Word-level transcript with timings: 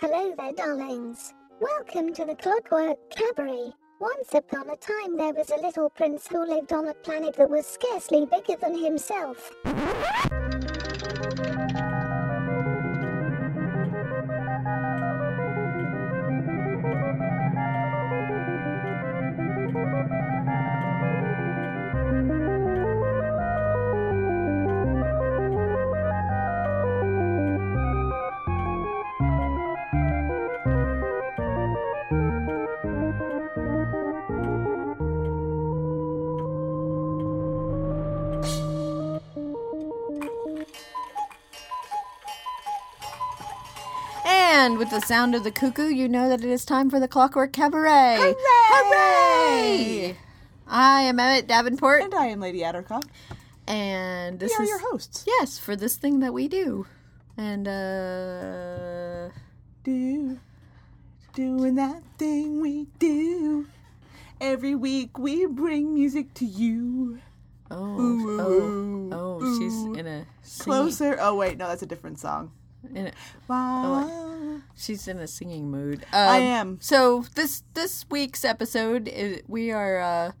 Hello 0.00 0.34
there, 0.34 0.52
darlings. 0.54 1.34
Welcome 1.60 2.14
to 2.14 2.24
the 2.24 2.34
Clockwork 2.34 2.96
Cabaret. 3.10 3.74
Once 4.00 4.32
upon 4.32 4.70
a 4.70 4.76
time, 4.76 5.18
there 5.18 5.34
was 5.34 5.50
a 5.50 5.60
little 5.60 5.90
prince 5.90 6.26
who 6.26 6.42
lived 6.46 6.72
on 6.72 6.88
a 6.88 6.94
planet 6.94 7.36
that 7.36 7.50
was 7.50 7.66
scarcely 7.66 8.24
bigger 8.24 8.58
than 8.58 8.82
himself. 8.82 9.52
The 45.00 45.06
sound 45.06 45.34
of 45.34 45.44
the 45.44 45.50
cuckoo, 45.50 45.88
you 45.88 46.08
know 46.10 46.28
that 46.28 46.40
it 46.44 46.50
is 46.50 46.64
time 46.66 46.90
for 46.90 47.00
the 47.00 47.08
Clockwork 47.08 47.54
Cabaret. 47.54 48.16
Hooray! 48.18 48.34
Hooray! 48.68 50.16
I 50.68 51.00
am 51.02 51.18
Emmett 51.18 51.46
Davenport, 51.48 52.02
And 52.02 52.14
I 52.14 52.26
am 52.26 52.38
Lady 52.40 52.60
Attercop. 52.60 53.04
and 53.66 54.38
this 54.38 54.50
We 54.50 54.56
are 54.56 54.62
is 54.64 54.68
your 54.68 54.78
hosts. 54.90 55.24
yes 55.26 55.58
for 55.58 55.74
this 55.74 55.96
thing 55.96 56.20
that 56.20 56.34
we 56.34 56.48
do. 56.48 56.86
And 57.38 57.66
uh, 57.66 59.30
Do, 59.84 60.38
doing 61.32 61.76
that 61.76 62.02
thing 62.18 62.60
we 62.60 62.86
do. 62.98 63.66
Every 64.38 64.74
week 64.74 65.18
we 65.18 65.46
bring 65.46 65.94
music 65.94 66.34
to 66.34 66.44
you. 66.44 67.20
oh, 67.70 68.00
Ooh, 68.00 68.40
oh, 68.40 69.40
oh, 69.40 69.58
she's 69.58 69.98
in 69.98 70.06
a 70.06 70.26
singing, 70.42 70.64
Closer. 70.64 71.16
Oh 71.20 71.34
wait, 71.36 71.56
no, 71.56 71.68
that's 71.68 71.82
a 71.82 71.86
different 71.86 72.18
song. 72.20 72.52
In 72.94 73.06
a, 73.08 73.12
Wow. 73.48 74.60
she's 74.76 75.06
in 75.08 75.18
a 75.18 75.26
singing 75.26 75.70
mood. 75.70 76.04
I 76.12 76.38
Um, 76.38 76.42
am. 76.42 76.78
So 76.80 77.24
this 77.34 77.62
this 77.74 78.04
week's 78.10 78.44
episode, 78.44 79.08
is, 79.08 79.42
we 79.48 79.70
are 79.70 79.98
uh, 80.00 80.32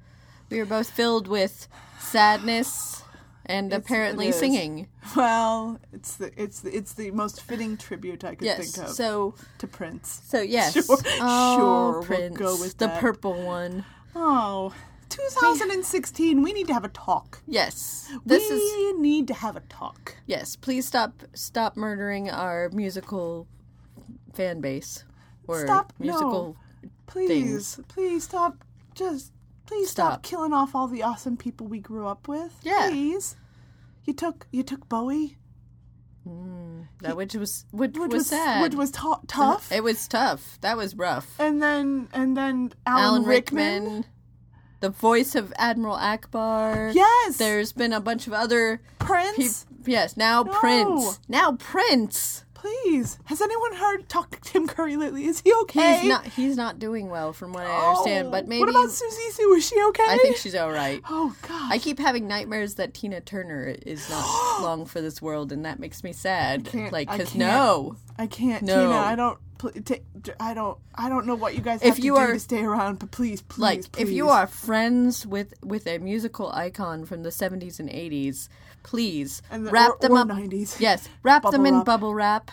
we 0.50 0.60
are 0.60 0.66
both 0.66 0.90
filled 0.90 1.26
with 1.28 1.68
sadness 1.98 3.02
and 3.46 3.72
apparently 3.72 4.30
singing. 4.32 4.88
Well, 5.16 5.78
it's 5.92 6.16
the 6.16 6.30
it's 6.40 6.60
the 6.60 6.76
it's 6.76 6.92
the 6.94 7.10
most 7.12 7.40
fitting 7.42 7.76
tribute 7.76 8.24
I 8.24 8.34
could 8.34 8.44
Yes. 8.46 8.58
think 8.74 8.86
of 8.88 8.94
So 8.94 9.34
to 9.58 9.66
Prince. 9.66 10.20
so 10.26 10.40
yes. 10.40 10.72
Sure, 10.86 10.96
oh, 11.20 12.02
sure, 12.02 12.18
we'll 12.18 12.30
go 12.30 12.56
with 12.60 12.78
the 12.78 12.86
that. 12.88 13.00
purple 13.00 13.34
one. 13.42 13.84
Oh, 14.14 14.72
2016. 15.28 16.42
We 16.42 16.52
need 16.52 16.66
to 16.68 16.74
have 16.74 16.84
a 16.84 16.88
talk. 16.88 17.42
Yes. 17.46 18.10
This 18.24 18.48
we 18.50 18.56
is 18.56 18.98
need 19.00 19.28
to 19.28 19.34
have 19.34 19.56
a 19.56 19.60
talk. 19.60 20.16
yes. 20.26 20.56
Please 20.56 20.86
stop 20.86 21.22
stop 21.34 21.76
murdering 21.76 22.30
our 22.30 22.70
musical 22.72 23.46
fan 24.34 24.60
base 24.60 25.04
or 25.46 25.62
Stop, 25.64 25.92
no. 25.98 26.06
musical. 26.06 26.56
Please, 27.06 27.80
please 27.88 28.24
stop. 28.24 28.64
Just 28.94 29.32
please 29.66 29.90
stop. 29.90 30.12
Stop. 30.12 30.22
killing 30.22 30.52
off 30.52 30.74
all 30.74 30.86
the 30.88 31.02
awesome 31.02 31.36
people 31.36 31.66
we 31.66 31.78
grew 31.80 32.06
up 32.06 32.28
with. 32.28 32.54
Yeah. 32.62 32.88
Please. 32.88 33.36
You 34.04 34.14
took 34.14 34.46
you 34.50 34.62
took 34.62 34.88
Bowie, 34.88 35.36
mm, 36.26 36.86
That 37.02 37.16
which 37.16 37.34
was 37.34 37.64
which, 37.70 37.92
which 37.96 38.12
was, 38.12 38.20
was 38.20 38.26
sad. 38.28 38.62
which 38.62 38.74
was 38.74 38.90
tou- 38.90 39.20
tough, 39.28 39.70
It 39.70 39.82
was 39.84 40.08
tough. 40.08 40.58
That 40.62 40.76
was 40.76 40.96
rough. 40.96 41.38
and 41.38 41.62
then 41.62 42.08
and 42.12 42.36
then 42.36 42.72
Alan, 42.86 43.04
Alan 43.04 43.24
Rickman. 43.24 43.82
Rickman, 43.84 44.04
the 44.80 44.90
voice 44.90 45.34
of 45.34 45.52
Admiral 45.56 45.96
Ackbar. 45.96 46.94
Yes. 46.94 47.36
There's 47.36 47.72
been 47.72 47.92
a 47.92 48.00
bunch 48.00 48.26
of 48.26 48.32
other 48.32 48.80
Prince. 48.98 49.64
peop- 49.64 49.86
Yes, 49.86 50.16
now 50.16 50.42
No. 50.42 50.52
Prince. 50.52 51.20
Now 51.28 51.52
Prince. 51.52 52.44
Please, 52.60 53.18
has 53.24 53.40
anyone 53.40 53.72
heard 53.74 54.06
talk 54.10 54.30
to 54.32 54.40
Tim 54.42 54.66
Curry 54.66 54.96
lately? 54.98 55.24
Is 55.24 55.40
he 55.40 55.50
okay? 55.62 56.00
He's 56.00 56.08
not 56.08 56.24
he's 56.26 56.56
not 56.56 56.78
doing 56.78 57.08
well 57.08 57.32
from 57.32 57.54
what 57.54 57.64
I 57.64 57.70
oh, 57.70 57.88
understand, 57.90 58.28
Oh, 58.28 58.30
but 58.30 58.48
maybe 58.48 58.60
What 58.60 58.68
about 58.68 58.88
Siouxsie 58.88 59.30
Sioux? 59.32 59.54
Is 59.54 59.66
she 59.66 59.82
okay? 59.88 60.04
I 60.06 60.18
think 60.18 60.36
she's 60.36 60.54
all 60.54 60.70
right. 60.70 61.00
Oh 61.08 61.34
God. 61.48 61.72
I 61.72 61.78
keep 61.78 61.98
having 61.98 62.28
nightmares 62.28 62.74
that 62.74 62.92
Tina 62.92 63.22
Turner 63.22 63.74
is 63.86 64.10
not 64.10 64.60
long 64.62 64.84
for 64.84 65.00
this 65.00 65.22
world, 65.22 65.52
and 65.52 65.64
that 65.64 65.78
makes 65.78 66.04
me 66.04 66.12
sad. 66.12 66.68
like, 66.92 67.08
I 67.08 67.16
cause 67.16 67.28
can't. 67.28 67.38
no, 67.38 67.96
I 68.18 68.26
can't, 68.26 68.62
No. 68.62 68.82
Tina. 68.88 68.94
I 68.98 69.16
don't. 69.16 69.38
I 70.38 70.52
don't. 70.54 70.78
I 70.94 71.08
don't 71.08 71.26
know 71.26 71.34
what 71.34 71.54
you 71.54 71.60
guys 71.60 71.82
have 71.82 71.98
If 71.98 72.04
you 72.04 72.14
to 72.14 72.20
do 72.20 72.24
are- 72.26 72.32
to 72.34 72.40
stay 72.40 72.62
around, 72.62 72.98
but 72.98 73.10
please, 73.10 73.40
please, 73.42 73.58
like 73.60 73.92
please. 73.92 74.02
if 74.02 74.10
you 74.10 74.28
are 74.28 74.46
friends 74.46 75.26
with 75.26 75.54
with 75.62 75.86
a 75.86 75.96
musical 75.98 76.50
icon 76.52 77.04
from 77.06 77.22
the 77.22 77.30
70s 77.30 77.78
and 77.80 77.88
80s, 77.88 78.48
please 78.82 79.42
And 79.50 79.66
the- 79.66 79.70
wrap 79.70 79.90
or- 79.90 79.98
them 80.00 80.12
or 80.12 80.18
up. 80.20 80.28
90s. 80.28 80.80
Yes, 80.80 81.08
wrap 81.22 81.42
them 81.50 81.66
in 81.66 81.82
bubble 81.84 82.14
wrap. 82.14 82.50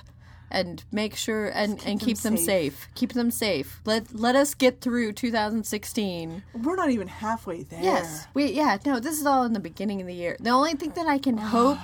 And 0.49 0.81
make 0.93 1.17
sure 1.17 1.47
and, 1.49 1.77
and 1.85 1.99
keep 1.99 2.19
them 2.19 2.37
safe. 2.37 2.45
safe. 2.45 2.87
Keep 2.95 3.11
them 3.11 3.31
safe. 3.31 3.81
Let 3.83 4.15
let 4.15 4.33
us 4.37 4.53
get 4.53 4.79
through 4.79 5.11
2016. 5.11 6.41
we're 6.63 6.77
not 6.77 6.89
even 6.89 7.09
halfway 7.09 7.63
there. 7.63 7.83
Yes. 7.83 8.27
We 8.33 8.53
yeah, 8.53 8.77
no, 8.85 9.01
this 9.01 9.19
is 9.19 9.25
all 9.25 9.43
in 9.43 9.51
the 9.51 9.59
beginning 9.59 9.99
of 9.99 10.07
the 10.07 10.13
year. 10.13 10.37
The 10.39 10.51
only 10.51 10.73
thing 10.75 10.91
that 10.91 11.05
I 11.05 11.17
can 11.17 11.37
hope 11.57 11.79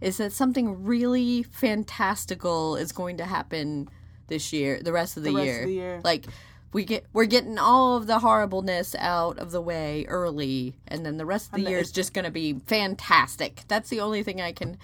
is 0.00 0.18
that 0.18 0.32
something 0.32 0.84
really 0.84 1.42
fantastical 1.42 2.76
is 2.76 2.92
going 2.92 3.16
to 3.16 3.24
happen 3.24 3.88
this 4.28 4.52
year, 4.52 4.80
the 4.80 4.92
rest 4.92 5.16
of 5.16 5.24
the, 5.24 5.32
rest 5.34 5.60
of 5.60 5.66
the 5.66 5.72
year. 5.72 6.00
Like 6.04 6.26
we 6.72 6.84
get 6.84 7.06
we're 7.12 7.26
getting 7.26 7.58
all 7.58 7.96
of 7.96 8.06
the 8.06 8.18
horribleness 8.18 8.94
out 8.98 9.38
of 9.38 9.50
the 9.50 9.60
way 9.60 10.04
early 10.08 10.74
and 10.86 11.04
then 11.04 11.16
the 11.16 11.26
rest 11.26 11.46
of 11.52 11.52
the 11.62 11.70
year 11.70 11.78
is 11.78 11.92
just 11.92 12.12
going 12.12 12.24
to 12.24 12.30
be 12.30 12.54
fantastic. 12.66 13.62
That's 13.68 13.88
the 13.88 14.00
only 14.00 14.22
thing 14.22 14.40
I 14.40 14.52
can 14.52 14.78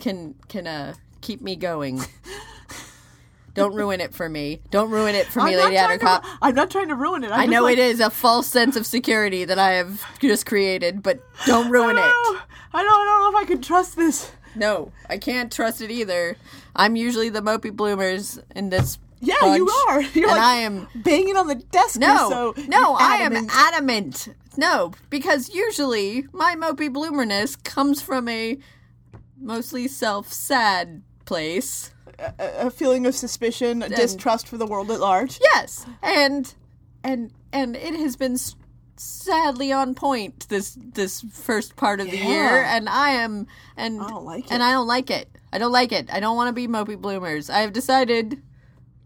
can 0.00 0.34
can 0.48 0.66
uh 0.66 0.94
keep 1.20 1.40
me 1.40 1.56
going. 1.56 2.00
Don't 3.54 3.74
ruin 3.74 4.00
it 4.00 4.14
for 4.14 4.28
me. 4.28 4.60
Don't 4.70 4.90
ruin 4.90 5.16
it 5.16 5.26
for 5.26 5.42
me, 5.42 5.58
I'm 5.58 5.72
Lady 5.72 5.98
to, 5.98 6.22
I'm 6.40 6.54
not 6.54 6.70
trying 6.70 6.88
to 6.88 6.94
ruin 6.94 7.24
it. 7.24 7.32
I'm 7.32 7.40
I 7.40 7.46
know 7.46 7.64
like, 7.64 7.72
it 7.72 7.80
is 7.80 7.98
a 7.98 8.08
false 8.08 8.46
sense 8.46 8.76
of 8.76 8.86
security 8.86 9.44
that 9.44 9.58
I 9.58 9.72
have 9.72 10.04
just 10.20 10.46
created, 10.46 11.02
but 11.02 11.20
don't 11.44 11.68
ruin 11.68 11.96
I 11.96 12.00
it. 12.00 12.12
don't, 12.12 12.34
know. 12.34 12.40
I 12.72 12.82
don't, 12.82 13.00
I 13.00 13.04
don't 13.04 13.32
know 13.32 13.38
if 13.38 13.44
I 13.44 13.46
can 13.48 13.60
trust 13.60 13.96
this. 13.96 14.30
No, 14.54 14.92
I 15.08 15.18
can't 15.18 15.52
trust 15.52 15.80
it 15.80 15.90
either. 15.90 16.36
I'm 16.76 16.94
usually 16.94 17.28
the 17.28 17.40
mopey 17.40 17.74
bloomers 17.74 18.40
in 18.54 18.70
this. 18.70 18.98
Yeah, 19.20 19.34
bunch, 19.40 19.58
you 19.58 19.68
are. 19.88 20.02
You're 20.14 20.28
and 20.28 20.36
like 20.38 20.40
I 20.40 20.54
am. 20.56 20.88
banging 20.94 21.36
on 21.36 21.46
the 21.48 21.54
desk. 21.56 21.98
No, 21.98 22.28
so 22.30 22.54
no, 22.68 22.90
you're 22.90 23.00
I 23.00 23.16
am 23.16 23.32
adamant. 23.32 23.50
adamant. 23.54 24.28
No, 24.56 24.92
because 25.10 25.52
usually 25.54 26.26
my 26.32 26.54
mopey 26.56 26.88
bloomerness 26.88 27.62
comes 27.62 28.02
from 28.02 28.28
a 28.28 28.58
mostly 29.40 29.86
self-sad 29.88 31.02
place. 31.24 31.90
a, 32.18 32.66
a 32.66 32.70
feeling 32.70 33.06
of 33.06 33.14
suspicion, 33.14 33.82
a 33.82 33.88
distrust 33.88 34.48
for 34.48 34.56
the 34.56 34.66
world 34.66 34.90
at 34.90 35.00
large. 35.00 35.38
Yes, 35.40 35.86
and 36.02 36.52
and 37.04 37.32
and 37.52 37.76
it 37.76 37.94
has 37.94 38.16
been 38.16 38.36
sadly 38.96 39.70
on 39.72 39.94
point 39.94 40.48
this 40.48 40.76
this 40.92 41.20
first 41.32 41.76
part 41.76 42.00
of 42.00 42.10
the 42.10 42.16
year, 42.16 42.62
and 42.64 42.88
I 42.88 43.10
am 43.10 43.46
and 43.76 44.00
I 44.00 44.08
don't 44.08 44.24
like 44.24 44.46
it. 44.46 44.52
and. 44.52 44.62
I 44.62 44.72
don't 44.72 44.88
like 44.88 45.10
it. 45.10 45.28
I 45.52 45.58
don't 45.58 45.72
like 45.72 45.92
it. 45.92 46.12
I 46.12 46.20
don't 46.20 46.36
want 46.36 46.48
to 46.48 46.52
be 46.52 46.66
mopey 46.68 47.00
bloomers. 47.00 47.48
I 47.48 47.60
have 47.60 47.72
decided, 47.72 48.42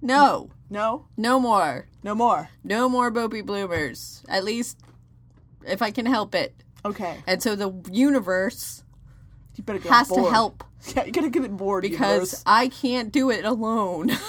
no, 0.03 0.51
No, 0.69 1.07
no 1.17 1.41
more, 1.41 1.87
no 2.03 2.15
more. 2.15 2.51
no 2.65 2.89
more 2.89 3.11
mopey 3.11 3.45
bloomers. 3.45 4.23
At 4.29 4.45
least 4.45 4.79
if 5.65 5.81
I 5.81 5.91
can 5.91 6.05
help 6.07 6.35
it. 6.35 6.55
Okay, 6.85 7.19
And 7.27 7.41
so 7.43 7.55
the 7.57 7.73
universe 7.93 8.83
you 9.57 9.63
better 9.65 9.79
get 9.79 9.93
has 9.93 10.11
on 10.11 10.25
to 10.25 10.31
help 10.31 10.65
Yeah, 10.97 11.05
you 11.05 11.13
gotta 11.13 11.31
get 11.31 11.45
it 11.45 11.57
bored 11.57 11.83
because 11.83 12.01
universe. 12.33 12.43
I 12.45 12.69
can't 12.69 13.13
do 13.13 13.31
it 13.31 13.45
alone. 13.45 14.11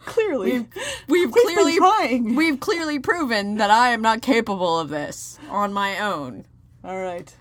clearly 0.00 0.66
We've 1.08 1.32
been 1.32 1.42
clearly 1.44 1.76
trying. 1.76 2.34
we've 2.34 2.58
clearly 2.58 2.98
proven 2.98 3.56
that 3.58 3.70
I 3.70 3.90
am 3.90 4.02
not 4.02 4.22
capable 4.22 4.78
of 4.80 4.88
this 4.88 5.38
on 5.48 5.72
my 5.72 5.98
own. 6.00 6.44
All 6.82 6.98
right. 6.98 7.32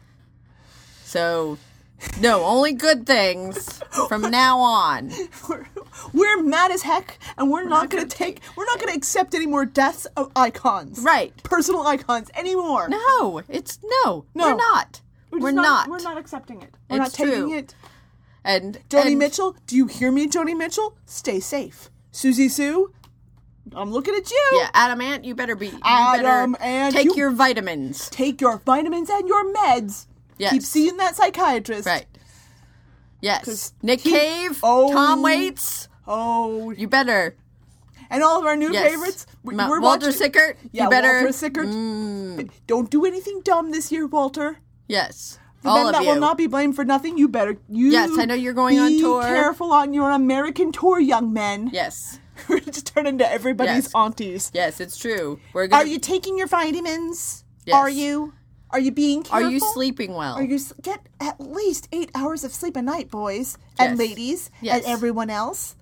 So 1.06 1.58
no, 2.20 2.44
only 2.44 2.74
good 2.74 3.06
things 3.06 3.82
from 4.08 4.22
now 4.30 4.60
on. 4.60 5.12
We're, 5.50 5.66
we're 6.14 6.44
mad 6.44 6.72
as 6.72 6.82
heck, 6.84 7.20
and 7.38 7.50
we're, 7.52 7.64
not, 7.64 7.90
gonna, 7.90 8.06
take. 8.06 8.42
We're 8.56 8.66
not 8.66 8.80
gonna 8.80 8.94
accept 8.94 9.34
any 9.36 9.46
more 9.48 9.66
deaths 9.66 10.06
of 10.18 10.32
icons. 10.36 11.00
Right. 11.04 11.34
Personal 11.44 11.86
icons 11.86 12.30
anymore. 12.36 12.90
No, 12.90 13.42
it's 13.50 13.80
no. 14.06 14.26
No. 14.34 14.50
We're 14.52 14.56
not. 14.56 15.02
We're, 15.32 15.40
We're, 15.40 15.52
just 15.52 15.56
not. 15.56 15.90
We're 15.90 16.00
not 16.00 16.18
accepting 16.18 16.62
it. 16.62 16.74
We're 16.90 17.02
It's 17.04 17.18
not 17.20 17.26
taking 17.28 17.50
true. 17.50 17.54
it. 17.54 17.76
And 18.44 18.80
Joni 18.90 19.08
and- 19.08 19.20
Mitchell, 19.20 19.56
do 19.68 19.76
you 19.76 19.88
hear 19.88 20.12
me, 20.12 20.28
Joni 20.28 20.58
Mitchell? 20.58 20.98
Stay 21.06 21.40
safe. 21.40 21.90
Siouxsie 22.14 22.50
Sioux, 22.50 22.92
I'm 23.76 23.92
looking 23.92 24.16
at 24.16 24.32
you. 24.32 24.50
Yeah, 24.54 24.70
Adam 24.74 25.00
Ant, 25.02 25.26
you 25.26 25.36
better 25.36 25.56
be. 25.56 25.68
You 25.68 25.80
Adam 25.84 26.54
better 26.54 26.64
Ant, 26.64 26.96
take 26.96 27.06
you- 27.06 27.16
your 27.16 27.32
vitamins. 27.32 28.10
Take 28.10 28.42
your 28.42 28.58
vitamins 28.66 29.10
and 29.12 29.28
your 29.28 29.54
meds. 29.54 30.08
Yes. 30.40 30.54
Keep 30.54 30.62
seeing 30.64 30.98
that 30.98 31.16
psychiatrist. 31.16 31.86
Right. 31.86 32.08
Yes. 33.22 33.74
Nick 33.84 34.02
he- 34.02 34.12
Cave, 34.12 34.60
Oh. 34.64 34.92
Tom 34.94 35.22
Waits, 35.22 35.88
Oh, 36.08 36.72
You 36.72 36.88
better. 36.88 37.36
and 38.10 38.24
all 38.24 38.40
of 38.40 38.46
our 38.46 38.56
new 38.56 38.72
Yes. 38.72 38.90
favorites. 38.92 39.26
we- 39.44 39.54
Ma- 39.56 39.70
we're 39.70 39.80
Walter 39.80 40.08
watching- 40.08 40.18
Sickert. 40.20 40.58
Yeah, 40.72 40.86
you 40.86 40.90
better. 40.90 41.14
Walter 41.20 41.32
Sickert. 41.34 41.68
Mm, 41.68 42.50
Don't 42.68 42.90
do 42.90 43.06
anything 43.06 43.42
dumb 43.44 43.72
this 43.72 43.92
year, 43.92 44.08
Walter. 44.08 44.58
yes. 44.88 45.38
The 45.62 45.70
All 45.70 45.76
men 45.78 45.88
of 45.88 45.92
that 45.94 46.04
you. 46.04 46.10
will 46.10 46.20
not 46.22 46.38
be 46.38 46.48
blamed 46.48 46.76
for 46.76 46.86
nothing. 46.86 47.18
You 47.18 47.28
better. 47.28 47.58
You 47.68 47.90
Yes, 47.90 48.12
I 48.18 48.24
know 48.24 48.34
you're 48.34 48.54
going 48.54 48.80
on 48.80 48.98
tour. 48.98 49.22
be 49.22 49.28
careful 49.28 49.74
on 49.74 49.94
your 49.94 50.10
American 50.10 50.72
tour, 50.72 51.00
young 51.02 51.34
men. 51.34 51.70
yes. 51.74 52.18
We're 52.48 52.62
just 52.62 52.88
turn 52.88 53.06
into 53.06 53.30
everybody's 53.30 53.84
Yes. 53.86 53.92
aunties. 53.94 54.52
Yes, 54.54 54.80
it's 54.80 54.98
true. 54.98 55.38
We're 55.52 55.68
gonna. 55.68 55.84
Are 55.84 55.86
you 55.86 56.00
taking 56.00 56.38
your 56.38 56.48
vitamins? 56.48 57.44
Yes. 57.66 57.76
Are 57.76 57.90
you? 57.90 58.32
Are 58.72 58.80
you 58.80 58.92
being 58.92 59.24
careful? 59.24 59.48
Are 59.48 59.52
you 59.52 59.60
sleeping 59.60 60.14
well? 60.14 60.36
Are 60.36 60.44
you 60.44 60.60
get 60.82 61.02
at 61.20 61.40
least 61.40 61.88
eight 61.92 62.12
hours 62.14 62.44
of 62.44 62.54
sleep 62.54 62.76
a 62.76 62.82
night, 62.82 63.10
boys 63.10 63.58
and 63.80 63.98
Yes. 63.98 64.00
ladies 64.10 64.52
Yes. 64.62 64.78
and 64.78 64.86
everyone 64.94 65.30
else? 65.30 65.76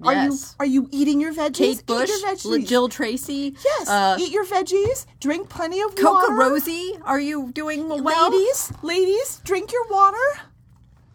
Are 0.00 0.12
you 0.14 0.30
Yes. 0.30 0.54
are 0.60 0.66
you 0.66 0.88
eating 0.92 1.20
your 1.20 1.32
veggies? 1.32 1.54
Kate 1.54 1.78
Eat 1.80 1.86
Bush, 1.86 2.08
your 2.08 2.18
veggies. 2.20 2.66
Jill 2.68 2.88
Tracy. 2.88 3.56
yes, 3.64 3.88
Uh, 3.88 4.16
eat 4.20 4.30
your 4.30 4.44
veggies. 4.44 5.06
Drink 5.18 5.48
plenty 5.48 5.80
of 5.80 5.96
Coca 5.96 6.12
water. 6.12 6.34
Rosie. 6.34 6.96
Are 7.04 7.18
you 7.18 7.50
doing 7.52 7.88
well? 7.88 8.30
Ladies, 8.30 8.70
ladies, 8.82 9.40
drink 9.44 9.72
your 9.72 9.88
water. 9.88 10.42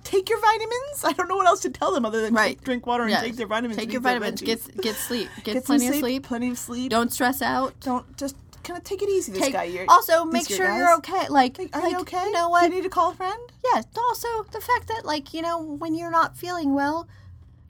Take 0.04 0.28
your 0.30 0.40
vitamins. 0.42 1.06
I 1.06 1.14
don't 1.14 1.30
know 1.30 1.38
what 1.38 1.48
else 1.48 1.62
to 1.62 1.70
tell 1.70 1.94
them 1.94 2.06
other 2.06 2.22
than 2.22 2.34
Right. 2.34 2.58
take, 2.58 2.64
drink 2.66 2.86
water 2.86 3.04
and 3.04 3.12
Yes. 3.12 3.22
take 3.24 3.38
their 3.38 3.48
vitamins. 3.48 3.80
Take 3.80 3.94
your 3.94 4.02
vitamins. 4.02 4.42
Get 4.42 4.60
get 4.82 4.98
sleep. 4.98 5.30
Get, 5.46 5.54
Get 5.54 5.66
plenty 5.66 5.88
of 5.88 5.96
sleep. 5.96 6.24
Plenty 6.24 6.50
of 6.50 6.60
sleep. 6.60 6.90
Don't 6.92 7.12
stress 7.14 7.42
out. 7.42 7.74
don't 7.80 8.18
just 8.18 8.36
kind 8.64 8.78
of 8.78 8.84
take 8.84 9.02
it 9.02 9.10
easy 9.10 9.32
this 9.32 9.42
Take, 9.42 9.54
guy. 9.54 9.64
Year, 9.66 9.86
also, 9.90 10.26
make 10.26 10.48
sure 10.48 10.66
guys. 10.68 10.78
you're 10.78 10.94
okay. 10.98 11.28
Like, 11.30 11.60
Are 11.74 11.82
like, 11.82 11.92
you 11.92 12.00
okay? 12.00 12.26
You 12.26 12.32
know 12.32 12.46
Do 12.48 12.52
what? 12.52 12.64
you 12.64 12.70
need 12.70 12.84
to 12.84 12.90
call 12.90 13.12
a 13.12 13.16
friend? 13.16 13.40
Yes. 13.64 13.86
Also, 13.98 14.44
the 14.52 14.62
fact 14.62 14.88
that 14.88 15.06
like 15.06 15.34
you 15.34 15.42
know 15.42 15.62
when 15.62 15.96
you're 15.96 16.12
not 16.12 16.38
feeling 16.38 16.74
well, 16.74 17.08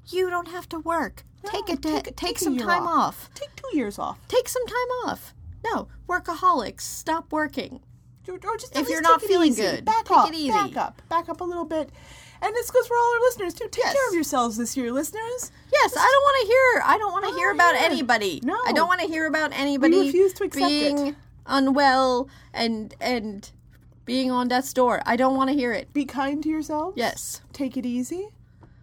you 0.08 0.30
don't 0.30 0.48
have 0.50 0.68
to 0.70 0.80
work. 0.80 1.24
take 1.46 1.68
a 1.70 1.74
No, 1.74 1.78
take 1.78 2.04
Take, 2.06 2.16
take 2.16 2.40
some 2.40 2.58
time 2.58 2.84
off. 2.88 3.28
off. 3.28 3.30
Take 3.34 3.56
two 3.56 3.76
years 3.78 4.00
off. 4.00 4.20
Take 4.28 4.48
some 4.50 4.66
time 4.68 4.92
off. 5.08 5.34
No, 5.66 5.88
workaholics, 6.08 6.82
stop 6.82 7.32
working. 7.32 7.82
Or 8.28 8.36
or 8.36 8.58
just 8.58 8.76
If 8.76 8.88
you're 8.90 9.02
not 9.02 9.22
feeling 9.22 9.50
easy. 9.52 9.64
good, 9.64 9.86
back 9.86 10.06
take 10.06 10.18
up, 10.18 10.30
it 10.30 10.36
easy. 10.36 10.50
back 10.52 10.78
up, 10.78 11.02
back 11.10 11.28
up 11.30 11.42
a 11.42 11.44
little 11.44 11.66
bit. 11.66 11.90
And 12.46 12.54
this 12.56 12.70
goes 12.70 12.86
for 12.88 12.96
all 12.98 13.14
our 13.14 13.20
listeners 13.22 13.54
too. 13.54 13.68
Take 13.72 13.86
Yes. 13.86 13.94
care 13.94 14.08
of 14.10 14.14
yourselves 14.14 14.58
this 14.58 14.76
year, 14.76 14.92
listeners. 14.92 15.52
Yes, 15.72 15.96
I 15.98 16.02
don't 16.02 16.24
want 16.24 16.42
to 16.42 16.48
hear. 16.48 16.84
I 16.86 16.98
don't 16.98 17.12
want 17.14 17.26
to 17.26 17.34
hear 17.40 17.50
oh, 17.52 17.56
about 17.56 17.76
hear. 17.76 17.86
anybody. 17.86 18.42
No. 18.44 18.58
I 18.66 18.74
don't 18.74 18.88
want 18.88 19.00
to 19.02 19.08
hear 19.08 19.26
about 19.28 19.52
anybody 19.54 19.98
refuse 20.02 20.34
to 20.34 20.44
accept 20.44 20.68
being 20.68 21.08
it. 21.08 21.16
unwell 21.46 22.28
and 22.54 22.94
and 23.00 23.50
being 24.06 24.30
on 24.30 24.50
death's 24.50 24.74
door. 24.74 25.02
I 25.06 25.16
don't 25.16 25.38
want 25.38 25.50
to 25.52 25.56
hear 25.56 25.72
it. 25.72 25.94
Be 25.94 26.04
kind 26.04 26.44
to 26.44 26.50
yourselves. 26.50 26.98
Yes. 26.98 27.42
Take 27.54 27.78
it 27.78 27.86
easy. 27.86 28.28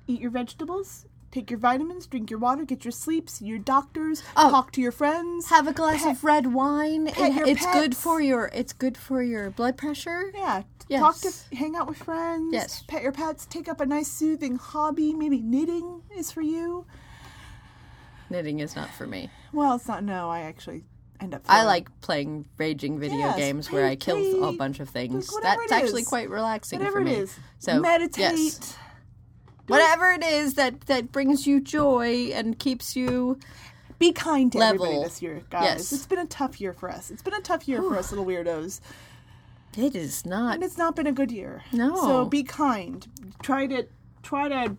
Eat 0.06 0.20
your 0.22 0.30
vegetables. 0.30 1.04
Take 1.30 1.50
your 1.50 1.58
vitamins. 1.60 2.06
Drink 2.06 2.30
your 2.30 2.40
water. 2.40 2.64
Get 2.64 2.84
your 2.84 2.90
sleep. 2.92 3.28
See 3.28 3.44
your 3.44 3.58
doctors. 3.58 4.22
Oh. 4.36 4.50
Talk 4.50 4.72
to 4.72 4.80
your 4.80 4.90
friends. 4.90 5.50
Have 5.50 5.68
a 5.68 5.72
glass 5.72 6.04
of 6.06 6.24
red 6.24 6.54
wine. 6.54 7.06
pet 7.06 7.46
It- 7.46 7.48
it's 7.48 7.66
good 7.66 7.94
for 7.96 8.20
your. 8.22 8.50
It's 8.54 8.72
good 8.72 8.96
for 8.96 9.22
your 9.22 9.50
blood 9.50 9.76
pressure. 9.76 10.32
yeah. 10.34 10.62
Yes. 10.90 11.00
Talk 11.00 11.16
to, 11.50 11.56
hang 11.56 11.76
out 11.76 11.86
with 11.88 11.98
friends. 11.98 12.52
Yes. 12.52 12.82
Pet 12.88 13.02
your 13.02 13.12
pets. 13.12 13.46
Take 13.46 13.68
up 13.68 13.80
a 13.80 13.86
nice 13.86 14.08
soothing 14.08 14.56
hobby. 14.56 15.14
Maybe 15.14 15.40
knitting 15.40 16.02
is 16.16 16.32
for 16.32 16.42
you. 16.42 16.84
Knitting 18.28 18.60
is 18.60 18.76
not 18.76 18.90
for 18.90 19.06
me. 19.06 19.30
Well, 19.52 19.76
it's 19.76 19.88
not. 19.88 20.04
No, 20.04 20.28
I 20.30 20.40
actually 20.40 20.84
end 21.20 21.34
up. 21.34 21.42
I 21.48 21.64
like 21.64 21.88
playing 22.00 22.46
raging 22.58 22.98
video 22.98 23.18
Yes, 23.18 23.36
games 23.36 23.70
where 23.72 23.84
I 23.86 23.96
play- 23.96 23.96
kill 23.96 24.44
a 24.44 24.48
play- 24.48 24.56
bunch 24.56 24.80
of 24.80 24.88
things. 24.88 25.30
That's 25.42 25.72
actually 25.72 26.04
quite 26.04 26.28
relaxing 26.30 26.78
whatever 26.80 26.98
for 26.98 27.02
it 27.02 27.04
me. 27.04 27.14
is. 27.14 27.36
So 27.58 27.80
meditate. 27.80 28.18
yes. 28.18 28.76
Whatever 29.66 30.10
it 30.10 30.24
is 30.24 30.54
that 30.54 30.80
that 30.82 31.12
brings 31.12 31.46
you 31.46 31.60
joy 31.60 32.30
and 32.34 32.58
keeps 32.58 32.96
you 32.96 33.38
Be 34.00 34.12
kind 34.12 34.50
to 34.52 34.58
everybody 34.58 34.90
Level. 34.92 35.04
this 35.04 35.22
year, 35.22 35.42
guys. 35.50 35.62
Yes. 35.64 35.92
It's 35.92 36.06
been 36.06 36.18
a 36.18 36.26
tough 36.26 36.60
year 36.60 36.72
for 36.72 36.90
us. 36.90 37.10
It's 37.10 37.22
been 37.22 37.34
a 37.34 37.40
tough 37.40 37.68
year 37.68 37.80
for 37.82 37.96
us 37.96 38.10
little 38.10 38.24
weirdos. 38.26 38.80
It 39.76 39.94
is 39.94 40.26
not. 40.26 40.54
And 40.54 40.64
it's 40.64 40.76
not 40.78 40.96
been 40.96 41.06
a 41.06 41.12
good 41.12 41.30
year. 41.30 41.62
No. 41.72 41.94
So 41.96 42.24
be 42.24 42.42
kind. 42.42 43.06
Try 43.42 43.66
to 43.68 43.86
try 44.22 44.48
to 44.48 44.76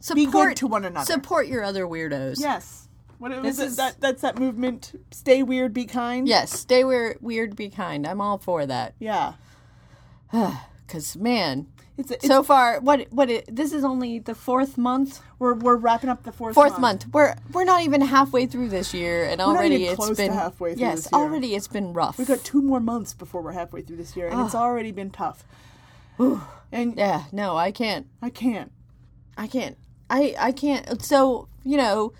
Support 0.00 0.30
good 0.32 0.56
to 0.58 0.66
one 0.66 0.84
another. 0.84 1.04
Support 1.06 1.46
your 1.46 1.62
other 1.62 1.84
weirdos. 1.86 2.40
yes. 2.40 2.88
What 3.18 3.32
was 3.32 3.42
This 3.42 3.58
it? 3.58 3.66
is- 3.68 3.76
That 3.76 4.00
that's 4.00 4.22
that 4.22 4.38
movement. 4.38 4.92
Stay 5.10 5.42
weird, 5.42 5.74
be 5.74 5.84
kind. 5.84 6.26
Yes. 6.26 6.50
Stay 6.58 6.84
weird. 6.84 7.18
Weird. 7.20 7.54
Be 7.54 7.68
kind. 7.68 8.06
I'm 8.06 8.20
all 8.20 8.38
for 8.38 8.64
that. 8.66 8.94
Yeah. 8.98 9.34
Cause 10.88 11.16
man, 11.16 11.66
It's, 12.00 12.10
it's 12.10 12.26
so 12.26 12.42
far, 12.42 12.80
what 12.80 13.06
what 13.10 13.28
it, 13.28 13.54
this 13.54 13.74
is 13.74 13.84
only 13.84 14.18
the 14.20 14.34
fourth 14.34 14.78
month. 14.78 15.20
we're 15.38 15.52
we're 15.52 15.76
wrapping 15.76 16.08
up 16.08 16.22
the 16.22 16.32
fourth 16.32 16.54
Fourth 16.54 16.78
month. 16.78 17.06
We're 17.12 17.36
we're 17.52 17.64
not 17.64 17.82
even 17.82 18.00
halfway 18.00 18.46
through 18.46 18.70
this 18.70 18.94
year, 18.94 19.24
and 19.24 19.38
not 19.38 19.48
already 19.48 19.84
it's 19.84 19.96
close 19.96 20.08
to 20.10 20.16
been 20.16 20.32
halfway 20.32 20.72
through 20.74 20.80
yes. 20.80 21.04
this 21.04 21.12
year. 21.12 21.20
Already 21.20 21.54
it's 21.54 21.68
been 21.68 21.92
rough. 21.92 22.16
We've 22.16 22.26
got 22.26 22.42
two 22.42 22.62
more 22.62 22.80
months 22.80 23.12
before 23.12 23.42
we're 23.42 23.52
halfway 23.52 23.82
through 23.82 23.96
this 23.96 24.16
year, 24.16 24.28
and 24.28 24.40
it's 24.40 24.54
ah. 24.54 24.62
already 24.62 24.92
been 24.92 25.10
tough. 25.10 25.44
and 26.72 26.96
yeah. 26.96 27.24
No, 27.32 27.56
I 27.56 27.70
can't. 27.70 28.06
I 28.22 28.30
can't. 28.30 28.72
I 29.36 29.46
can't. 29.46 29.76
I 30.08 30.34
I 30.38 30.52
can't. 30.52 31.02
So 31.02 31.48
you 31.64 31.76
know, 31.76 32.14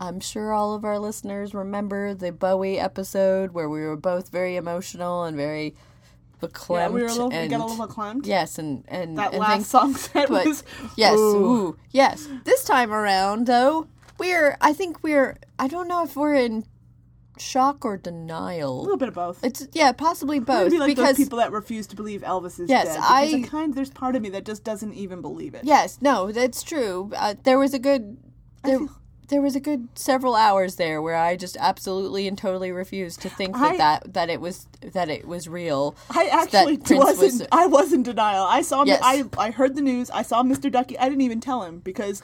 I'm 0.00 0.18
sure 0.18 0.52
all 0.52 0.74
of 0.74 0.84
our 0.84 0.98
listeners 0.98 1.54
remember 1.54 2.14
the 2.14 2.32
Bowie 2.32 2.80
episode 2.80 3.52
where 3.52 3.68
we 3.68 3.80
were 3.82 3.96
both 3.96 4.30
very 4.30 4.56
emotional 4.56 5.22
and 5.22 5.36
very 5.36 5.76
beclamped. 6.48 6.78
Yeah, 6.80 6.88
we 6.88 7.00
were 7.02 7.06
a 7.08 7.12
little, 7.12 7.28
we 7.30 7.48
got 7.48 7.60
a 7.60 7.64
little 7.64 7.86
clamped. 7.86 8.26
Yes, 8.26 8.58
and 8.58 8.84
and 8.88 9.18
That 9.18 9.32
and 9.32 9.40
last 9.40 9.52
things, 9.52 9.66
song 9.68 9.94
set 9.94 10.28
but 10.28 10.46
was 10.46 10.64
yes, 10.96 11.18
Ooh. 11.18 11.36
ooh, 11.46 11.76
yes. 11.90 12.28
This 12.44 12.64
time 12.64 12.92
around, 12.92 13.46
though, 13.46 13.88
we're. 14.18 14.56
I 14.60 14.72
think 14.72 15.02
we're. 15.02 15.36
I 15.58 15.68
don't 15.68 15.88
know 15.88 16.02
if 16.04 16.16
we're 16.16 16.34
in 16.34 16.64
shock 17.36 17.84
or 17.84 17.96
denial. 17.96 18.80
a 18.80 18.82
little 18.82 18.96
bit 18.96 19.08
of 19.08 19.14
both. 19.14 19.42
It's 19.44 19.66
yeah, 19.72 19.90
possibly 19.92 20.38
both. 20.38 20.66
Maybe 20.70 20.78
like 20.78 20.88
because 20.88 21.16
those 21.16 21.24
people 21.24 21.38
that 21.38 21.50
refuse 21.52 21.86
to 21.88 21.96
believe 21.96 22.22
Elvis 22.22 22.60
is 22.60 22.68
Yes, 22.70 22.86
dead. 22.86 22.98
I- 23.00 23.42
I 23.44 23.48
kind 23.48 23.74
there's 23.74 23.90
part 23.90 24.14
of 24.14 24.22
me 24.22 24.28
that 24.30 24.44
just 24.44 24.62
doesn't 24.64 24.94
even 24.94 25.20
believe 25.20 25.54
it. 25.54 25.64
yes, 25.64 25.98
no, 26.00 26.30
that's 26.30 26.62
true. 26.62 27.10
Uh, 27.16 27.34
there 27.42 27.58
was 27.58 27.74
a 27.74 27.78
good. 27.78 28.18
There, 28.62 28.78
feel- 28.78 28.88
there 29.28 29.40
was 29.40 29.56
a 29.56 29.60
good 29.60 29.88
several 29.94 30.34
hours 30.34 30.76
there 30.76 31.00
where 31.00 31.16
I 31.16 31.36
just 31.36 31.56
absolutely 31.58 32.28
and 32.28 32.36
totally 32.36 32.70
refused 32.72 33.22
to 33.22 33.28
think 33.30 33.54
that 33.54 33.62
I- 33.72 33.76
that, 33.78 34.12
that 34.14 34.30
it 34.30 34.40
was 34.40 34.66
that 34.92 35.08
it 35.08 35.26
was 35.26 35.48
real. 35.48 35.94
I 36.10 36.26
actually 36.26 36.76
wasn't. 36.96 37.40
was- 37.40 37.48
I 37.52 37.66
was 37.66 37.92
in 37.92 38.02
denial. 38.02 38.44
I 38.44 38.62
saw. 38.62 38.84
Yes. 38.84 39.00
I 39.02 39.24
I 39.38 39.50
heard 39.50 39.76
the 39.76 39.82
news. 39.82 40.10
I 40.10 40.22
saw 40.22 40.42
Mr. 40.42 40.70
Ducky. 40.70 40.98
I 40.98 41.08
didn't 41.08 41.22
even 41.22 41.40
tell 41.40 41.62
him 41.62 41.78
because, 41.78 42.22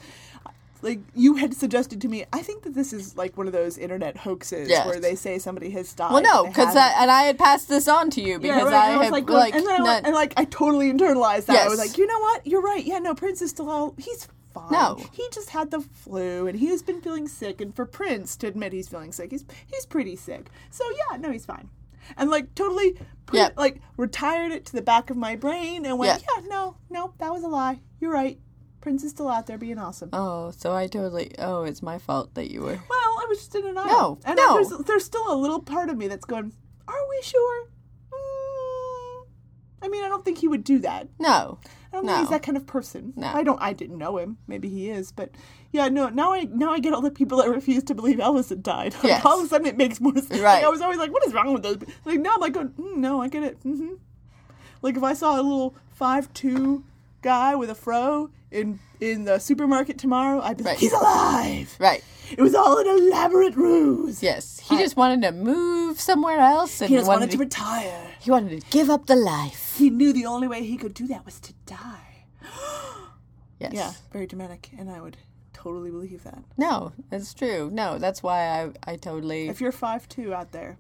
like, 0.83 1.01
you 1.15 1.37
had 1.37 1.55
suggested 1.55 2.01
to 2.03 2.09
me. 2.09 2.25
I 2.33 2.41
think 2.43 2.63
that 2.65 2.75
this 2.75 2.93
is 2.93 3.17
like 3.17 3.37
one 3.37 3.47
of 3.47 3.53
those 3.53 3.79
internet 3.79 4.17
hoaxes 4.19 4.69
Yes. 4.69 4.87
where 4.87 5.01
they 5.01 5.15
say 5.15 5.39
somebody 5.39 5.71
has 5.71 5.93
died. 5.93 6.13
Well, 6.13 6.23
no, 6.23 6.45
because 6.47 6.75
and 6.77 7.11
I 7.11 7.23
had 7.23 7.39
passed 7.39 7.69
this 7.69 7.89
on 7.89 8.11
to 8.11 8.21
you 8.21 8.39
because 8.39 8.57
Yeah, 8.59 8.65
right. 8.65 8.91
I 8.91 8.93
I 8.93 8.97
was 8.97 9.05
have 9.07 9.13
like, 9.13 9.29
like, 9.31 9.55
and 9.55 9.67
then 9.67 9.81
I 9.81 9.85
not- 9.85 10.05
and 10.05 10.15
like 10.15 10.35
I 10.37 10.45
totally 10.45 10.93
internalized 10.93 11.47
that. 11.47 11.67
I 11.67 11.69
was 11.69 11.79
like, 11.79 11.97
you 11.99 12.07
know 12.07 12.19
what? 12.21 12.47
You're 12.47 12.63
right. 12.63 12.85
Yeah, 12.85 12.99
no, 12.99 13.15
Prince 13.15 13.41
is 13.43 13.51
still 13.51 13.71
out. 13.71 13.95
He's 13.99 14.27
fine. 14.53 14.71
No. 14.73 14.99
he 15.13 15.27
just 15.33 15.51
had 15.51 15.71
the 15.71 15.81
flu 15.81 16.47
and 16.47 16.59
he's 16.59 16.83
been 16.83 17.01
feeling 17.01 17.29
sick. 17.29 17.61
And 17.61 17.75
for 17.75 17.85
Prince 17.87 18.37
to 18.39 18.47
admit 18.47 18.73
he's 18.73 18.89
feeling 18.89 19.13
sick, 19.13 19.31
he's 19.31 19.45
he's 19.67 19.87
pretty 19.87 20.17
sick. 20.17 20.51
So 20.71 20.85
yeah, 20.91 21.17
no, 21.17 21.31
he's 21.31 21.47
fine. 21.47 21.71
And 22.17 22.31
like 22.31 22.55
totally, 22.55 22.93
put, 23.27 23.37
Yep. 23.37 23.55
like 23.57 23.81
retired 23.97 24.53
it 24.53 24.65
to 24.67 24.73
the 24.73 24.83
back 24.83 25.11
of 25.11 25.17
my 25.17 25.37
brain 25.37 25.85
and 25.87 25.99
went, 25.99 26.21
Yeah. 26.21 26.43
yeah, 26.43 26.47
no, 26.49 26.77
no, 26.89 27.15
that 27.19 27.33
was 27.33 27.43
a 27.45 27.49
lie. 27.49 27.81
You're 28.01 28.13
right. 28.13 28.39
Prince 28.81 29.05
is 29.05 29.11
still 29.11 29.29
out 29.29 29.47
there 29.47 29.59
being 29.59 29.79
awesome. 29.79 30.09
Oh, 30.13 30.51
so 30.53 30.73
I 30.75 30.87
totally. 30.87 31.33
Oh, 31.39 31.65
it's 31.65 31.83
my 31.83 31.99
fault 31.99 32.33
that 32.35 32.51
you 32.51 32.63
were. 32.63 32.81
Well, 32.89 33.19
I 33.21 33.27
was 33.29 33.39
just 33.39 33.55
in 33.55 33.63
denial. 33.63 33.87
No, 33.87 34.19
and 34.25 34.37
no. 34.37 34.55
There's, 34.55 34.85
there's 34.87 35.05
still 35.05 35.31
a 35.31 35.37
little 35.37 35.61
part 35.61 35.91
of 35.91 35.99
me 35.99 36.09
that's 36.09 36.25
going, 36.25 36.53
are 36.89 37.09
we 37.11 37.21
sure? 37.23 37.67
Mm. 38.11 39.27
I 39.83 39.89
mean, 39.89 40.03
I 40.05 40.09
don't 40.09 40.25
think 40.25 40.39
he 40.39 40.49
would 40.49 40.65
do 40.65 40.79
that. 40.81 41.09
No, 41.19 41.59
I 41.93 41.97
don't 41.97 42.07
No. 42.07 42.13
think 42.13 42.21
he's 42.21 42.31
that 42.31 42.43
kind 42.43 42.57
of 42.57 42.67
person. 42.67 43.13
No. 43.17 43.27
I 43.27 43.43
don't. 43.43 43.61
I 43.61 43.73
didn't 43.73 43.99
know 43.99 44.17
him. 44.19 44.39
Maybe 44.47 44.69
he 44.69 44.91
is, 44.91 45.11
but 45.11 45.31
yeah, 45.73 45.89
no. 45.89 46.09
Now 46.09 46.33
I 46.33 46.45
now 46.45 46.73
I 46.73 46.79
get 46.79 46.93
all 46.93 47.01
the 47.01 47.11
people 47.11 47.39
that 47.39 47.49
refuse 47.51 47.83
to 47.85 47.95
believe 47.95 48.19
Elvis 48.19 48.49
had 48.49 48.63
died. 48.63 48.95
Like, 48.95 49.03
Yes. 49.05 49.25
all 49.25 49.39
of 49.41 49.47
a 49.47 49.49
sudden, 49.49 49.67
it 49.67 49.77
makes 49.77 50.01
more 50.01 50.15
sense. 50.15 50.31
Like, 50.31 50.43
Right. 50.43 50.65
I 50.65 50.69
was 50.69 50.81
always 50.81 50.99
like, 50.99 51.13
"What 51.13 51.27
is 51.27 51.35
wrong 51.35 51.53
with 51.53 51.63
those?" 51.65 51.79
pe-" 51.79 51.87
Like 52.05 52.21
now, 52.21 52.35
I'm 52.35 52.41
like, 52.41 52.53
going, 52.53 52.69
mm, 52.71 52.97
"No, 52.97 53.21
I 53.21 53.29
get 53.29 53.43
it." 53.43 53.59
hmm 53.63 53.95
Like 54.83 54.97
if 54.97 55.03
I 55.03 55.15
saw 55.15 55.35
a 55.35 55.43
little 55.43 55.75
five 55.93 56.33
two 56.33 56.85
guy 57.23 57.55
with 57.57 57.71
a 57.71 57.75
fro 57.75 58.31
in 58.51 58.79
in 59.01 59.25
the 59.25 59.39
supermarket 59.39 59.99
tomorrow, 59.99 60.41
I'd 60.43 60.59
be 60.59 60.65
like, 60.65 60.79
"He's 60.79 60.93
alive." 60.93 61.75
right. 61.81 62.05
It 62.31 62.41
was 62.41 62.55
all 62.55 62.79
an 62.79 62.87
elaborate 62.87 63.57
ruse. 63.57 64.23
Yes, 64.23 64.61
he 64.61 64.77
just 64.79 64.97
wanted 64.97 65.23
to 65.23 65.33
move 65.33 66.01
somewhere 66.01 66.39
else, 66.39 66.81
and 66.81 66.89
He 66.89 66.97
just 66.97 67.07
wanted, 67.09 67.21
wanted 67.21 67.31
to 67.33 67.37
to, 67.39 67.43
retire. 67.43 68.07
he 68.21 68.31
wanted 68.31 68.61
to 68.61 68.67
give 68.71 68.89
up 68.91 69.07
the 69.07 69.17
life. 69.17 69.75
He 69.77 69.91
knew 69.91 70.13
the 70.13 70.27
only 70.27 70.47
way 70.49 70.63
he 70.65 70.77
could 70.77 70.95
do 70.95 71.07
that 71.09 71.25
was 71.25 71.41
to 71.41 71.53
die. 71.67 72.25
Yes. 73.59 73.73
Yeah, 73.75 73.93
very 74.11 74.27
dramatic, 74.27 74.71
and 74.79 74.91
I 74.91 75.03
would 75.03 75.19
totally 75.53 75.91
believe 75.91 76.25
that. 76.25 76.43
No, 76.57 76.93
that's 77.11 77.35
true. 77.35 77.69
No, 77.71 77.99
that's 77.99 78.23
why 78.23 78.39
I 78.49 78.93
I 78.93 78.97
totally. 78.97 79.49
If 79.49 79.61
you're 79.61 79.71
five 79.71 80.09
two 80.09 80.33
out 80.33 80.53
there, 80.53 80.79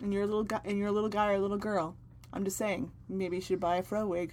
and 0.00 0.10
you're 0.10 0.22
a 0.22 0.26
little 0.26 0.44
guy, 0.44 0.60
and 0.64 0.78
you're 0.78 0.88
a 0.88 0.92
little 0.92 1.10
guy 1.10 1.30
or 1.32 1.34
a 1.34 1.38
little 1.38 1.58
girl, 1.58 1.96
I'm 2.32 2.44
just 2.44 2.56
saying, 2.56 2.90
maybe 3.10 3.36
you 3.36 3.42
should 3.42 3.60
buy 3.60 3.76
a 3.76 3.82
fro 3.82 4.06
wig. 4.06 4.32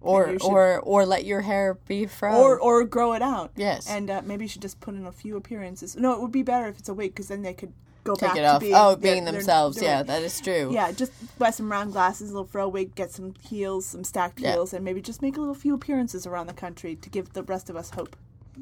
Or 0.00 0.28
should- 0.32 0.42
or 0.42 0.80
or 0.80 1.04
let 1.06 1.24
your 1.24 1.40
hair 1.42 1.78
be 1.86 2.06
fro. 2.06 2.36
or 2.36 2.58
or 2.58 2.84
grow 2.84 3.12
it 3.14 3.22
out. 3.22 3.50
Yes. 3.56 3.88
and 3.88 4.10
uh, 4.10 4.22
maybe 4.24 4.44
you 4.44 4.48
should 4.48 4.62
just 4.62 4.80
put 4.80 4.94
in 4.94 5.06
a 5.06 5.12
few 5.12 5.36
appearances. 5.36 5.96
No, 5.96 6.12
it 6.12 6.20
would 6.20 6.32
be 6.32 6.42
better 6.42 6.68
if 6.68 6.78
it's 6.78 6.88
a 6.88 6.94
wig 6.94 7.10
because 7.12 7.28
then 7.28 7.42
they 7.42 7.54
could 7.54 7.72
go 8.04 8.14
take 8.14 8.28
back 8.30 8.36
it 8.38 8.40
to 8.42 8.46
off. 8.46 8.60
being 8.60 8.74
oh, 8.74 8.96
being 8.96 9.24
their- 9.24 9.32
themselves. 9.34 9.76
their- 9.78 9.88
yeah, 9.88 10.02
that 10.02 10.22
is 10.22 10.40
true. 10.40 10.70
Yeah, 10.72 10.92
just 10.92 11.12
buy 11.38 11.50
some 11.50 11.70
round 11.70 11.92
glasses, 11.92 12.30
a 12.30 12.32
little 12.32 12.46
fro 12.46 12.68
wig, 12.68 12.94
get 12.94 13.10
some 13.10 13.34
heels, 13.42 13.86
some 13.86 14.04
stacked 14.04 14.40
Yeah. 14.40 14.52
heels, 14.52 14.72
and 14.72 14.84
maybe 14.84 15.02
just 15.02 15.20
make 15.20 15.36
a 15.36 15.40
little 15.40 15.54
few 15.54 15.74
appearances 15.74 16.26
around 16.26 16.46
the 16.46 16.54
country 16.54 16.94
to 16.96 17.10
give 17.10 17.32
the 17.32 17.42
rest 17.42 17.68
of 17.68 17.76
us 17.76 17.90
hope. 17.90 18.16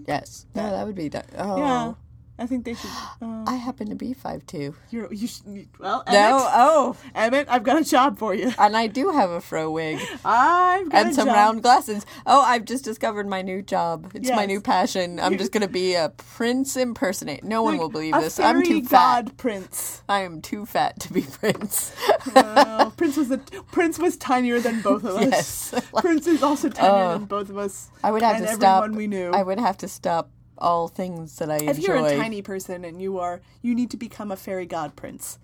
Yes. 0.07 0.47
No, 0.55 0.71
that 0.71 0.87
would 0.87 0.95
be. 0.97 1.09
Done. 1.09 1.25
Oh. 1.39 1.57
Yeah, 1.59 1.95
I 2.39 2.47
think 2.47 2.65
they 2.65 2.75
should. 2.75 2.91
Uh, 3.23 3.45
I 3.47 3.55
happen 3.55 3.89
to 3.89 3.95
be 3.95 4.13
five 4.13 4.45
two. 4.47 4.75
you're, 4.91 5.11
you 5.13 5.27
should, 5.27 5.69
well, 5.79 6.03
No. 6.07 6.13
Emmett, 6.13 6.51
Oh. 6.55 6.97
Emmett, 7.15 7.47
I've 7.49 7.63
got 7.63 7.81
a 7.81 7.85
job 7.85 8.19
for 8.19 8.35
you. 8.35 8.53
And 8.59 8.77
I 8.77 8.89
do 8.89 9.09
have 9.11 9.31
a 9.31 9.41
fro 9.41 9.71
wig 9.71 9.99
I've 10.25 10.91
got 10.91 11.07
and 11.07 11.15
some 11.15 11.29
job. 11.29 11.35
round 11.35 11.63
glasses. 11.63 12.05
Oh, 12.27 12.43
I've 12.43 12.67
just 12.67 12.85
discovered 12.85 13.27
my 13.27 13.41
new 13.41 13.63
job. 13.63 14.11
It's 14.15 14.29
my 14.31 14.45
new 14.45 14.61
passion. 14.61 15.19
I'm 15.19 15.39
just 15.39 15.51
gonna 15.55 15.67
be 15.69 15.95
a 15.95 16.11
prince 16.11 16.77
impersonator. 16.77 17.47
No 17.47 17.63
one 17.63 17.79
will 17.79 17.89
believe 17.89 18.13
this. 18.15 18.39
I'm 18.39 18.63
too 18.63 18.83
god 18.83 19.29
fat. 19.29 19.37
prince. 19.39 20.03
I 20.09 20.21
am 20.21 20.43
too 20.43 20.67
fat 20.67 21.01
to 21.01 21.13
be 21.13 21.23
prince. 21.41 21.95
Wow, 22.35 22.93
Prince 22.99 23.17
was 23.17 23.31
a, 23.31 23.39
Prince 23.73 23.99
was 23.99 24.17
tinier 24.19 24.61
than 24.61 24.83
both 24.83 25.05
of 25.05 25.17
us. 25.17 25.73
Yes. 25.73 25.85
Prince 26.01 26.27
is 26.27 26.43
also 26.43 26.69
tinier 26.69 27.15
than 27.19 27.25
both 27.25 27.49
of 27.49 27.57
us. 27.57 27.91
I 28.05 28.11
would 28.11 28.23
have 28.23 28.39
to 28.39 28.49
stop. 28.49 28.91
we 28.91 29.07
knew. 29.07 29.31
I 29.31 29.43
would 29.43 29.59
have 29.59 29.79
to 29.79 29.89
stop 29.89 30.31
all 30.59 30.89
things 30.89 31.37
that 31.37 31.51
I 31.51 31.57
if 31.57 31.79
enjoy. 31.79 31.95
you're 31.95 32.07
a 32.07 32.17
tiny 32.17 32.43
person 32.43 32.85
and 32.85 33.01
you 33.01 33.19
are, 33.19 33.41
you 33.63 33.75
need 33.75 33.91
to 33.91 33.97
become 33.97 34.31
a 34.31 34.37
fairy 34.37 34.67
god 34.67 34.97
prince. 34.97 35.39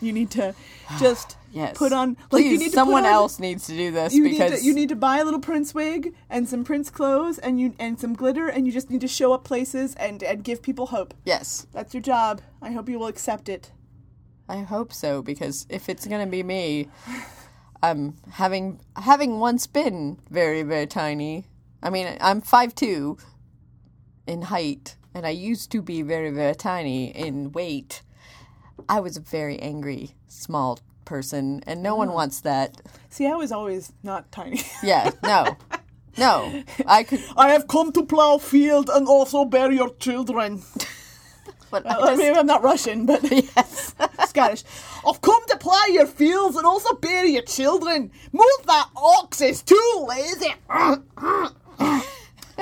You 0.00 0.12
need 0.12 0.30
to 0.32 0.54
just 0.98 1.36
yes. 1.52 1.76
put 1.76 1.92
on. 1.92 2.10
Like 2.10 2.28
Please, 2.30 2.52
you 2.52 2.58
need 2.58 2.72
someone 2.72 3.06
on, 3.06 3.12
else 3.12 3.38
needs 3.38 3.66
to 3.66 3.72
do 3.72 3.90
this 3.90 4.14
You 4.14 4.24
because 4.24 4.50
need 4.52 4.58
to, 4.58 4.64
you 4.64 4.74
need 4.74 4.88
to 4.90 4.96
buy 4.96 5.18
a 5.18 5.24
little 5.24 5.40
prince 5.40 5.74
wig 5.74 6.14
and 6.28 6.48
some 6.48 6.64
prince 6.64 6.90
clothes 6.90 7.38
and 7.38 7.60
you 7.60 7.74
and 7.78 7.98
some 7.98 8.14
glitter 8.14 8.48
and 8.48 8.66
you 8.66 8.72
just 8.72 8.90
need 8.90 9.00
to 9.00 9.08
show 9.08 9.32
up 9.32 9.44
places 9.44 9.94
and 9.96 10.22
and 10.22 10.44
give 10.44 10.62
people 10.62 10.86
hope. 10.86 11.14
yes, 11.24 11.66
That's 11.72 11.94
your 11.94 12.02
job. 12.02 12.42
I 12.60 12.72
hope 12.72 12.88
you 12.88 12.98
will 12.98 13.06
accept 13.08 13.48
it. 13.48 13.72
I 14.48 14.58
hope 14.60 14.92
so 14.92 15.22
because 15.22 15.66
if 15.68 15.88
it's 15.88 16.06
gonna 16.06 16.26
be 16.26 16.42
me, 16.42 16.88
I'm 17.82 17.98
um, 17.98 18.16
having 18.32 18.80
having 18.96 19.38
once 19.40 19.66
been 19.66 20.18
very 20.30 20.62
very 20.62 20.86
tiny. 20.86 21.46
I 21.82 21.90
mean, 21.90 22.16
I'm 22.20 22.40
five 22.40 22.74
two 22.74 23.16
in 24.26 24.42
height, 24.42 24.96
and 25.14 25.26
I 25.26 25.30
used 25.30 25.70
to 25.72 25.82
be 25.82 26.02
very 26.02 26.30
very 26.30 26.54
tiny 26.54 27.06
in 27.16 27.52
weight. 27.52 28.02
I 28.88 29.00
was 29.00 29.16
a 29.16 29.20
very 29.20 29.58
angry 29.58 30.14
small 30.28 30.78
person, 31.04 31.62
and 31.66 31.82
no 31.82 31.92
Oh. 31.94 31.98
one 31.98 32.12
wants 32.12 32.40
that. 32.40 32.80
See, 33.10 33.26
I 33.26 33.34
was 33.34 33.52
always 33.52 33.92
not 34.02 34.30
tiny. 34.32 34.60
Yeah, 34.82 35.10
no, 35.22 35.56
no, 36.18 36.62
I 36.86 37.04
could. 37.04 37.22
I 37.36 37.50
have 37.50 37.66
come 37.68 37.92
to 37.92 38.04
plow 38.04 38.38
field 38.38 38.90
and 38.92 39.06
also 39.08 39.44
bear 39.44 39.70
your 39.72 39.90
children. 39.98 40.62
But 41.68 41.84
Well, 41.84 42.04
I 42.04 42.12
I 42.12 42.16
mean, 42.16 42.26
just, 42.28 42.38
I'm 42.40 42.46
not 42.46 42.62
Russian, 42.62 43.06
but 43.06 43.24
yes. 43.28 43.92
Scottish. 44.28 44.62
I've 45.04 45.20
come 45.20 45.42
to 45.48 45.56
plow 45.56 45.84
your 45.90 46.06
fields 46.06 46.54
and 46.56 46.64
also 46.64 46.94
bear 46.94 47.24
your 47.26 47.42
children. 47.42 48.12
Move 48.32 48.60
that 48.66 48.88
ox 48.96 49.40
is 49.40 49.62
too 49.64 50.06
lazy. 50.08 50.54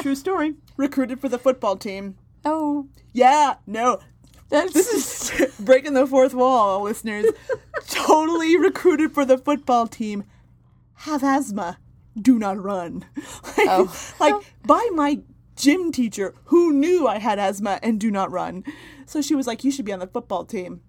True 0.01 0.15
story. 0.15 0.55
Recruited 0.77 1.21
for 1.21 1.29
the 1.29 1.39
football 1.39 1.77
team. 1.77 2.17
Oh, 2.45 2.89
Yeah, 3.13 3.55
no. 3.67 4.01
that's 4.51 4.73
This 4.73 5.31
is 5.41 5.55
breaking 5.61 5.95
the 5.95 6.07
fourth 6.07 6.35
wall, 6.35 6.83
listeners. 6.83 7.27
totally 7.89 8.57
recruited 8.57 9.13
for 9.13 9.25
the 9.25 9.39
football 9.39 9.87
team. 9.87 10.25
Have 10.99 11.23
asthma. 11.25 11.79
Do 12.21 12.39
not 12.39 12.63
run. 12.63 13.05
Like, 13.57 13.69
Oh. 13.71 14.15
like 14.21 14.35
by 14.67 14.89
my 14.95 15.21
gym 15.57 15.91
teacher 15.93 16.35
who 16.47 16.73
knew 16.73 17.07
I 17.07 17.19
had 17.19 17.39
asthma 17.39 17.79
and 17.83 17.99
do 18.01 18.11
not 18.11 18.31
run. 18.31 18.65
So 19.07 19.23
she 19.23 19.35
was 19.35 19.47
like, 19.47 19.65
"You 19.65 19.71
should 19.71 19.85
be 19.85 19.93
on 19.93 20.01
the 20.01 20.07
football 20.07 20.45
team." 20.45 20.81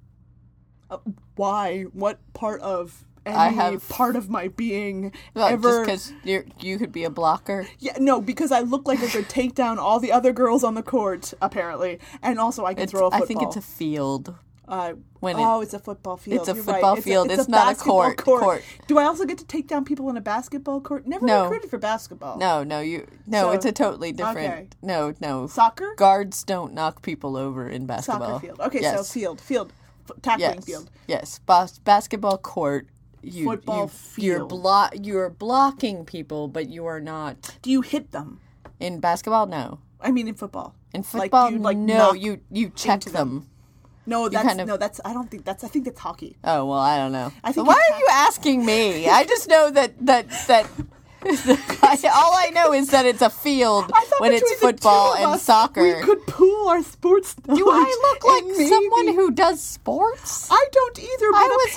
Uh, 0.89 0.97
why? 1.35 1.83
What 1.93 2.19
part 2.33 2.62
of 2.62 3.05
any 3.25 3.36
I 3.36 3.48
have- 3.50 3.88
part 3.89 4.15
of 4.15 4.29
my 4.29 4.48
being 4.50 5.12
ever? 5.36 5.86
just 5.86 6.13
because 6.24 6.44
you 6.63 6.77
could 6.77 6.91
be 6.91 7.03
a 7.03 7.10
blocker. 7.10 7.67
Yeah, 7.79 7.98
no, 8.00 8.22
because 8.22 8.51
I 8.51 8.62
look 8.62 8.88
like 8.88 9.01
I 9.01 9.08
could 9.08 9.29
take 9.29 9.55
down 9.55 9.79
all 9.79 10.00
the 10.00 10.12
other 10.12 10.32
girls 10.34 10.63
on 10.63 10.75
the 10.75 10.84
court, 10.84 11.34
apparently, 11.41 12.00
and 12.22 12.39
also 12.39 12.65
I 12.65 12.74
can 12.74 12.84
It's, 12.84 12.91
throw 12.91 13.08
a 13.08 13.12
football. 13.12 13.24
I 13.24 13.25
think 13.25 13.41
it's 13.44 13.55
a 13.55 13.62
field. 13.62 14.36
Uh, 14.67 14.94
when 15.20 15.38
it- 15.38 15.44
oh, 15.44 15.62
it's 15.62 15.75
a 15.75 15.79
football 15.79 16.17
field. 16.17 16.39
It's 16.39 16.50
a 16.50 16.55
You're 16.55 16.63
football 16.63 16.96
right. 16.96 17.03
field. 17.03 17.29
It's 17.29 17.48
not 17.48 17.67
a 17.67 17.70
basketball 17.72 18.13
court- 18.15 18.41
court. 18.41 18.63
Do 18.88 18.98
I 18.98 19.03
also 19.03 19.24
get 19.25 19.38
to 19.38 19.46
take 19.46 19.67
down 19.67 19.86
people 19.86 20.10
in 20.10 20.17
a 20.17 20.22
basketball 20.22 20.82
court? 20.82 21.05
Never 21.05 21.24
No. 21.24 21.44
recruited 21.44 21.70
for 21.70 21.77
basketball. 21.77 22.38
No, 22.39 22.63
no, 22.63 22.79
you 22.79 23.05
no. 23.27 23.41
So- 23.44 23.50
it's 23.51 23.65
a 23.65 23.72
totally 23.72 24.12
different. 24.12 24.38
okay. 24.53 24.67
No, 24.82 25.13
no. 25.22 25.46
Soccer? 25.46 25.94
Guards 25.98 26.44
don't 26.44 26.74
knock 26.74 27.03
people 27.03 27.38
over 27.38 27.70
in 27.70 27.86
basketball. 27.86 28.27
Soccer 28.27 28.39
field. 28.48 28.60
Okay, 28.60 28.82
yes. 28.82 28.98
so 28.98 29.03
field, 29.03 29.39
field, 29.39 29.72
tackling 30.24 30.55
yes. 30.55 30.65
field. 30.65 30.89
Yes, 31.08 31.39
Bas- 31.46 31.77
basketball 31.79 32.39
court. 32.39 32.88
You, 33.25 33.46
Football 33.46 33.91
you, 34.17 34.25
You're 34.27 34.38
field. 34.38 34.50
blo- 34.50 34.89
You're 35.01 35.29
blocking 35.29 36.05
people, 36.05 36.48
but 36.48 36.70
you 36.70 36.86
are 36.86 37.00
not 37.01 37.58
Do 37.62 37.72
you 37.72 37.82
hit 37.82 38.12
them? 38.12 38.39
in 38.79 39.00
basketball. 39.00 39.46
No, 39.48 39.79
I 40.01 40.12
mean, 40.12 40.27
in 40.27 40.36
football. 40.36 40.75
in 40.94 41.01
Like, 41.01 41.32
football. 41.32 41.51
you, 41.51 41.58
like, 41.60 41.77
no, 41.77 42.13
you 42.13 42.39
you 42.51 42.70
check 42.70 43.01
them. 43.01 43.13
them. 43.13 43.50
No, 44.08 44.29
that's 44.29 44.46
kind 44.48 44.62
of- 44.62 44.67
no, 44.67 44.77
that's. 44.77 45.01
I 45.03 45.13
don't 45.13 45.29
think 45.32 45.46
that's. 45.46 45.63
I 45.63 45.67
think 45.67 45.86
that's 45.86 46.00
hockey. 46.00 46.38
Oh 46.44 46.65
well, 46.65 46.79
I 46.79 46.98
don't 46.98 47.12
know. 47.12 47.32
I 47.44 47.51
think 47.51 47.67
Why 47.67 47.82
are 47.91 47.98
you 48.00 48.08
asking 48.12 48.63
me? 48.65 49.10
I 49.10 49.24
just 49.24 49.48
know 49.50 49.72
that 49.72 49.91
that 50.05 50.29
that. 50.48 50.67
I, 51.27 51.98
all 52.15 52.34
I 52.36 52.51
know 52.53 52.74
is 52.74 52.89
that 52.89 53.05
it's 53.05 53.22
a 53.22 53.29
field 53.29 53.91
when 54.20 54.34
it's 54.34 54.53
football 54.60 55.13
two 55.15 55.24
and 55.24 55.32
us, 55.34 55.44
soccer. 55.44 55.82
we 55.82 56.01
could 56.03 56.25
pool 56.27 56.67
our 56.70 56.84
sports. 56.84 57.36
Do 57.36 57.67
I 57.70 58.00
look 58.03 58.24
like 58.24 58.67
someone 58.67 59.08
who 59.15 59.32
does 59.32 59.62
sports? 59.62 60.48
I 60.51 60.65
don't 60.72 61.00
either. 61.00 61.32
But 61.32 61.38
I 61.38 61.48
was 61.48 61.75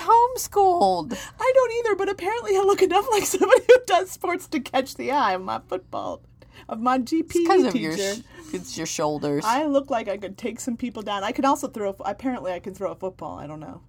homeschooled. 0.49 1.19
I 1.41 1.53
don't 1.55 1.73
either, 1.79 1.97
but 1.97 2.09
apparently 2.09 2.57
I 2.57 2.61
look 2.61 2.83
enough 2.83 3.07
like 3.13 3.25
somebody 3.25 3.63
who 3.67 3.77
does 3.87 4.11
sports 4.11 4.47
to 4.49 4.61
catch 4.61 4.95
the 4.97 5.11
eye 5.13 5.33
of 5.33 5.43
my 5.43 5.61
football, 5.69 6.23
of 6.69 6.81
my 6.81 6.99
GP 6.99 7.33
Because 7.33 7.65
of 7.65 7.75
your, 7.77 7.97
sh- 7.97 8.21
it's 8.53 8.77
your 8.77 8.87
shoulders. 8.87 9.45
I 9.47 9.65
look 9.65 9.91
like 9.91 10.09
I 10.09 10.17
could 10.19 10.37
take 10.37 10.61
some 10.61 10.77
people 10.77 11.03
down. 11.03 11.25
I 11.25 11.33
could 11.33 11.45
also 11.45 11.69
throw. 11.69 11.91
a- 11.91 12.03
Apparently, 12.11 12.53
I 12.53 12.59
can 12.61 12.75
throw 12.75 12.93
a 12.93 12.97
football. 12.97 13.39
I 13.39 13.47
don't 13.47 13.61
know. 13.61 13.81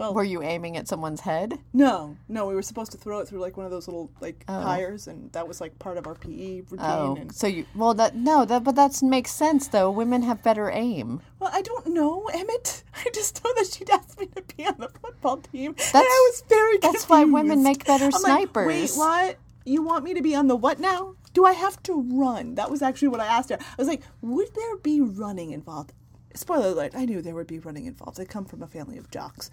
Well, 0.00 0.14
Were 0.14 0.24
you 0.24 0.42
aiming 0.42 0.78
at 0.78 0.88
someone's 0.88 1.20
head? 1.20 1.58
no, 1.74 2.16
no, 2.26 2.46
we 2.46 2.54
were 2.54 2.62
supposed 2.62 2.90
to 2.92 2.98
throw 2.98 3.18
it 3.18 3.28
through 3.28 3.40
like 3.40 3.58
one 3.58 3.66
of 3.66 3.70
those 3.70 3.86
little 3.86 4.10
like 4.20 4.44
Oh. 4.48 4.62
tires, 4.62 5.06
and 5.06 5.30
that 5.32 5.46
was 5.46 5.60
like 5.60 5.78
part 5.78 5.98
of 5.98 6.06
our 6.06 6.14
PE 6.14 6.62
routine. 6.70 6.78
Oh, 6.80 7.16
And 7.20 7.30
so 7.34 7.46
you 7.46 7.66
well 7.74 7.92
that 7.94 8.16
no 8.16 8.46
that 8.46 8.64
but 8.64 8.76
that 8.76 9.02
makes 9.02 9.30
sense 9.30 9.68
though. 9.68 9.90
Women 9.90 10.22
have 10.22 10.42
better 10.42 10.70
aim. 10.70 11.20
well, 11.38 11.50
I 11.52 11.60
don't 11.60 11.86
know, 11.88 12.24
Emmett. 12.32 12.82
I 13.04 13.10
just 13.12 13.44
know 13.44 13.52
that 13.56 13.66
she'd 13.66 13.90
asked 13.90 14.18
me 14.18 14.26
to 14.36 14.42
be 14.56 14.66
on 14.66 14.76
the 14.78 14.88
football 14.88 15.36
team, 15.36 15.72
and 15.72 15.76
That's- 15.76 16.04
I 16.18 16.28
was 16.30 16.42
very. 16.48 16.78
that's 16.78 17.06
why 17.08 17.24
women 17.24 17.62
confused. 17.62 17.64
make 17.64 17.84
better 17.86 18.08
I'm 18.12 18.22
like, 18.22 18.56
Wait, 18.56 18.90
what? 18.92 19.36
You 19.66 19.82
want 19.82 20.04
me 20.04 20.14
to 20.14 20.22
be 20.22 20.34
on 20.34 20.46
the 20.48 20.56
what 20.56 20.80
now? 20.80 21.14
Do 21.34 21.44
I 21.44 21.52
have 21.52 21.80
to 21.84 21.92
run? 22.10 22.54
That 22.54 22.70
was 22.70 22.80
actually 22.80 23.08
what 23.08 23.20
I 23.20 23.26
asked 23.26 23.50
her. 23.50 23.58
I 23.60 23.74
was 23.76 23.86
like, 23.86 24.00
would 24.22 24.48
there 24.54 24.76
be 24.78 25.00
running 25.02 25.50
involved? 25.52 25.92
Spoiler 26.34 26.68
alert, 26.68 26.92
I 26.94 27.04
knew 27.04 27.22
there 27.22 27.34
would 27.34 27.46
be 27.46 27.58
running 27.58 27.86
involved. 27.86 28.20
I 28.20 28.24
come 28.24 28.44
from 28.44 28.62
a 28.62 28.66
family 28.66 28.98
of 28.98 29.10
jocks. 29.10 29.50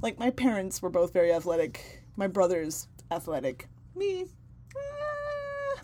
Like, 0.00 0.18
my 0.18 0.30
parents 0.30 0.80
were 0.80 0.90
both 0.90 1.12
very 1.12 1.32
athletic. 1.32 2.02
My 2.16 2.28
brother's 2.28 2.88
athletic. 3.10 3.68
Me, 3.96 4.22
eh, 4.22 5.82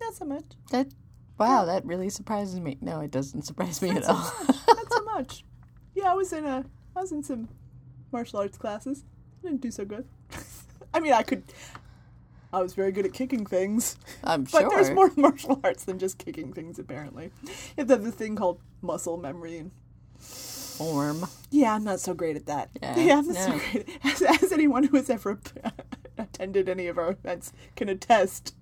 not 0.00 0.14
so 0.14 0.24
much. 0.24 0.44
That 0.70 0.88
wow, 1.38 1.64
that 1.66 1.84
really 1.84 2.08
surprises 2.08 2.60
me. 2.60 2.78
No, 2.80 3.00
it 3.00 3.10
doesn't 3.10 3.42
surprise 3.46 3.82
me 3.82 3.90
at 3.90 4.04
all. 4.04 4.32
Not 4.48 4.92
so 4.92 5.04
much. 5.04 5.44
Yeah, 5.94 6.10
I 6.10 6.14
was 6.14 6.32
in 6.32 6.44
a, 6.46 6.64
I 6.96 7.00
was 7.00 7.12
in 7.12 7.22
some 7.22 7.48
martial 8.12 8.40
arts 8.40 8.58
classes. 8.58 9.04
I 9.40 9.48
didn't 9.48 9.60
do 9.60 9.70
so 9.70 9.84
good. 9.84 10.08
I 10.94 11.00
mean, 11.00 11.12
I 11.12 11.22
could. 11.22 11.44
I 12.52 12.60
was 12.62 12.74
very 12.74 12.92
good 12.92 13.06
at 13.06 13.12
kicking 13.12 13.46
things. 13.46 13.96
I'm 14.24 14.44
But 14.52 14.60
sure. 14.62 14.70
there's 14.70 14.90
more 14.90 15.10
martial 15.16 15.60
arts 15.62 15.84
than 15.84 15.98
just 15.98 16.18
kicking 16.18 16.52
things, 16.52 16.78
apparently. 16.78 17.30
You 17.44 17.50
have 17.78 17.86
to 17.88 17.94
have 17.94 18.04
this 18.04 18.14
thing 18.14 18.36
called 18.36 18.60
muscle 18.82 19.16
memory. 19.16 19.58
And 19.58 19.70
form. 20.18 21.26
yeah, 21.50 21.74
I'm 21.74 21.84
not 21.84 22.00
so 22.00 22.14
great 22.14 22.36
at 22.36 22.46
that. 22.46 22.70
Yeah, 22.82 23.18
I'm 23.18 23.26
not 23.28 23.36
so 23.36 23.50
no. 23.50 23.58
great. 23.58 23.88
As, 24.04 24.22
as 24.22 24.52
anyone 24.52 24.84
who 24.84 24.96
has 24.96 25.10
ever 25.10 25.38
attended 26.18 26.68
any 26.68 26.86
of 26.86 26.98
our 26.98 27.10
events 27.10 27.52
can 27.76 27.88
attest, 27.88 28.54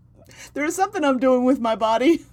there 0.55 0.65
is 0.65 0.75
something 0.77 1.05
I'm 1.05 1.19
doing 1.19 1.45
with 1.45 1.61
my 1.61 1.75
body. 1.77 2.25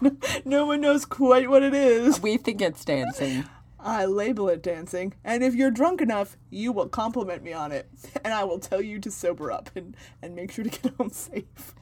No, 0.00 0.16
no 0.44 0.66
one 0.66 0.80
knows 0.80 1.04
quite 1.04 1.48
what 1.48 1.62
it 1.62 1.74
is. 1.74 2.20
We 2.20 2.36
think 2.36 2.60
it's 2.60 2.84
dancing. 2.84 3.44
I 3.84 4.04
label 4.04 4.48
it 4.48 4.62
dancing, 4.62 5.14
and 5.24 5.42
if 5.42 5.54
you're 5.54 5.70
drunk 5.70 6.00
enough, 6.00 6.36
you 6.50 6.72
will 6.72 6.88
compliment 6.88 7.42
me 7.42 7.52
on 7.52 7.72
it, 7.72 7.88
and 8.24 8.32
I 8.32 8.44
will 8.44 8.58
tell 8.58 8.80
you 8.80 8.98
to 9.00 9.10
sober 9.10 9.50
up 9.50 9.70
and, 9.74 9.96
and 10.22 10.34
make 10.36 10.52
sure 10.52 10.64
to 10.64 10.70
get 10.70 10.94
home 10.98 11.10
safe. 11.10 11.74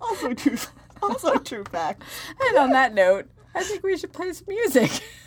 Also 0.00 0.34
true, 0.34 0.58
also 1.02 1.36
true 1.38 1.64
fact. 1.64 2.02
And 2.40 2.58
on 2.58 2.70
that 2.70 2.92
note, 2.94 3.28
I 3.54 3.62
think 3.62 3.82
we 3.82 3.96
should 3.96 4.12
play 4.12 4.32
some 4.32 4.46
music. 4.48 4.90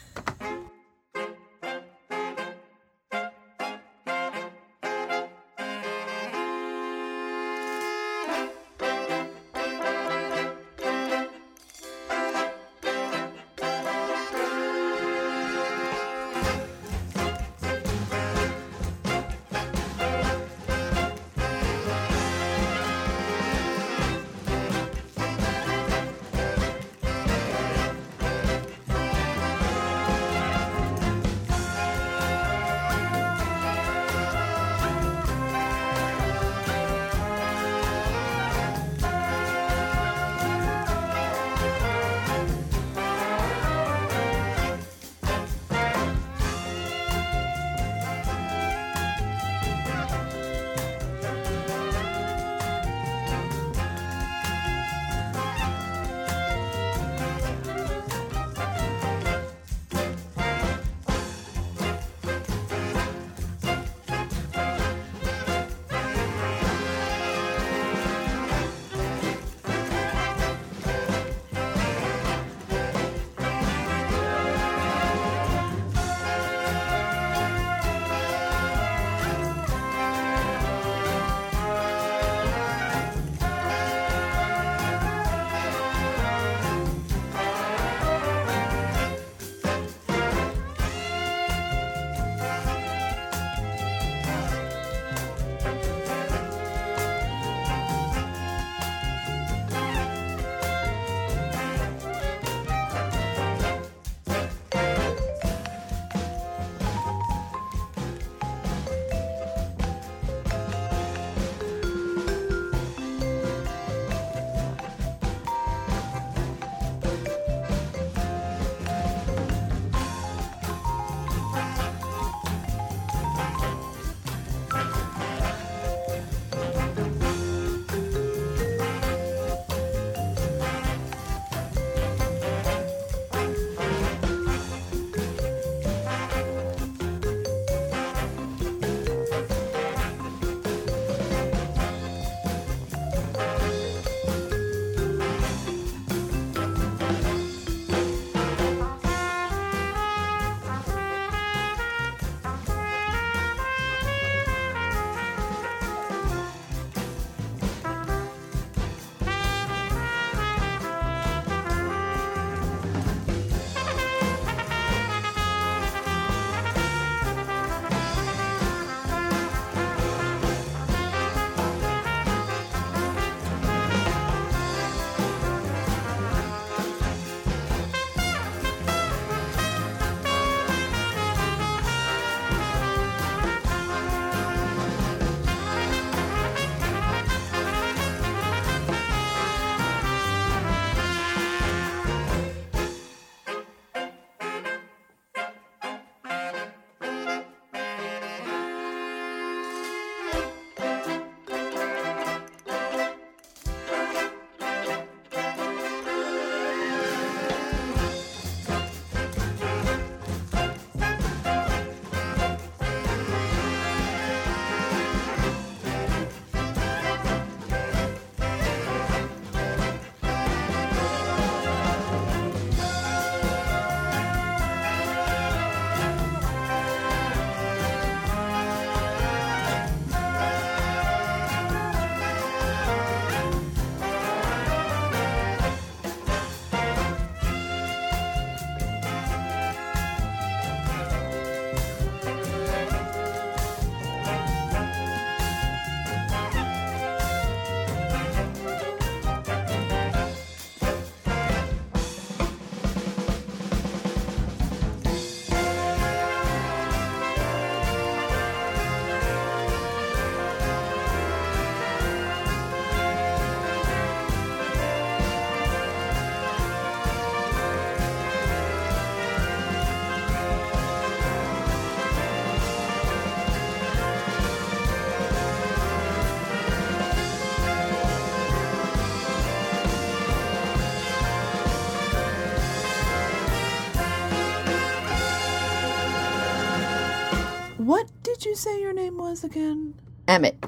did 288.40 288.46
you 288.46 288.56
say 288.56 288.80
your 288.80 288.94
name 288.94 289.18
was 289.18 289.44
again? 289.44 289.96
Emmett. 290.26 290.64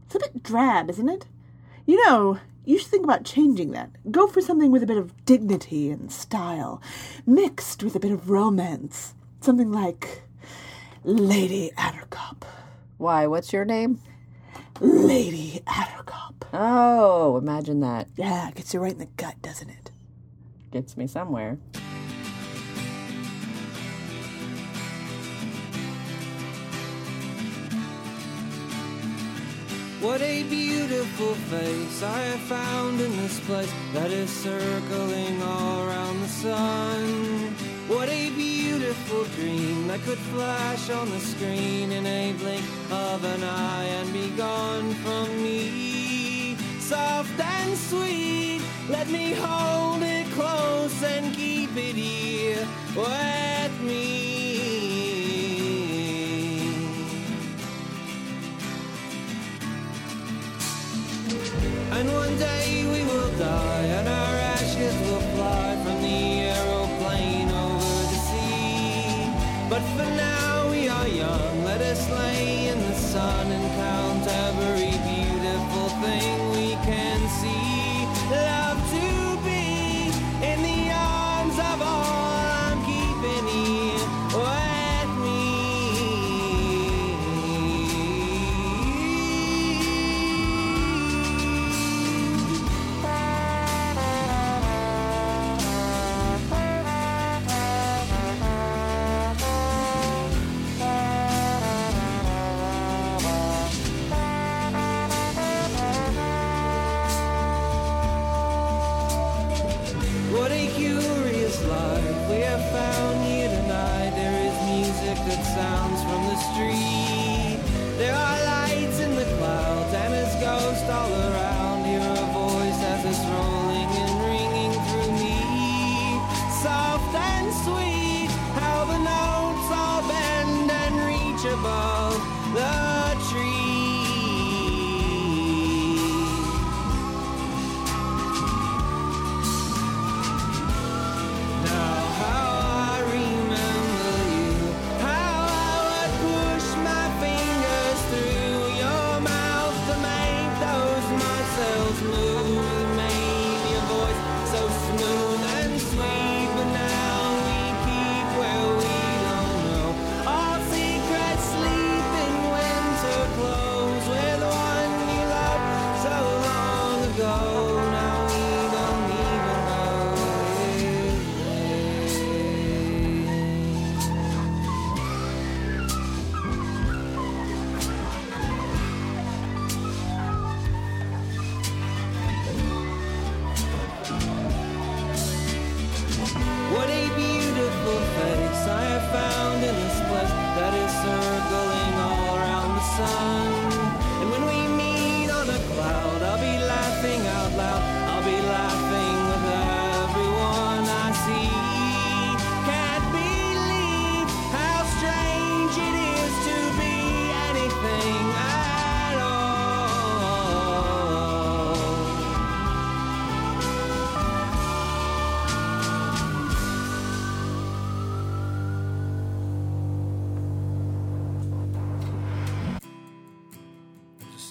It's 0.07 0.15
a 0.15 0.19
bit 0.19 0.43
drab, 0.43 0.88
isn't 0.88 1.09
it? 1.09 1.27
You 1.85 2.03
know, 2.07 2.38
you 2.65 2.79
should 2.79 2.88
think 2.88 3.05
about 3.05 3.27
changing 3.27 3.73
that. 3.73 3.91
Go 4.11 4.27
for 4.27 4.41
something 4.41 4.73
with 4.73 4.83
a 4.83 4.87
bit 4.87 4.97
of 4.97 5.23
dignity 5.27 5.91
and 5.91 6.11
style, 6.11 6.81
mixed 7.27 7.83
with 7.83 7.95
a 7.95 8.01
bit 8.01 8.11
of 8.12 8.31
romance. 8.31 9.15
Something 9.43 9.71
like 9.71 10.23
Lady 11.05 11.73
Attercop. 11.77 12.45
Why, 12.97 13.27
what's 13.27 13.53
your 13.53 13.67
name? 13.67 14.01
Lady 14.81 15.61
Attercop. 15.67 16.32
Oh, 16.53 17.38
imagine 17.38 17.81
that. 17.81 18.09
Yeah, 18.17 18.49
it 18.49 18.57
gets 18.57 18.75
you 18.75 18.81
right 18.81 18.93
in 18.93 18.99
the 18.99 19.07
gut, 19.17 19.41
doesn't 19.41 19.71
it? 19.71 19.91
Gets 20.71 20.97
me 20.97 21.07
somewhere. 21.07 21.59
What 30.03 30.21
a 30.21 30.43
beautiful 30.43 31.35
face 31.35 32.03
I 32.03 32.19
have 32.19 32.41
found 32.41 33.01
in 33.01 33.17
this 33.19 33.38
place 33.41 33.73
that 33.95 34.11
is 34.11 34.29
circling 34.31 35.41
all 35.43 35.87
around 35.87 36.21
the 36.21 36.29
sun. 36.29 37.55
What 37.87 38.09
a 38.09 38.31
beautiful 38.31 39.25
dream 39.37 39.87
that 39.87 40.01
could 40.01 40.19
flash 40.19 40.91
on 40.91 41.09
the 41.09 41.21
screen 41.21 41.93
in 41.93 42.05
a 42.05 42.33
blink 42.33 42.65
of 42.91 43.25
an 43.25 43.45
eye 43.45 43.85
and 43.85 44.12
be 44.12 44.29
gone 44.31 44.93
from 44.95 45.43
me. 45.43 46.21
Soft 47.22 47.40
and 47.40 47.76
sweet, 47.78 48.61
let 48.88 49.08
me 49.08 49.32
hold 49.35 50.02
it 50.02 50.26
close 50.32 51.04
and 51.04 51.32
keep 51.32 51.70
it 51.76 51.94
here 51.94 52.66
with 52.96 53.80
me. 53.80 54.98
And 61.92 62.12
one 62.12 62.37
day 62.38 62.87
we 62.92 63.04
will 63.04 63.30
die, 63.38 63.82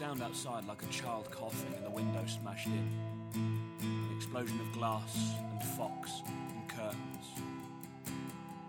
sound 0.01 0.23
outside 0.23 0.65
like 0.65 0.81
a 0.81 0.87
child 0.87 1.29
coughing 1.29 1.71
and 1.75 1.85
the 1.85 1.89
window 1.91 2.23
smashed 2.25 2.65
in. 2.65 2.89
An 3.35 4.09
explosion 4.17 4.59
of 4.59 4.71
glass 4.71 5.35
and 5.51 5.63
fox 5.77 6.23
and 6.25 6.67
curtains. 6.67 7.27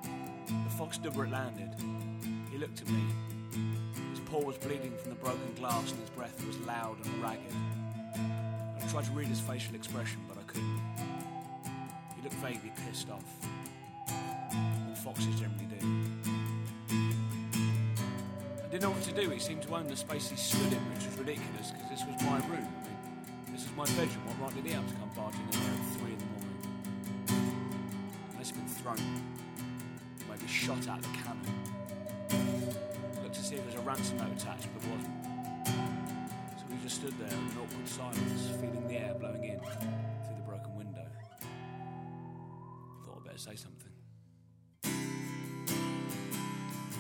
The 0.03 0.71
fox 0.77 0.97
stood 0.97 1.17
where 1.17 1.25
it 1.25 1.31
landed. 1.31 1.71
He 2.51 2.59
looked 2.59 2.83
at 2.83 2.89
me. 2.91 3.03
His 4.11 4.21
paw 4.27 4.43
was 4.43 4.59
bleeding 4.59 4.95
from 4.99 5.09
the 5.09 5.17
broken 5.17 5.55
glass 5.57 5.91
and 5.91 6.01
his 6.01 6.11
breath 6.11 6.47
was 6.47 6.59
loud 6.67 6.99
and 7.03 7.23
ragged. 7.23 7.55
I 8.15 8.87
tried 8.91 9.07
to 9.07 9.13
read 9.13 9.29
his 9.29 9.41
facial 9.41 9.75
expression, 9.75 10.21
but 10.29 10.37
I 10.37 10.43
couldn't. 10.43 10.83
He 12.15 12.23
looked 12.23 12.37
vaguely 12.45 12.73
pissed 12.87 13.09
off. 13.09 13.25
All 14.51 14.95
foxes 14.97 15.41
generally 15.41 15.65
do. 15.81 16.12
Didn't 18.73 18.85
know 18.85 18.91
what 18.93 19.03
to 19.03 19.13
do. 19.13 19.29
He 19.29 19.39
seemed 19.39 19.61
to 19.65 19.75
own 19.75 19.87
the 19.87 19.95
space 19.95 20.31
he 20.31 20.37
stood 20.37 20.73
in, 20.73 20.81
which 20.95 21.05
was 21.05 21.19
ridiculous 21.19 21.73
because 21.73 21.91
this 21.91 22.05
was 22.09 22.17
my 22.25 22.39
room. 22.49 22.67
This 23.53 23.69
was 23.69 23.77
my 23.77 23.85
bedroom. 23.85 24.25
What 24.25 24.49
right 24.49 24.55
did 24.57 24.65
he 24.65 24.73
have 24.73 24.89
to 24.89 24.95
come 24.95 25.11
barging 25.15 25.45
in 25.45 25.61
there 25.61 25.77
at 25.77 25.85
three 26.01 26.17
in 26.17 26.19
the 26.19 26.25
morning? 26.33 26.57
Unless 28.33 28.49
he'd 28.49 28.57
been 28.57 28.73
thrown, 28.81 28.97
maybe 30.25 30.49
shot 30.49 30.89
out 30.89 31.05
of 31.05 31.05
the 31.05 31.13
cannon. 31.21 31.53
Looked 33.21 33.35
to 33.35 33.45
see 33.45 33.57
if 33.57 33.61
there 33.61 33.77
was 33.77 33.77
a 33.77 33.85
ransom 33.85 34.17
note 34.17 34.33
attached, 34.41 34.73
but 34.73 34.81
there 34.81 34.97
wasn't. 34.97 35.21
So 36.57 36.65
we 36.73 36.81
just 36.81 36.97
stood 36.97 37.13
there 37.21 37.29
in 37.29 37.45
an 37.53 37.61
awkward 37.61 37.85
silence, 37.85 38.57
feeling 38.57 38.89
the 38.89 38.97
air 38.97 39.13
blowing 39.21 39.45
in 39.45 39.61
through 39.61 40.37
the 40.41 40.49
broken 40.49 40.73
window. 40.75 41.05
Thought 43.05 43.21
I'd 43.21 43.25
better 43.37 43.37
say 43.37 43.53
something. 43.53 43.93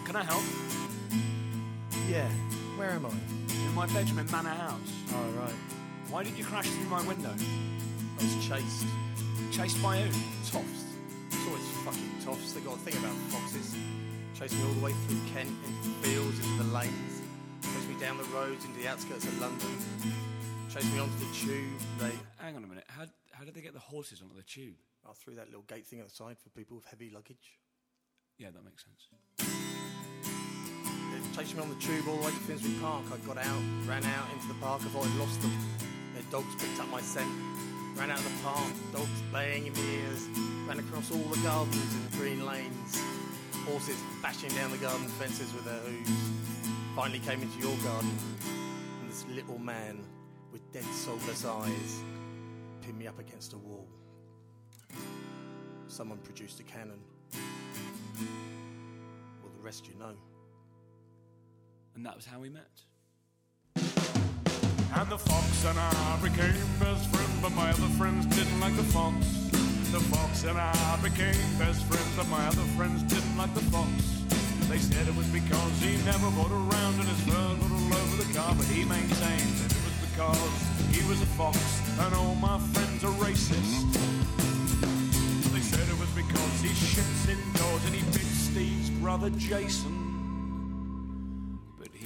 Can 0.04 0.16
I 0.16 0.24
help? 0.24 0.44
Yeah, 2.12 2.28
where 2.76 2.90
am 2.90 3.06
I? 3.06 3.08
In 3.08 3.74
my 3.74 3.86
bedroom 3.86 4.18
in 4.18 4.30
Manor 4.30 4.50
House. 4.50 4.92
Oh, 5.14 5.30
right. 5.40 5.54
Why 6.10 6.22
did 6.22 6.36
you 6.36 6.44
crash 6.44 6.68
through 6.68 6.90
my 6.90 7.00
window? 7.08 7.32
I 7.32 8.22
was 8.22 8.36
chased. 8.46 8.84
Chased 9.50 9.82
by 9.82 9.96
who? 9.96 10.10
Toffs. 10.44 10.84
It's 11.32 11.46
always 11.48 11.66
fucking 11.88 12.12
toffs. 12.22 12.52
They 12.52 12.60
got 12.60 12.74
a 12.74 12.80
thing 12.80 12.98
about 13.00 13.16
foxes. 13.32 13.74
Chased 14.38 14.52
me 14.52 14.60
all 14.60 14.74
the 14.74 14.84
way 14.84 14.92
through 14.92 15.20
Kent, 15.32 15.48
into 15.64 15.88
the 15.88 15.94
fields, 16.04 16.36
into 16.36 16.62
the 16.62 16.70
lanes. 16.74 17.22
Chased 17.62 17.88
me 17.88 17.98
down 17.98 18.18
the 18.18 18.24
roads, 18.24 18.62
into 18.66 18.78
the 18.78 18.88
outskirts 18.88 19.24
of 19.24 19.40
London. 19.40 19.72
Chased 20.68 20.92
me 20.92 20.98
onto 21.00 21.16
the 21.16 21.32
tube. 21.32 21.80
They 21.98 22.12
Hang 22.44 22.56
on 22.56 22.64
a 22.64 22.66
minute. 22.66 22.84
How, 22.88 23.06
how 23.30 23.44
did 23.46 23.54
they 23.54 23.62
get 23.62 23.72
the 23.72 23.80
horses 23.80 24.20
onto 24.20 24.36
the 24.36 24.44
tube? 24.44 24.76
I 25.08 25.14
threw 25.14 25.34
that 25.36 25.46
little 25.46 25.64
gate 25.64 25.86
thing 25.86 26.00
at 26.00 26.08
the 26.08 26.14
side 26.14 26.36
for 26.36 26.50
people 26.50 26.76
with 26.76 26.84
heavy 26.84 27.08
luggage. 27.08 27.56
Yeah, 28.36 28.50
that 28.52 28.62
makes 28.62 28.84
sense. 28.84 29.08
They 31.22 31.36
chased 31.36 31.56
me 31.56 31.62
on 31.62 31.68
the 31.68 31.76
tube 31.76 32.08
all 32.08 32.16
the 32.16 32.26
way 32.26 32.30
to 32.30 32.36
Finsbury 32.38 32.74
Park. 32.80 33.04
I 33.12 33.16
got 33.26 33.38
out, 33.38 33.62
ran 33.86 34.04
out 34.04 34.26
into 34.34 34.48
the 34.48 34.54
park. 34.54 34.82
I 34.82 34.88
thought 34.88 35.06
I'd 35.06 35.16
lost 35.16 35.40
them. 35.40 35.52
Their 36.14 36.24
dogs 36.30 36.54
picked 36.56 36.80
up 36.80 36.88
my 36.88 37.00
scent. 37.00 37.30
Ran 37.96 38.10
out 38.10 38.18
of 38.18 38.24
the 38.24 38.42
park, 38.42 38.72
dogs 38.92 39.22
baying 39.32 39.66
in 39.66 39.72
my 39.74 39.80
ears. 39.80 40.28
Ran 40.66 40.78
across 40.78 41.10
all 41.10 41.18
the 41.18 41.40
gardens 41.42 41.94
and 41.94 42.10
green 42.12 42.46
lanes. 42.46 42.98
Horses 43.66 43.98
bashing 44.22 44.50
down 44.50 44.70
the 44.70 44.78
garden 44.78 45.06
fences 45.08 45.52
with 45.52 45.64
their 45.64 45.78
hooves. 45.80 46.10
Finally 46.96 47.20
came 47.20 47.42
into 47.42 47.58
your 47.58 47.76
garden. 47.84 48.10
And 49.00 49.10
this 49.10 49.26
little 49.28 49.58
man 49.58 50.00
with 50.52 50.72
dead 50.72 50.84
soulless 50.84 51.44
eyes 51.44 52.02
pinned 52.80 52.98
me 52.98 53.06
up 53.06 53.18
against 53.18 53.52
a 53.52 53.58
wall. 53.58 53.86
Someone 55.86 56.18
produced 56.18 56.60
a 56.60 56.62
cannon. 56.62 57.00
Well, 59.42 59.52
the 59.54 59.62
rest 59.62 59.86
you 59.86 59.94
know. 59.98 60.14
And 61.94 62.06
that 62.06 62.16
was 62.16 62.26
how 62.26 62.40
we 62.40 62.48
met. 62.48 62.68
And 64.94 65.08
the 65.10 65.18
fox 65.18 65.64
and 65.64 65.78
I 65.78 66.18
became 66.22 66.54
best 66.78 67.08
friends, 67.08 67.40
but 67.40 67.52
my 67.52 67.70
other 67.70 67.88
friends 67.96 68.26
didn't 68.26 68.60
like 68.60 68.76
the 68.76 68.82
fox. 68.82 69.14
The 69.92 70.00
fox 70.00 70.44
and 70.44 70.58
I 70.58 70.98
became 71.02 71.36
best 71.58 71.84
friends, 71.84 72.08
but 72.16 72.28
my 72.28 72.46
other 72.46 72.64
friends 72.76 73.02
didn't 73.04 73.36
like 73.36 73.52
the 73.54 73.64
fox. 73.72 73.90
They 74.68 74.78
said 74.78 75.06
it 75.06 75.16
was 75.16 75.26
because 75.28 75.72
he 75.80 75.96
never 76.04 76.30
got 76.32 76.50
around 76.50 76.94
and 77.00 77.08
his 77.08 77.20
fur 77.28 77.34
all 77.34 77.92
over 77.92 78.16
the 78.24 78.32
car, 78.32 78.54
but 78.56 78.64
he 78.66 78.84
maintained 78.84 79.52
that 79.60 79.72
it 79.72 79.82
was 79.84 79.96
because 80.08 80.52
he 80.96 81.06
was 81.08 81.20
a 81.20 81.26
fox 81.36 81.58
and 82.00 82.14
all 82.14 82.34
my 82.36 82.58
friends 82.72 83.04
are 83.04 83.16
racist. 83.20 83.92
They 85.52 85.60
said 85.60 85.88
it 85.88 85.98
was 86.00 86.08
because 86.16 86.60
he 86.60 86.68
shits 86.68 87.28
indoors 87.28 87.84
and 87.84 87.94
he 87.94 88.02
bit 88.12 88.28
Steve's 88.28 88.90
brother 88.90 89.30
Jason. 89.30 90.11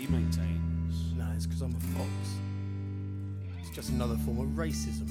But 0.06 0.18
he 0.18 0.22
maintains. 0.22 1.14
No, 1.16 1.26
it's 1.34 1.46
because 1.46 1.62
I'm 1.62 1.74
a 1.74 1.80
fox. 1.80 2.10
It's 3.60 3.70
just 3.70 3.90
another 3.90 4.16
form 4.16 4.40
of 4.40 4.48
racism. 4.48 5.08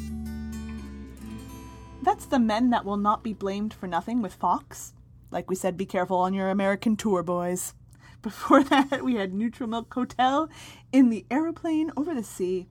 That's 2.02 2.26
the 2.26 2.40
men 2.40 2.70
that 2.70 2.86
will 2.86 2.98
not 2.98 3.24
be 3.24 3.34
blamed 3.34 3.74
for 3.74 3.88
nothing 3.88 4.22
with 4.22 4.34
Fox. 4.34 4.94
Like 5.32 5.50
we 5.50 5.56
said, 5.56 5.76
be 5.76 5.86
careful 5.86 6.18
on 6.18 6.34
your 6.34 6.50
American 6.50 6.96
tour, 6.96 7.24
boys. 7.24 7.74
Before 8.22 8.64
that, 8.64 9.04
we 9.04 9.16
had 9.16 9.34
Neutral 9.34 9.70
Milk 9.70 9.94
Hotel 9.94 10.50
in 10.92 11.10
the 11.10 11.26
aeroplane 11.32 11.92
over 11.98 12.14
the 12.14 12.24
sea. 12.24 12.68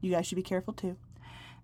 You 0.00 0.12
guys 0.12 0.26
should 0.26 0.36
be 0.36 0.42
careful 0.42 0.72
too. 0.74 0.96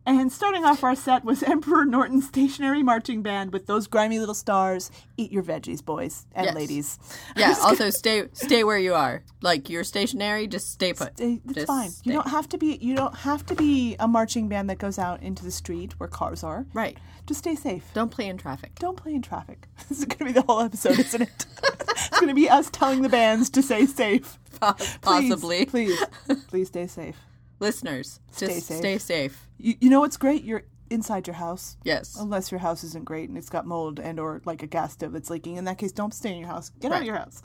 And 0.06 0.30
starting 0.32 0.64
off 0.64 0.84
our 0.84 0.94
set 0.94 1.24
was 1.24 1.42
Emperor 1.42 1.84
Norton's 1.84 2.28
stationary 2.28 2.82
marching 2.82 3.22
band 3.22 3.52
with 3.52 3.66
those 3.66 3.88
grimy 3.88 4.18
little 4.20 4.34
stars. 4.36 4.90
Eat 5.16 5.32
your 5.32 5.42
veggies, 5.42 5.84
boys 5.84 6.26
and 6.32 6.46
Yes. 6.46 6.54
ladies. 6.54 6.98
Yeah. 7.36 7.54
Also, 7.62 7.90
stay 7.90 8.28
stay 8.32 8.62
where 8.62 8.78
you 8.78 8.94
are. 8.94 9.24
Like 9.42 9.68
you're 9.68 9.82
stationary, 9.84 10.46
just 10.46 10.70
stay 10.72 10.92
put. 10.92 11.16
Stay- 11.16 11.40
It's 11.44 11.54
Just 11.54 11.66
fine. 11.66 11.90
stay. 11.90 12.10
You 12.10 12.12
don't 12.16 12.28
have 12.28 12.48
to 12.50 12.58
be. 12.58 12.78
You 12.80 12.94
don't 12.94 13.14
have 13.16 13.44
to 13.46 13.54
be 13.56 13.96
a 13.98 14.06
marching 14.06 14.48
band 14.48 14.70
that 14.70 14.78
goes 14.78 14.98
out 14.98 15.22
into 15.22 15.42
the 15.44 15.50
street 15.50 15.98
where 15.98 16.08
cars 16.08 16.44
are. 16.44 16.66
Right. 16.72 16.96
Just 17.26 17.40
stay 17.40 17.56
safe. 17.56 17.82
Don't 17.92 18.10
play 18.12 18.28
in 18.28 18.38
traffic. 18.38 18.76
Don't 18.78 18.96
play 18.96 19.12
in 19.14 19.22
traffic. 19.22 19.66
This 19.88 19.98
is 19.98 20.04
going 20.04 20.18
to 20.18 20.24
be 20.26 20.32
the 20.32 20.42
whole 20.42 20.60
episode, 20.60 20.98
isn't 21.00 21.22
it? 21.22 21.46
it's 21.90 22.08
going 22.20 22.28
to 22.28 22.34
be 22.34 22.48
us 22.48 22.70
telling 22.70 23.02
the 23.02 23.08
bands 23.08 23.50
to 23.50 23.62
stay 23.62 23.86
safe. 23.86 24.38
Please, 24.60 24.98
Possibly. 25.02 25.66
Please, 25.66 26.02
please 26.48 26.68
stay 26.68 26.86
safe. 26.86 27.16
Listeners, 27.58 28.20
Stay 28.30 28.46
just 28.46 28.66
safe. 28.68 28.78
stay 28.78 28.98
safe. 28.98 29.45
You, 29.58 29.74
you 29.80 29.90
know 29.90 30.00
what's 30.00 30.16
great? 30.16 30.44
You're 30.44 30.64
inside 30.90 31.26
your 31.26 31.34
house. 31.34 31.76
Yes. 31.82 32.16
Unless 32.18 32.50
your 32.52 32.60
house 32.60 32.84
isn't 32.84 33.04
great 33.04 33.28
and 33.28 33.36
it's 33.36 33.48
got 33.48 33.66
mold 33.66 33.98
and 33.98 34.20
or 34.20 34.40
like 34.44 34.62
a 34.62 34.66
gas 34.66 34.92
stove 34.92 35.12
that's 35.12 35.30
leaking. 35.30 35.56
In 35.56 35.64
that 35.64 35.78
case, 35.78 35.92
don't 35.92 36.14
stay 36.14 36.32
in 36.32 36.38
your 36.38 36.48
house. 36.48 36.70
Get 36.80 36.92
out 36.92 37.00
of 37.00 37.06
your 37.06 37.16
house. 37.16 37.42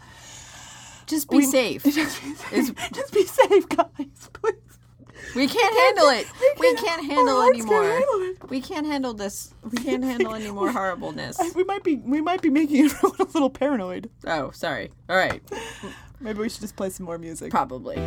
Just 1.07 1.29
be 1.29 1.37
We- 1.37 1.45
safe. 1.45 1.83
Just 1.85 2.21
be 2.23 2.33
safe. 2.35 2.75
Just 2.93 3.13
be 3.13 3.25
safe, 3.25 3.67
guys. 3.69 4.29
Please. 4.33 4.55
We 5.35 5.47
can't 5.47 5.75
handle 5.77 6.09
it. 6.09 6.27
We 6.59 6.73
can't- 6.73 6.79
can't 6.85 7.05
handle 7.05 7.41
anymore. 7.43 8.01
We 8.49 8.59
can't 8.61 8.85
handle 8.87 9.13
this. 9.13 9.53
We 9.69 9.77
can't 9.77 10.03
handle 10.03 10.33
any 10.33 10.49
more 10.51 10.71
horribleness. 10.71 11.39
We 11.55 11.63
might 11.63 11.83
be 11.83 11.97
we 11.97 12.21
might 12.21 12.41
be 12.41 12.49
making 12.49 12.85
everyone 12.85 13.17
a 13.19 13.23
little 13.25 13.49
paranoid. 13.49 14.09
Oh, 14.25 14.51
sorry. 14.51 14.91
All 15.09 15.15
right. 15.15 15.41
Maybe 16.19 16.39
we 16.39 16.49
should 16.49 16.61
just 16.61 16.75
play 16.75 16.89
some 16.89 17.05
more 17.05 17.17
music. 17.17 17.51
Probably. 17.51 17.97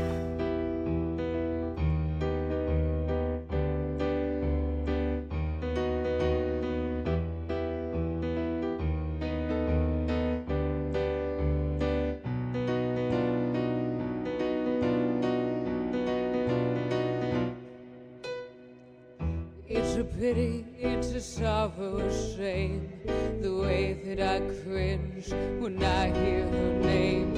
Cringe 24.63 25.29
when 25.61 25.83
I 25.83 26.13
hear 26.13 26.47
her 26.47 26.73
name. 26.81 27.35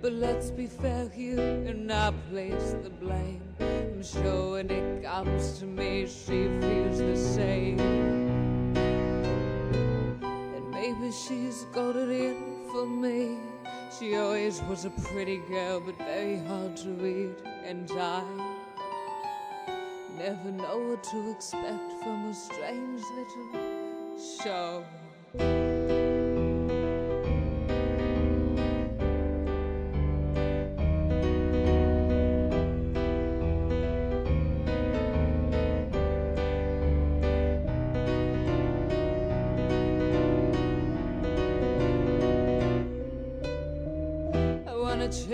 But 0.00 0.12
let's 0.12 0.50
be 0.50 0.66
fair 0.66 1.08
here 1.08 1.40
and 1.40 1.86
not 1.86 2.14
place 2.30 2.74
the 2.82 2.90
blame. 2.90 3.42
I'm 3.60 4.02
sure 4.02 4.52
when 4.52 4.70
it 4.70 5.02
comes 5.02 5.58
to 5.58 5.64
me, 5.64 6.06
she 6.06 6.48
feels 6.60 6.98
the 6.98 7.16
same. 7.16 7.80
And 10.56 10.70
maybe 10.70 11.10
she's 11.10 11.64
got 11.72 11.96
it 11.96 12.10
in 12.10 12.68
for 12.70 12.86
me. 12.86 13.38
She 13.98 14.16
always 14.16 14.60
was 14.62 14.84
a 14.84 14.90
pretty 14.90 15.38
girl, 15.48 15.80
but 15.80 15.96
very 15.98 16.38
hard 16.38 16.76
to 16.78 16.88
read, 16.90 17.34
and 17.64 17.90
I. 17.92 18.22
Never 20.18 20.50
know 20.50 20.78
what 20.78 21.04
to 21.04 21.30
expect 21.30 21.92
from 22.02 22.30
a 22.30 22.34
strange 22.34 23.02
little 23.16 24.18
show. 24.42 24.84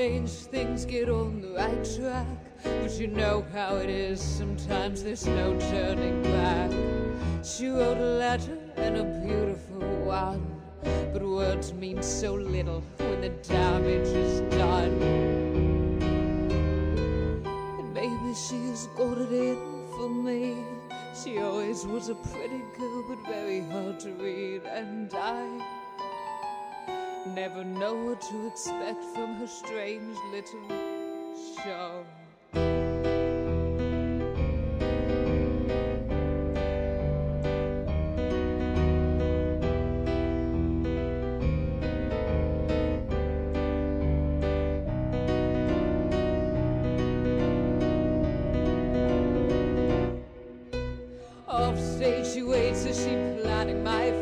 Change 0.02 0.30
things, 0.30 0.84
get 0.84 1.08
on 1.08 1.40
the 1.40 1.50
right 1.50 1.84
track. 1.96 2.26
But 2.64 2.90
you 2.98 3.06
know 3.06 3.46
how 3.52 3.76
it 3.76 3.88
is, 3.88 4.20
sometimes 4.20 5.04
there's 5.04 5.28
no 5.28 5.56
turning 5.70 6.20
back. 6.24 6.72
She 7.44 7.68
wrote 7.68 7.98
a 7.98 8.14
letter 8.24 8.58
and 8.74 8.96
a 8.96 9.04
beautiful 9.24 9.86
one. 10.04 10.60
But 11.12 11.22
words 11.22 11.72
mean 11.72 12.02
so 12.02 12.34
little 12.34 12.82
when 12.98 13.20
the 13.20 13.28
damage 13.28 14.08
is 14.08 14.40
done. 14.56 15.00
And 17.78 17.94
maybe 17.94 18.34
she's 18.34 18.88
got 18.98 19.18
it 19.18 19.30
in 19.30 19.86
for 19.96 20.08
me. 20.08 20.56
She 21.14 21.38
always 21.38 21.86
was 21.86 22.08
a 22.08 22.16
pretty 22.16 22.62
girl, 22.76 23.04
but 23.08 23.24
very 23.28 23.60
hard 23.70 24.00
to 24.00 24.10
read. 24.14 24.62
And 24.64 25.14
I 25.14 25.46
Never 27.24 27.64
know 27.64 27.94
what 27.94 28.20
to 28.20 28.46
expect 28.46 29.02
from 29.14 29.36
her 29.36 29.46
strange 29.46 30.16
little 30.32 30.68
show. 31.64 32.04
Off 51.48 51.78
stage, 51.78 52.26
she 52.26 52.42
waits 52.42 52.84
as 52.84 52.98
she 52.98 53.10
planning 53.42 53.82
my 53.84 54.21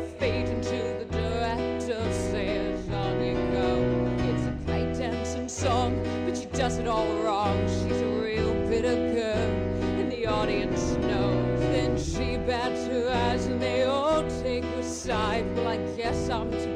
it 6.81 6.87
all 6.87 7.13
wrong. 7.17 7.67
She's 7.67 8.01
a 8.01 8.07
real 8.07 8.53
bitter 8.67 8.95
girl, 9.13 9.51
and 9.99 10.11
the 10.11 10.25
audience 10.25 10.93
knows. 10.93 11.59
Then 11.59 11.95
she 11.95 12.37
bats 12.37 12.87
her 12.87 13.11
eyes 13.11 13.45
and 13.45 13.61
they 13.61 13.83
all 13.83 14.23
take 14.41 14.63
a 14.63 14.83
side. 14.83 15.45
Well, 15.55 15.67
I 15.67 15.77
guess 15.95 16.29
I'm 16.29 16.49
to 16.49 16.70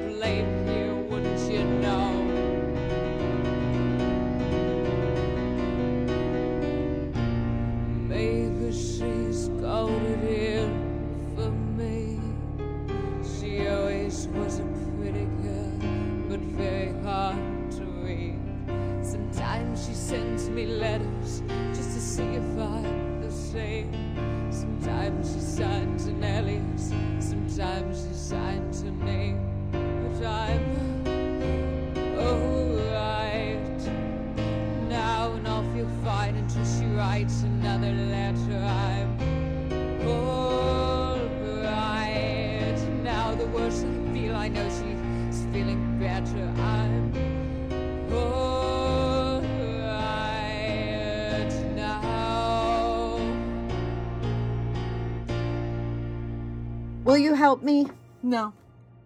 Will 57.15 57.21
you 57.21 57.33
help 57.33 57.63
me? 57.63 57.87
No, 58.23 58.51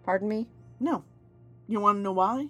Pardon 0.04 0.28
me? 0.30 0.48
no. 0.80 1.04
You 1.68 1.80
want 1.80 2.00
to 2.00 2.02
know 2.02 2.12
why? 2.12 2.48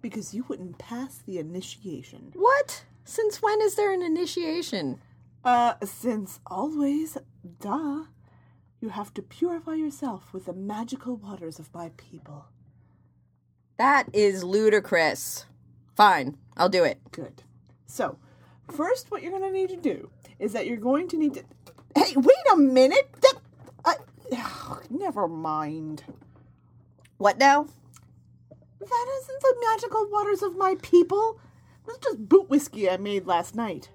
Because 0.00 0.32
you 0.32 0.44
wouldn't 0.46 0.78
pass 0.78 1.18
the 1.26 1.40
initiation. 1.40 2.30
What? 2.36 2.84
Since 3.04 3.42
when 3.42 3.60
is 3.60 3.74
there 3.74 3.92
an 3.92 4.02
initiation? 4.02 5.00
Uh, 5.44 5.74
since 5.82 6.38
always, 6.46 7.18
duh. 7.58 8.04
You 8.80 8.90
have 8.90 9.12
to 9.14 9.22
purify 9.22 9.74
yourself 9.74 10.32
with 10.32 10.44
the 10.44 10.52
magical 10.52 11.16
waters 11.16 11.58
of 11.58 11.74
my 11.74 11.90
people. 11.96 12.44
That 13.78 14.08
is 14.12 14.44
ludicrous. 14.44 15.44
Fine, 15.96 16.38
I'll 16.56 16.68
do 16.68 16.84
it. 16.84 17.00
Good. 17.10 17.42
So, 17.84 18.16
first, 18.70 19.10
what 19.10 19.22
you're 19.22 19.36
going 19.36 19.42
to 19.42 19.50
need 19.50 19.70
to 19.70 19.76
do 19.76 20.08
is 20.38 20.52
that 20.52 20.68
you're 20.68 20.76
going 20.76 21.08
to 21.08 21.16
need 21.16 21.34
to. 21.34 21.42
Hey, 21.96 22.14
wait 22.14 22.52
a 22.52 22.56
minute! 22.56 23.10
That. 23.22 23.40
I, 24.32 24.78
never 24.88 25.28
mind. 25.28 26.04
What 27.18 27.38
now? 27.38 27.66
That 28.80 29.06
isn't 29.20 29.40
the 29.42 29.56
magical 29.68 30.08
waters 30.10 30.42
of 30.42 30.56
my 30.56 30.76
people. 30.80 31.38
That's 31.86 31.98
just 31.98 32.28
boot 32.28 32.48
whiskey 32.48 32.88
I 32.88 32.96
made 32.96 33.26
last 33.26 33.54
night. 33.54 33.90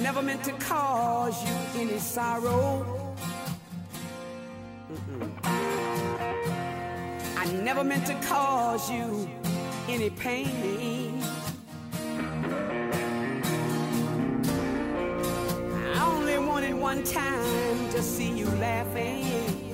never 0.00 0.22
meant 0.22 0.42
to 0.44 0.52
cause 0.52 1.42
you 1.44 1.80
any 1.80 1.98
sorrow. 1.98 3.14
Mm-mm. 4.90 5.30
I 7.36 7.46
never 7.62 7.84
meant 7.84 8.06
to 8.06 8.14
cause 8.26 8.90
you 8.90 9.28
any 9.88 10.10
pain. 10.10 11.22
I 15.94 16.12
only 16.16 16.38
wanted 16.38 16.74
one 16.74 17.02
time 17.02 17.90
to 17.90 18.02
see 18.02 18.30
you 18.38 18.46
laughing. 18.46 19.71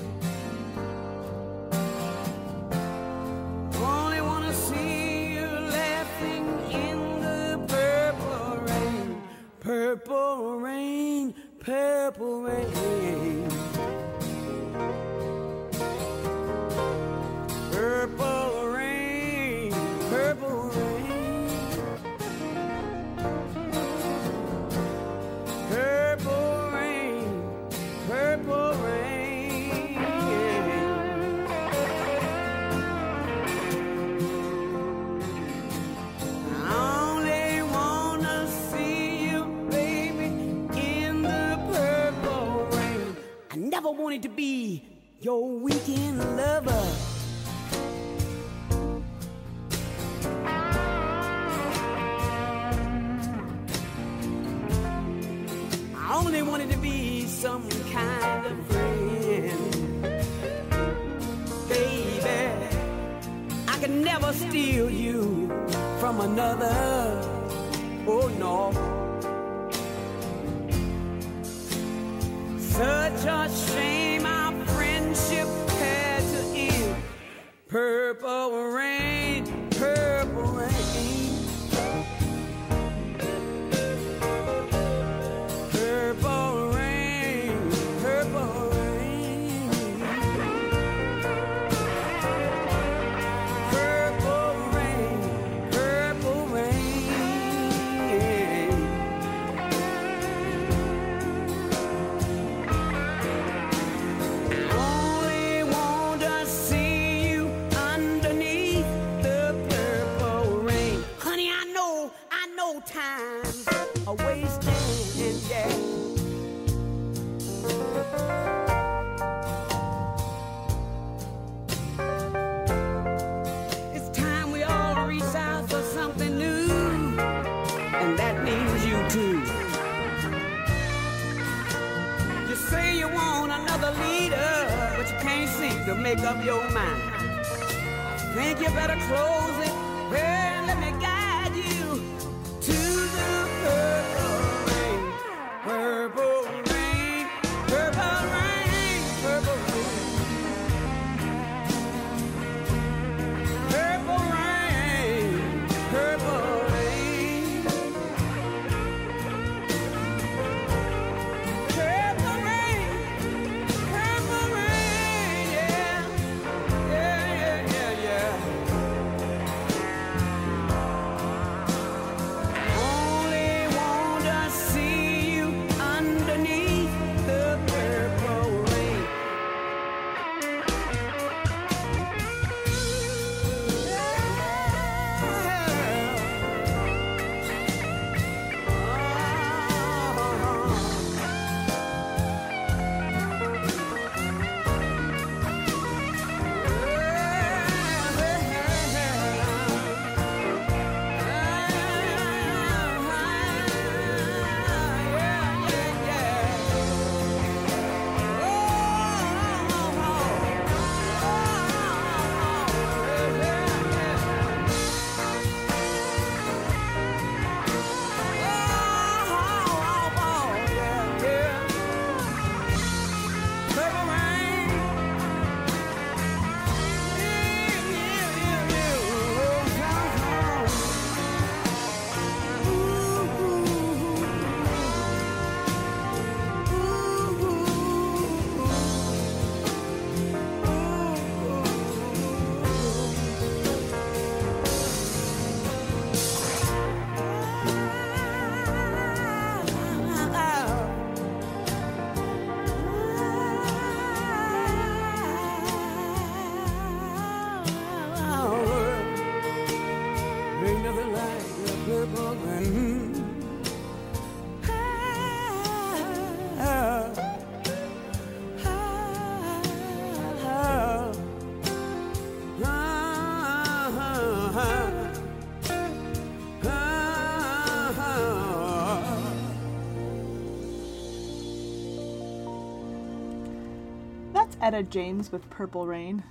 Etta 284.69 284.83
James 284.83 285.31
with 285.31 285.49
Purple 285.49 285.87
Rain. 285.87 286.23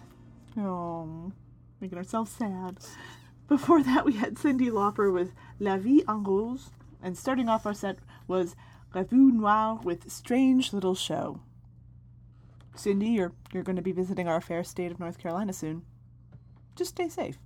Oh, 0.57 1.33
making 1.81 1.99
ourselves 1.99 2.31
sad. 2.31 2.79
Before 3.49 3.83
that, 3.83 4.05
we 4.05 4.13
had 4.13 4.35
Cyndi 4.35 4.71
Lauper 4.71 5.13
with 5.13 5.33
La 5.59 5.77
Vie 5.77 6.05
en 6.09 6.23
Rose. 6.23 6.71
And 7.03 7.19
starting 7.19 7.49
off 7.49 7.67
our 7.67 7.75
set 7.75 7.99
was 8.29 8.55
Revue 8.95 9.33
Noire 9.33 9.81
with 9.83 10.09
Strange 10.09 10.73
Little 10.73 10.95
Show. 10.95 11.41
Cyndi, 12.77 13.13
you're, 13.17 13.33
you're 13.53 13.65
going 13.65 13.75
to 13.75 13.83
be 13.83 13.91
visiting 13.91 14.29
our 14.29 14.41
fair 14.41 14.63
state 14.63 14.93
of 14.93 15.01
North 15.01 15.19
Carolina 15.19 15.53
soon. 15.53 15.83
Just 16.77 16.91
stay 16.91 17.09
safe. 17.09 17.39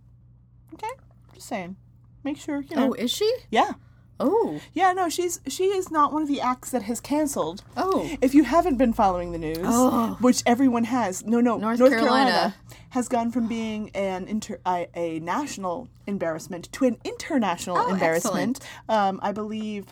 Okay? 0.74 0.92
Just 1.32 1.48
saying. 1.48 1.76
Make 2.22 2.36
sure, 2.36 2.60
you 2.60 2.76
oh, 2.76 2.80
know. 2.80 2.88
Oh, 2.90 2.92
is 2.92 3.10
she? 3.10 3.34
yeah. 3.50 3.72
Oh. 4.20 4.60
Yeah, 4.72 4.92
no, 4.92 5.08
she's 5.08 5.40
she 5.48 5.64
is 5.64 5.90
not 5.90 6.12
one 6.12 6.22
of 6.22 6.28
the 6.28 6.40
acts 6.40 6.70
that 6.70 6.82
has 6.82 7.00
canceled. 7.00 7.64
Oh. 7.76 8.08
If 8.20 8.34
you 8.34 8.44
haven't 8.44 8.76
been 8.76 8.92
following 8.92 9.32
the 9.32 9.38
news, 9.38 9.58
Oh. 9.62 10.16
which 10.20 10.42
everyone 10.46 10.84
has, 10.84 11.24
no, 11.26 11.40
no, 11.40 11.56
North 11.56 11.78
North, 11.80 11.90
Carolina. 11.92 12.30
Carolina. 12.30 12.54
has 12.90 13.08
gone 13.08 13.30
from 13.32 13.48
being 13.48 13.90
an 13.94 14.28
inter 14.28 14.60
a, 14.66 14.86
a 14.94 15.18
national 15.20 15.88
embarrassment 16.06 16.70
to 16.72 16.84
an 16.84 16.98
international 17.04 17.76
Oh, 17.78 17.88
embarrassment. 17.92 18.60
Um, 18.88 19.18
I 19.22 19.32
believe, 19.32 19.86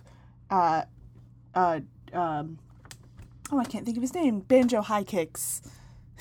uh, 0.50 0.82
uh, 1.54 1.80
um, 2.12 2.58
oh, 3.50 3.58
I 3.58 3.64
can't 3.64 3.84
think 3.84 3.96
of 3.96 4.02
his 4.02 4.14
name. 4.14 4.40
Banjo 4.40 4.82
High 4.82 5.04
Kicks. 5.04 5.62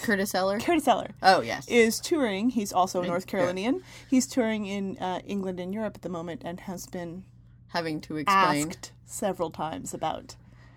Curtis 0.01 0.33
Eller? 0.33 0.59
Curtis 0.61 0.87
Eller 0.87 1.09
Oh, 1.21 1.41
yes. 1.41 1.67
is 1.67 1.99
touring. 1.99 2.51
He's 2.51 2.71
also 2.71 3.01
a 3.01 3.05
North 3.07 3.25
yeah. 3.27 3.31
Carolinian. 3.31 3.83
He's 4.09 4.25
touring 4.25 4.65
in 4.65 4.97
uh, 4.97 5.19
England 5.27 5.59
and 5.59 5.73
Europe 5.73 5.95
at 5.95 6.01
the 6.01 6.09
moment, 6.09 6.41
and 6.45 6.61
has 6.61 6.87
been 6.87 7.25
Having 7.69 8.01
to 8.01 8.17
explain. 8.17 8.67
asked 8.69 8.91
several 9.05 9.49
times 9.51 9.93
about 9.93 10.35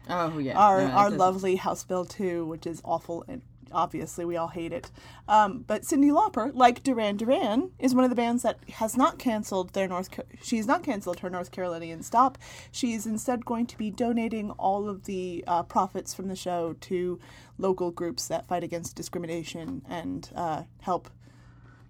Oh, 0.08 0.38
yeah. 0.38 0.58
our 0.58 0.80
No, 0.80 0.90
our 0.90 1.04
doesn't- 1.04 1.18
lovely 1.18 1.56
House 1.56 1.84
Bill 1.84 2.04
2, 2.04 2.44
which 2.46 2.66
is 2.66 2.80
awful 2.84 3.24
and 3.28 3.42
obviously 3.74 4.26
we 4.26 4.36
all 4.36 4.48
hate 4.48 4.70
it. 4.72 4.90
Um, 5.26 5.64
but 5.66 5.80
Cyndi 5.82 6.10
Lauper, 6.12 6.50
like 6.54 6.82
Duran 6.82 7.16
Duran, 7.16 7.70
is 7.78 7.94
one 7.94 8.04
of 8.04 8.10
the 8.10 8.16
bands 8.16 8.42
that 8.42 8.58
has 8.74 8.98
not 8.98 9.18
canceled 9.18 9.72
their 9.72 9.88
North. 9.88 10.10
Ca- 10.10 10.24
She's 10.42 10.66
not 10.66 10.82
canceled 10.82 11.20
her 11.20 11.30
North 11.30 11.50
Carolinian 11.50 12.02
stop. 12.02 12.36
She 12.70 12.92
is 12.92 13.06
instead 13.06 13.46
going 13.46 13.64
to 13.68 13.78
be 13.78 13.90
donating 13.90 14.50
all 14.52 14.90
of 14.90 15.04
the 15.04 15.42
uh, 15.46 15.62
profits 15.62 16.12
from 16.12 16.28
the 16.28 16.36
show 16.36 16.74
to 16.82 17.18
local 17.56 17.90
groups 17.90 18.26
that 18.28 18.46
fight 18.46 18.62
against 18.62 18.94
discrimination 18.94 19.80
and 19.88 20.28
uh, 20.34 20.64
help, 20.80 21.08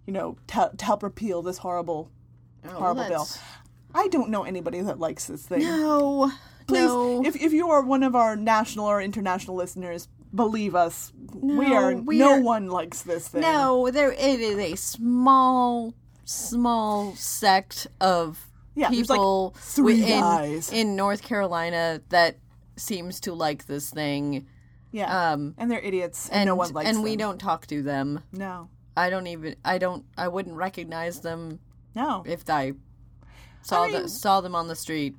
you 0.06 0.12
know, 0.12 0.36
to 0.48 0.70
to 0.76 0.84
help 0.84 1.02
repeal 1.02 1.42
this 1.42 1.58
horrible, 1.58 2.10
Oh, 2.64 2.68
horrible 2.68 3.08
bill. 3.08 3.26
I 3.94 4.08
don't 4.08 4.30
know 4.30 4.44
anybody 4.44 4.80
that 4.80 4.98
likes 4.98 5.26
this 5.26 5.46
thing. 5.46 5.60
No. 5.60 6.30
Please, 6.66 6.86
no. 6.86 7.24
if, 7.24 7.34
if 7.36 7.52
you 7.52 7.70
are 7.70 7.82
one 7.82 8.02
of 8.02 8.14
our 8.14 8.36
national 8.36 8.86
or 8.86 9.02
international 9.02 9.56
listeners, 9.56 10.08
believe 10.34 10.74
us, 10.74 11.12
we 11.34 11.74
are. 11.74 11.94
we 11.96 12.18
no 12.18 12.34
are- 12.34 12.40
one 12.40 12.68
likes 12.68 13.02
this 13.02 13.28
thing. 13.28 13.40
No, 13.42 13.90
there 13.90 14.12
it 14.12 14.40
is 14.40 14.58
a 14.58 14.76
small, 14.76 15.92
small 16.24 17.14
sect 17.16 17.88
of 18.00 18.48
Yeah, 18.74 18.90
there's 18.90 19.10
like 19.10 19.16
people 19.18 19.54
three 19.58 20.00
within- 20.00 20.20
guys. 20.20 20.72
in 20.72 20.94
North 20.96 21.22
Carolina 21.22 22.00
that 22.10 22.38
seems 22.76 23.20
to 23.20 23.34
like 23.34 23.66
this 23.66 23.90
thing, 23.90 24.46
Yeah, 24.92 25.32
um, 25.32 25.54
and 25.58 25.70
they're 25.70 25.80
idiots, 25.80 26.28
and, 26.28 26.42
and 26.42 26.46
no 26.48 26.54
one 26.54 26.72
likes 26.72 26.88
and 26.88 26.98
them. 26.98 27.04
we 27.04 27.16
don't 27.16 27.38
talk 27.40 27.66
to 27.66 27.82
them. 27.82 28.20
No, 28.32 28.68
I 28.96 29.10
don't 29.10 29.26
even. 29.26 29.56
I 29.64 29.78
don't. 29.78 30.04
I 30.16 30.28
wouldn't 30.28 30.56
recognize 30.56 31.20
them 31.20 31.58
no. 31.94 32.22
if 32.26 32.48
I 32.48 32.72
saw 33.62 33.84
I 33.84 33.88
mean- 33.90 34.02
the, 34.02 34.08
saw 34.08 34.40
them 34.40 34.54
on 34.54 34.68
the 34.68 34.76
street. 34.76 35.16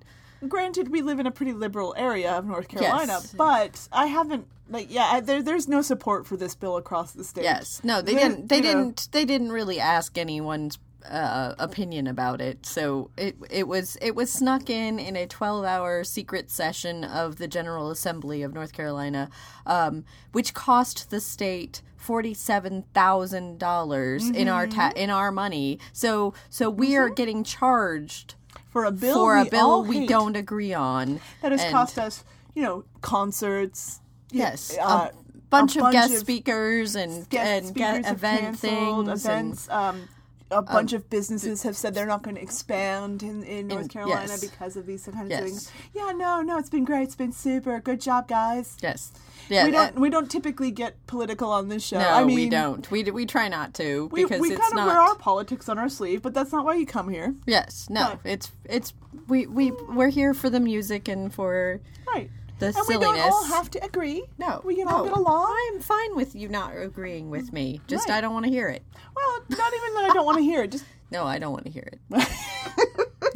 Granted, 0.48 0.90
we 0.90 1.02
live 1.02 1.20
in 1.20 1.26
a 1.28 1.32
pretty 1.32 1.54
liberal 1.54 1.94
area 1.98 2.32
of 2.34 2.46
North 2.46 2.68
Carolina, 2.68 3.14
Yes. 3.14 3.34
but 3.34 3.88
I 3.94 4.08
haven't 4.08 4.46
like 4.70 4.88
yeah. 4.90 5.06
I, 5.06 5.22
there, 5.22 5.42
there's 5.42 5.70
no 5.70 5.82
support 5.82 6.28
for 6.28 6.36
this 6.36 6.54
bill 6.54 6.76
across 6.76 7.14
the 7.14 7.24
state. 7.24 7.46
Yes. 7.46 7.80
No, 7.84 8.02
they 8.02 8.14
There- 8.16 8.28
didn't. 8.30 8.50
They 8.50 8.60
didn't. 8.60 9.08
They 9.14 9.24
didn't 9.24 9.54
really 9.54 9.80
ask 9.80 10.18
anyone's 10.18 10.80
uh, 11.10 11.54
opinion 11.60 12.08
about 12.08 12.42
it. 12.42 12.66
So 12.66 13.10
it 13.18 13.38
it 13.50 13.70
was 13.70 13.98
it 14.02 14.16
was 14.16 14.32
snuck 14.34 14.70
in 14.70 15.00
in 15.00 15.16
a 15.16 15.28
twelve 15.28 15.64
hour 15.64 16.04
secret 16.04 16.52
session 16.52 17.06
of 17.06 17.38
the 17.38 17.48
General 17.48 17.90
Assembly 17.90 18.42
of 18.44 18.54
North 18.54 18.74
Carolina, 18.74 19.30
um, 19.66 20.04
which 20.34 20.54
cost 20.54 21.10
the 21.10 21.22
state. 21.22 21.82
Forty-seven 22.04 22.84
thousand 22.94 23.60
dollars 23.60 24.30
in 24.30 24.50
our 24.50 24.68
ta- 24.68 24.90
Mm-hmm. 24.90 24.98
in 24.98 25.10
our 25.10 25.32
money, 25.32 25.80
so 25.94 26.34
so 26.50 26.70
we 26.70 26.98
are 26.98 27.08
getting 27.10 27.46
charged 27.46 28.36
for 28.70 28.84
a 28.84 28.92
bill 28.92 29.16
for 29.16 29.38
a 29.38 29.44
we 29.46 29.50
bill 29.50 29.84
we 29.84 30.00
hate 30.00 30.10
don't 30.10 30.36
agree 30.36 30.74
on. 30.74 31.22
that 31.42 31.54
has 31.54 31.62
And- 31.62 31.72
cost 31.72 31.98
us, 31.98 32.26
you 32.54 32.62
know, 32.62 32.84
concerts. 33.02 34.02
yes, 34.32 34.78
uh, 34.82 34.84
a 34.84 35.12
bunch 35.50 35.76
a 35.78 35.80
of 35.80 35.84
bunch 35.84 35.94
guest 35.94 36.14
of 36.14 36.20
speakers 36.20 36.96
and 36.98 37.30
guest 37.30 37.48
and 37.50 37.68
speakers 37.68 38.06
have 38.06 38.18
event 38.18 38.60
things 38.60 39.26
events. 39.26 39.70
um, 39.70 40.10
a 40.54 40.58
um, 40.60 40.66
bunch 40.66 40.94
of 40.94 41.10
businesses 41.10 41.64
have 41.64 41.76
said 41.76 41.94
they're 41.94 42.06
not 42.06 42.22
going 42.24 42.36
to 42.36 42.42
expand 42.42 43.24
in, 43.24 43.44
in 43.44 43.68
North 43.68 43.84
In- 43.84 43.90
Carolina 43.90 44.28
yes. 44.30 44.46
because 44.46 44.76
of 44.78 44.86
these 44.86 45.06
kind 45.06 45.26
of 45.26 45.30
Yes. 45.32 45.44
things. 45.44 45.72
Yeah, 45.94 46.12
no, 46.16 46.42
no, 46.42 46.58
it's 46.58 46.70
been 46.70 46.86
great. 46.86 47.04
It's 47.04 47.16
been 47.16 47.32
super. 47.32 47.80
Good 47.80 48.02
job, 48.02 48.28
guys. 48.28 48.78
yes, 48.82 49.12
yeah. 49.50 49.66
we 49.66 49.72
don't 49.72 49.98
uh, 49.98 50.00
we 50.00 50.10
don't 50.10 50.30
typically 50.32 50.72
get 50.72 50.94
political 51.08 51.50
on 51.52 51.68
this 51.70 51.84
show. 51.86 52.00
No, 52.00 52.10
I 52.10 52.24
mean, 52.24 52.36
we 52.36 52.50
don't. 52.50 52.90
We 52.92 53.04
we 53.04 53.26
try 53.26 53.48
not 53.48 53.74
to 53.76 54.08
We, 54.12 54.24
because 54.24 54.42
we 54.42 54.52
it's 54.52 54.60
kind 54.62 54.74
of 54.74 54.78
not. 54.78 54.88
wear 54.88 55.00
our 55.00 55.16
politics 55.16 55.68
on 55.70 55.78
our 55.78 55.90
sleeve, 55.90 56.22
but 56.22 56.34
that's 56.34 56.52
not 56.52 56.66
why 56.66 56.76
you 56.76 56.86
come 56.86 57.10
here, 57.10 57.36
yes, 57.46 57.90
no, 57.90 58.20
it's 58.24 58.52
it's 58.66 58.94
we 59.28 59.48
we 59.48 59.72
we're 59.90 60.10
here 60.10 60.34
for 60.34 60.50
the 60.50 60.60
music 60.60 61.08
and 61.08 61.34
for 61.34 61.80
right? 62.14 62.30
The 62.72 62.78
and 62.78 62.86
silliness. 62.86 63.10
we 63.12 63.18
don't 63.18 63.20
all 63.20 63.44
have 63.46 63.70
to 63.72 63.84
agree. 63.84 64.24
no, 64.38 64.62
we 64.64 64.76
can 64.76 64.86
no. 64.86 64.96
all 64.96 65.04
get 65.04 65.14
along. 65.14 65.72
I'm 65.74 65.82
fine 65.82 66.16
with 66.16 66.36
you 66.36 66.48
not 66.48 66.76
agreeing 66.78 67.30
with 67.30 67.52
me. 67.54 67.82
Just 67.88 68.10
Right. 68.10 68.18
I 68.18 68.22
don't 68.22 68.34
want 68.34 68.46
to 68.46 68.52
hear 68.52 68.70
it. 68.70 68.84
Well, 69.16 69.44
not 69.50 69.74
even 69.74 69.94
that 69.96 70.10
I 70.10 70.14
don't 70.14 70.26
want 70.26 70.38
to 70.38 70.44
hear 70.44 70.64
it. 70.64 70.72
Just 70.72 70.86
No, 71.12 71.26
I 71.26 71.38
don't 71.38 71.52
want 71.52 71.66
to 71.66 71.72
hear 71.72 71.88
it. 71.92 72.28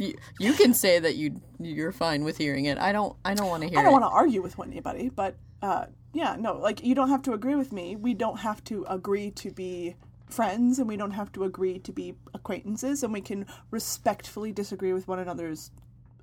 you, 0.00 0.18
you 0.40 0.52
can 0.54 0.74
say 0.74 0.98
that 0.98 1.14
you 1.14 1.40
you're 1.60 1.92
fine 1.92 2.24
with 2.24 2.36
hearing 2.36 2.64
it. 2.64 2.76
I 2.76 2.90
don't. 2.90 3.16
I 3.24 3.34
don't 3.34 3.48
want 3.48 3.62
to 3.62 3.68
hear 3.68 3.78
it. 3.78 3.80
I 3.80 3.84
don't 3.84 3.92
it. 3.92 4.00
want 4.00 4.04
to 4.04 4.16
argue 4.16 4.42
with 4.42 4.58
anybody, 4.58 5.10
but 5.10 5.36
uh, 5.62 5.86
yeah, 6.12 6.36
no, 6.38 6.54
like 6.54 6.82
you 6.82 6.94
don't 6.96 7.08
have 7.08 7.22
to 7.22 7.32
agree 7.32 7.54
with 7.54 7.72
me. 7.72 7.94
We 7.94 8.14
don't 8.14 8.38
have 8.38 8.64
to 8.64 8.84
agree 8.88 9.30
to 9.32 9.52
be 9.52 9.94
friends, 10.28 10.78
and 10.78 10.88
we 10.88 10.96
don't 10.96 11.12
have 11.12 11.32
to 11.32 11.44
agree 11.44 11.78
to 11.80 11.92
be 11.92 12.14
acquaintances, 12.34 13.02
and 13.02 13.12
we 13.12 13.20
can 13.20 13.46
respectfully 13.70 14.52
disagree 14.52 14.92
with 14.92 15.06
one 15.06 15.18
another's 15.20 15.70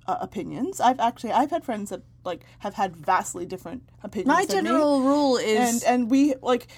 uh, 0.06 0.18
opinions. 0.20 0.80
I've 0.80 1.00
actually 1.00 1.32
I've 1.32 1.50
had 1.50 1.64
friends 1.64 1.90
that 1.90 2.02
like 2.24 2.44
have 2.60 2.74
had 2.74 2.96
vastly 2.96 3.46
different 3.46 3.82
opinions. 4.02 4.28
My 4.28 4.44
than 4.46 4.64
me, 4.64 4.70
general 4.70 5.02
rule 5.02 5.36
is 5.36 5.82
and 5.84 5.84
and 5.84 6.10
we 6.10 6.34
like. 6.42 6.68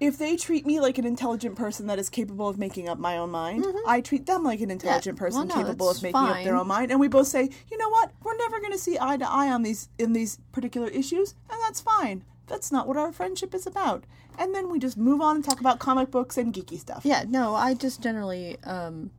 If 0.00 0.18
they 0.18 0.36
treat 0.36 0.66
me 0.66 0.80
like 0.80 0.98
an 0.98 1.06
intelligent 1.06 1.54
person 1.54 1.86
that 1.86 2.00
is 2.00 2.10
capable 2.10 2.48
of 2.48 2.58
making 2.58 2.88
up 2.88 2.98
my 2.98 3.16
own 3.16 3.30
mind, 3.30 3.64
I 3.86 4.00
treat 4.00 4.26
them 4.26 4.42
like 4.42 4.60
an 4.60 4.70
intelligent 4.70 5.16
person 5.16 5.42
Mm-hmm. 5.42 5.48
Well, 5.48 5.58
no, 5.58 5.64
capable 5.64 5.88
of 5.88 6.02
making 6.02 6.20
up 6.20 6.42
their 6.42 6.56
own 6.56 6.66
mind, 6.66 6.90
and 6.90 6.98
we 6.98 7.06
both 7.06 7.28
say, 7.28 7.48
you 7.70 7.78
know 7.78 7.88
what, 7.88 8.10
we're 8.22 8.36
never 8.36 8.58
going 8.58 8.72
to 8.72 8.78
see 8.78 8.98
eye 9.00 9.16
to 9.16 9.30
eye 9.30 9.48
on 9.50 9.62
these 9.62 9.88
in 9.96 10.12
these 10.12 10.40
particular 10.50 10.88
issues, 10.88 11.34
and 11.48 11.58
that's 11.62 11.80
fine. 11.80 12.24
That's 12.48 12.72
not 12.72 12.88
what 12.88 12.96
our 12.96 13.12
friendship 13.12 13.54
is 13.54 13.66
about. 13.66 14.04
And 14.36 14.54
then 14.54 14.70
we 14.70 14.78
just 14.78 14.96
move 14.98 15.20
on 15.20 15.36
and 15.36 15.44
talk 15.44 15.60
about 15.60 15.78
comic 15.78 16.10
books 16.10 16.36
and 16.36 16.52
geeky 16.52 16.78
stuff. 16.78 17.02
Yeah, 17.04 17.24
no, 17.26 17.54
I 17.54 17.74
just 17.74 18.02
generally 18.02 18.58
um, 18.64 19.10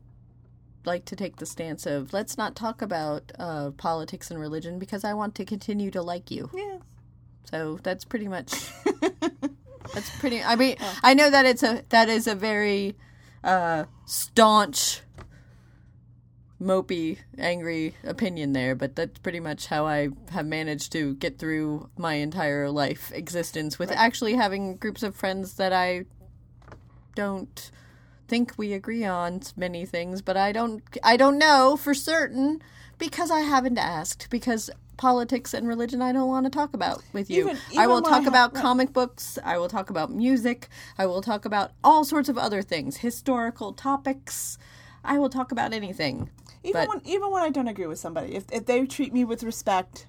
like 0.86 1.06
to 1.06 1.16
take 1.16 1.38
the 1.38 1.46
stance 1.46 1.86
of 1.86 2.14
let's 2.14 2.38
not 2.38 2.56
talk 2.56 2.82
about 2.82 3.32
uh, 3.38 3.72
politics 3.72 4.30
and 4.32 4.40
religion 4.40 4.80
because 4.80 5.04
I 5.04 5.14
want 5.14 5.36
to 5.36 5.46
continue 5.46 5.92
to 5.92 6.02
like 6.02 6.32
you. 6.32 6.50
Yeah. 6.54 6.78
So 7.50 7.80
that's 7.84 8.06
pretty 8.06 8.28
much. 8.28 8.54
that's 9.94 10.10
pretty. 10.20 10.42
I 10.44 10.56
mean, 10.56 10.78
I 11.04 11.14
know 11.14 11.30
that 11.30 11.46
it's 11.46 11.64
a 11.64 11.84
that 11.90 12.10
is 12.10 12.28
a 12.28 12.36
very 12.36 12.96
uh, 13.44 13.86
staunch, 14.06 15.02
mopey, 16.62 17.20
angry 17.38 17.96
opinion 18.04 18.54
there, 18.54 18.76
but 18.76 18.96
that's 18.96 19.20
pretty 19.20 19.40
much 19.40 19.68
how 19.68 19.86
I 19.86 20.10
have 20.32 20.46
managed 20.46 20.92
to 20.94 21.16
get 21.16 21.38
through 21.38 21.90
my 21.98 22.16
entire 22.16 22.70
life 22.70 23.12
existence 23.14 23.78
with 23.78 23.92
actually 23.92 24.36
having 24.36 24.78
groups 24.78 25.04
of 25.04 25.16
friends 25.16 25.56
that 25.56 25.72
I 25.74 26.06
don't 27.14 27.72
think 28.28 28.54
we 28.58 28.74
agree 28.74 29.04
on 29.06 29.42
many 29.56 29.86
things, 29.86 30.22
but 30.22 30.38
I 30.38 30.52
don't 30.52 30.82
I 31.04 31.18
don't 31.18 31.38
know 31.38 31.78
for 31.78 31.94
certain 31.94 32.62
because 32.98 33.30
I 33.32 33.42
haven't 33.42 33.78
asked 33.78 34.28
because 34.30 34.70
politics 34.98 35.54
and 35.54 35.68
religion 35.68 36.02
I 36.02 36.12
don't 36.14 36.30
want 36.30 36.46
to 36.46 36.50
talk 36.50 36.74
about 36.74 37.04
with 37.14 37.30
you. 37.30 37.42
Even- 37.50 37.58
I 37.78 37.88
will 37.88 38.02
talk 38.02 38.24
have- 38.24 38.28
about 38.28 38.54
comic 38.54 38.94
books, 38.94 39.38
I 39.44 39.58
will 39.58 39.68
talk 39.68 39.90
about 39.90 40.12
music, 40.12 40.70
I 40.98 41.06
will 41.06 41.22
talk 41.22 41.46
about 41.46 41.72
all 41.84 42.04
sorts 42.06 42.30
of 42.30 42.38
other 42.38 42.62
things, 42.62 42.98
historical 42.98 43.74
topics. 43.74 44.58
I 45.04 45.20
will 45.20 45.30
talk 45.30 45.52
about 45.52 45.74
anything. 45.74 46.30
Even 46.64 46.82
But- 46.82 46.90
when 46.90 47.02
even 47.06 47.30
when 47.32 47.44
I 47.44 47.50
don't 47.50 47.68
agree 47.68 47.86
with 47.88 48.00
somebody, 48.00 48.34
if 48.36 48.46
if 48.52 48.66
they 48.66 48.86
treat 48.88 49.14
me 49.14 49.24
with 49.26 49.44
respect, 49.44 50.08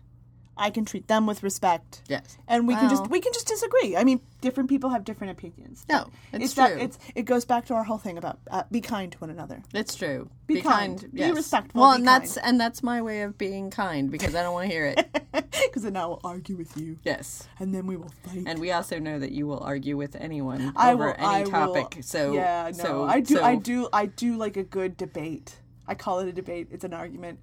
I 0.57 0.71
can 0.71 0.85
treat 0.85 1.07
them 1.09 1.27
with 1.27 1.43
respect. 1.43 2.03
Yes. 2.09 2.39
And 2.49 2.67
we 2.67 2.75
can 2.75 2.89
just 2.89 3.09
we 3.09 3.21
can 3.21 3.33
just 3.33 3.47
disagree. 3.47 3.97
I 3.97 4.05
mean, 4.05 4.21
different 4.41 4.69
people 4.69 4.91
have 4.91 5.05
different 5.05 5.33
opinions. 5.33 5.85
No, 5.89 6.09
it's 6.33 6.55
that 6.55 6.73
true. 6.73 6.81
it's 6.81 6.99
it 7.15 7.23
goes 7.23 7.45
back 7.45 7.67
to 7.67 7.75
our 7.75 7.85
whole 7.85 7.99
thing 7.99 8.17
about 8.17 8.39
uh, 8.51 8.63
be 8.71 8.81
kind 8.81 9.13
to 9.13 9.19
one 9.19 9.31
another. 9.31 9.63
It's 9.75 9.95
true. 9.95 10.31
Be 10.47 10.63
kind. 10.63 11.01
Be 11.13 11.21
yes. 11.21 11.37
respectful, 11.37 11.81
Well, 11.81 11.93
be 11.93 11.97
and 11.97 12.09
that's 12.09 12.37
and 12.39 12.59
that's 12.61 12.83
my 12.83 13.03
way 13.03 13.23
of 13.23 13.37
being 13.37 13.71
kind 13.71 14.11
because 14.11 14.35
I 14.35 14.43
don't 14.43 14.55
want 14.55 14.69
to 14.69 14.75
hear 14.75 14.87
it. 14.87 15.09
Because 15.67 15.83
then 15.83 15.97
I 15.97 16.07
will 16.07 16.21
argue 16.23 16.57
with 16.57 16.77
you, 16.77 16.99
yes. 17.03 17.49
and 17.59 17.75
then 17.75 17.87
we 17.87 17.97
will 17.97 18.13
fight. 18.23 18.45
And 18.47 18.59
we 18.59 18.73
also 18.73 18.99
know 18.99 19.19
that 19.19 19.33
you 19.33 19.47
will 19.47 19.61
argue 19.61 19.97
with 19.97 20.17
anyone 20.17 20.73
I 20.77 20.93
over 20.93 21.07
will, 21.07 21.15
any 21.19 21.27
I 21.27 21.45
topic. 21.45 21.97
Will, 21.97 22.03
so 22.03 22.33
yeah, 22.35 22.71
no, 22.77 22.85
so, 22.85 23.05
I 23.05 23.21
do, 23.21 23.37
so- 23.37 23.45
I 23.45 23.57
do, 23.57 23.89
I 23.93 24.07
do 24.07 24.37
like 24.37 24.57
a 24.57 24.63
good 24.63 24.97
debate. 24.97 25.57
I 25.87 25.95
call 25.95 26.21
it 26.21 26.29
a 26.29 26.33
debate. 26.33 26.69
It's 26.71 26.85
an 26.85 26.93
argument, 26.95 27.41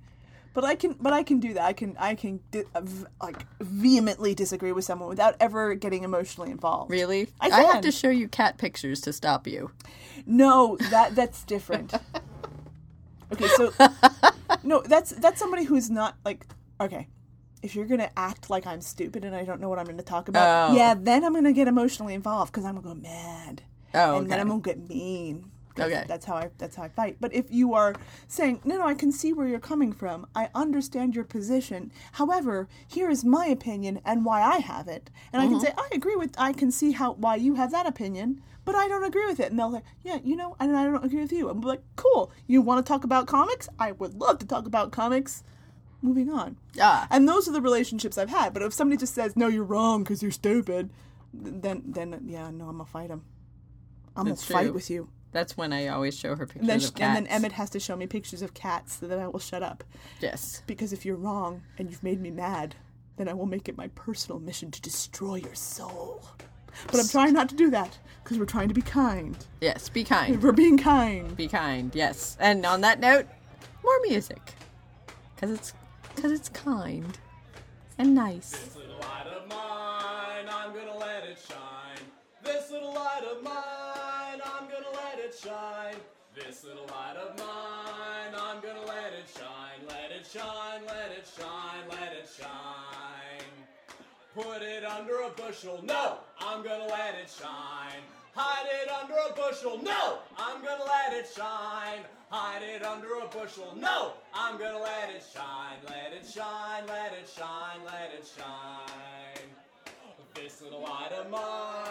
but 0.54 0.64
I 0.64 0.76
can, 0.76 0.96
but 1.00 1.14
I 1.14 1.24
can 1.24 1.40
do 1.40 1.54
that. 1.56 1.64
I 1.64 1.74
can, 1.74 1.96
I 2.00 2.16
can 2.16 2.40
di- 2.52 2.64
uh, 2.76 2.82
like 3.22 3.46
vehemently 3.60 4.36
disagree 4.36 4.72
with 4.72 4.86
someone 4.86 5.10
without 5.10 5.36
ever 5.40 5.74
getting 5.76 6.04
emotionally 6.04 6.52
involved. 6.52 6.92
Really? 6.92 7.30
I 7.40 7.50
have 7.50 7.82
to 7.82 7.92
show 7.92 8.10
you 8.10 8.28
cat 8.28 8.58
pictures 8.58 9.02
to 9.02 9.14
stop 9.14 9.48
you. 9.48 9.72
No, 10.26 10.78
that 10.92 11.16
that's 11.16 11.44
different. 11.44 11.94
okay, 13.34 13.48
so 13.48 13.74
no, 14.64 14.82
that's 14.82 15.12
that's 15.12 15.40
somebody 15.40 15.64
who's 15.64 15.90
not 15.90 16.16
like 16.24 16.46
okay. 16.80 17.08
If 17.62 17.76
you're 17.76 17.86
gonna 17.86 18.12
act 18.18 18.50
like 18.50 18.68
I'm 18.68 18.82
stupid 18.82 19.24
and 19.24 19.34
I 19.34 19.46
don't 19.46 19.62
know 19.62 19.70
what 19.70 19.80
I'm 19.80 19.86
gonna 19.86 20.04
talk 20.04 20.28
about, 20.28 20.72
Oh. 20.72 20.76
yeah, 20.76 20.96
then 20.98 21.24
I'm 21.24 21.34
gonna 21.34 21.54
get 21.54 21.68
emotionally 21.70 22.14
involved 22.14 22.52
because 22.52 22.66
I'm 22.66 22.76
gonna 22.76 22.94
go 22.96 23.02
mad. 23.02 23.64
Oh, 23.94 24.18
and 24.18 24.30
then. 24.30 24.40
I'm 24.40 24.50
gonna 24.50 24.62
get 24.62 24.90
mean. 24.90 25.50
Okay. 25.80 26.06
that's 26.08 26.26
how 26.26 26.36
I 26.36 26.50
that's 26.58 26.76
how 26.76 26.84
I 26.84 26.90
fight. 26.90 27.18
But 27.20 27.34
if 27.34 27.46
you 27.50 27.74
are 27.74 27.96
saying 28.28 28.62
no, 28.64 28.78
no, 28.78 28.86
I 28.86 28.94
can 28.94 29.12
see 29.12 29.34
where 29.34 29.48
you're 29.48 29.60
coming 29.60 29.92
from. 29.92 30.28
I 30.36 30.50
understand 30.54 31.16
your 31.16 31.24
position. 31.24 31.92
However, 32.14 32.68
here 32.88 33.10
is 33.10 33.24
my 33.26 33.48
opinion 33.48 34.00
and 34.06 34.24
why 34.26 34.42
I 34.42 34.58
have 34.60 34.88
it, 34.88 35.10
and 35.32 35.42
I 35.42 35.48
can 35.48 35.56
Mm-hmm. 35.56 35.66
say 35.66 35.74
I 35.78 35.90
agree 35.94 36.16
with. 36.16 36.36
I 36.38 36.54
can 36.54 36.72
see 36.72 36.92
how 36.92 37.14
why 37.14 37.36
you 37.38 37.56
have 37.56 37.72
that 37.72 37.88
opinion, 37.88 38.42
but 38.66 38.76
I 38.76 38.88
don't 38.88 39.04
agree 39.04 39.26
with 39.26 39.40
it. 39.40 39.50
And 39.50 39.60
they'll 39.60 39.72
say, 39.72 39.82
yeah, 40.04 40.20
you 40.24 40.36
know, 40.36 40.56
and 40.60 40.76
I 40.78 40.84
don't 40.86 41.04
agree 41.04 41.22
with 41.22 41.32
you. 41.32 41.50
I'm 41.50 41.62
like, 41.62 41.82
cool. 41.96 42.32
You 42.48 42.62
want 42.62 42.86
to 42.86 42.88
talk 42.88 43.04
about 43.04 43.26
comics? 43.28 43.68
I 43.80 43.94
would 43.94 44.14
love 44.14 44.38
to 44.40 44.46
talk 44.46 44.66
about 44.68 44.92
comics. 44.92 45.44
Moving 46.02 46.30
on. 46.30 46.58
Ah. 46.82 47.08
And 47.10 47.28
those 47.30 47.48
are 47.48 47.54
the 47.54 47.62
relationships 47.62 48.18
I've 48.18 48.30
had. 48.30 48.54
But 48.54 48.62
if 48.62 48.74
somebody 48.74 48.98
just 48.98 49.16
says, 49.16 49.38
no, 49.38 49.48
you're 49.48 49.64
wrong 49.64 50.04
because 50.04 50.22
you're 50.22 50.32
stupid, 50.32 50.90
then 51.34 51.82
then 51.88 52.26
yeah, 52.28 52.52
no, 52.52 52.66
I'm 52.66 52.74
gonna 52.78 52.86
fight 52.86 53.10
him. 53.10 53.24
I'm 54.16 54.28
That's 54.28 54.46
gonna 54.46 54.60
fight 54.60 54.66
true. 54.66 54.74
with 54.74 54.90
you. 54.90 55.10
That's 55.34 55.58
when 55.58 55.74
I 55.74 55.88
always 55.88 56.18
show 56.18 56.36
her 56.36 56.46
pictures 56.46 56.62
And 56.62 56.70
then, 56.70 56.78
of 56.78 56.96
cats. 56.96 57.02
and 57.02 57.16
then 57.16 57.28
Emmett 57.28 57.52
has 57.54 57.70
to 57.72 57.80
show 57.80 57.96
me 57.98 58.08
pictures 58.08 58.42
of 58.42 58.54
cats 58.54 59.00
so 59.00 59.08
that 59.08 59.20
I 59.20 59.28
will 59.28 59.40
shut 59.40 59.62
up. 59.64 59.84
Yes. 60.22 60.62
Because 60.68 60.94
if 60.94 61.06
you're 61.06 61.16
wrong 61.18 61.64
and 61.78 61.90
you've 61.90 62.04
made 62.04 62.22
me 62.22 62.32
mad, 62.32 62.76
then 63.18 63.28
I 63.28 63.34
will 63.34 63.46
make 63.46 63.68
it 63.68 63.76
my 63.78 63.88
personal 63.90 64.40
mission 64.40 64.72
to 64.72 64.82
destroy 64.82 65.36
your 65.36 65.56
soul. 65.56 66.24
But 66.88 67.00
I'm 67.00 67.08
trying 67.08 67.34
not 67.34 67.50
to 67.50 67.56
do 67.56 67.70
that 67.72 67.98
because 68.24 68.40
we're 68.40 68.46
trying 68.46 68.68
to 68.70 68.74
be 68.74 68.82
kind. 68.82 69.38
Yes. 69.62 69.90
Be 69.90 70.04
kind. 70.04 70.42
We're 70.42 70.52
being 70.54 70.78
kind. 70.78 71.36
Be 71.36 71.48
kind. 71.48 71.94
Yes. 71.94 72.38
And 72.40 72.66
on 72.66 72.82
that 72.82 73.00
note, 73.00 73.28
more 73.84 74.00
music. 74.08 74.40
Cause 75.38 75.52
it's 75.52 75.74
cause 76.16 76.32
it's 76.32 76.50
kind 76.50 77.18
and 77.98 78.16
nice. 78.16 78.78
This 82.44 82.72
little 82.72 82.94
light 82.94 83.24
of 83.32 83.42
mine, 83.42 84.42
I'm 84.44 84.68
gonna 84.68 84.92
let 84.94 85.18
it 85.18 85.34
shine. 85.34 85.96
This 86.36 86.66
little 86.66 86.86
light 86.88 87.16
of 87.16 87.38
mine, 87.38 88.36
I'm 88.36 88.60
gonna 88.60 88.86
let 88.86 89.14
it 89.14 89.30
shine. 89.34 89.80
Let 89.88 90.12
it 90.12 90.28
shine, 90.28 90.82
let 90.86 91.12
it 91.18 91.26
shine, 91.38 91.88
let 91.90 92.12
it 92.12 92.28
shine. 92.38 93.48
Put 94.36 94.62
it 94.62 94.84
under 94.84 95.22
a 95.22 95.30
bushel, 95.30 95.80
no, 95.84 96.18
I'm 96.40 96.64
gonna 96.64 96.88
let 96.88 97.16
it 97.16 97.30
shine. 97.30 98.02
Hide 98.36 98.68
it 98.82 98.90
under 98.92 99.14
a 99.14 99.34
bushel, 99.36 99.80
no, 99.82 100.20
I'm 100.38 100.62
gonna 100.64 100.84
let 100.84 101.14
it 101.14 101.30
shine. 101.34 102.04
Hide 102.30 102.64
it 102.64 102.84
under 102.84 103.14
a 103.24 103.28
bushel, 103.28 103.74
no, 103.78 104.14
I'm 104.34 104.58
gonna 104.58 104.80
let 104.80 105.10
it 105.16 105.24
shine. 105.34 105.78
Let 105.88 106.12
it 106.14 106.28
shine, 106.28 106.88
let 106.88 107.14
it 107.14 107.30
shine, 107.30 107.86
let 107.86 108.12
it 108.18 108.28
shine. 108.36 109.48
This 110.34 110.64
little 110.64 110.82
light 110.82 111.12
of 111.12 111.30
mine, 111.30 111.83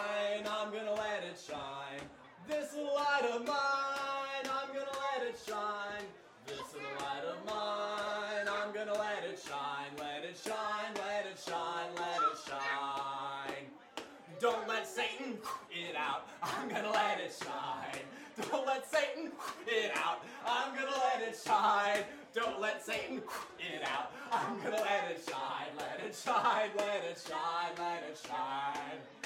it 1.33 1.41
shine. 1.49 2.05
This 2.47 2.75
light 2.75 3.25
of 3.33 3.45
mine, 3.47 4.45
I'm 4.45 4.67
gonna 4.67 4.85
let 4.85 5.27
it 5.27 5.39
shine. 5.47 6.05
This 6.45 6.59
light 6.99 7.25
of 7.25 7.43
mine, 7.45 8.45
I'm 8.47 8.73
gonna 8.73 8.93
let 8.93 9.23
it 9.23 9.41
shine. 9.41 9.89
Let 9.97 10.23
it 10.25 10.37
shine, 10.37 10.93
let 10.95 11.25
it 11.25 11.39
shine, 11.43 11.89
let 11.95 12.19
it 12.21 12.37
shine. 12.47 13.65
Don't 14.39 14.67
let 14.67 14.87
Satan 14.87 15.37
it 15.71 15.95
out. 15.95 16.27
I'm 16.43 16.69
gonna 16.69 16.91
let 16.91 17.19
it 17.19 17.33
shine. 17.41 18.03
Don't 18.51 18.67
let 18.67 18.85
Satan 18.91 19.31
it 19.67 19.91
out. 19.95 20.21
I'm 20.45 20.75
gonna 20.75 20.91
let 20.91 21.27
it 21.27 21.39
shine. 21.43 22.03
Don't 22.35 22.61
let 22.61 22.85
Satan 22.85 23.23
it 23.59 23.81
out. 23.87 24.11
I'm 24.31 24.61
gonna 24.61 24.75
let 24.75 25.09
it 25.09 25.23
shine. 25.27 25.73
Let 25.79 26.05
it 26.05 26.15
shine. 26.15 26.69
Let 26.77 27.03
it 27.05 27.25
shine. 27.27 27.73
Let 27.79 28.03
it 28.03 28.19
shine. 28.27 29.22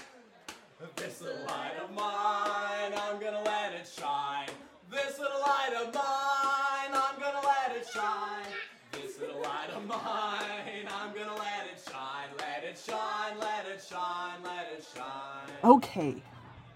This 0.95 1.21
little 1.21 1.43
light 1.47 1.73
of 1.84 1.89
mine, 1.95 2.93
I'm 2.95 3.19
gonna 3.19 3.41
let 3.43 3.73
it 3.73 3.88
shine. 3.88 4.47
This 4.91 5.17
little 5.17 5.39
light 5.39 5.73
of 5.73 5.91
mine, 5.91 6.91
I'm 6.93 7.19
gonna 7.19 7.41
let 7.43 7.75
it 7.75 7.88
shine. 7.91 8.45
This 8.91 9.19
little 9.19 9.41
light 9.41 9.71
of 9.75 9.88
mine, 9.88 10.88
I'm 10.88 11.15
gonna 11.15 11.36
let 11.36 11.65
it 11.73 11.82
shine. 11.89 12.30
Let 12.38 12.63
it 12.63 12.78
shine, 12.78 13.39
let 13.39 13.65
it 13.65 13.84
shine, 13.89 14.43
let 14.43 14.67
it 14.78 14.86
shine. 14.95 15.49
Okay, 15.63 16.21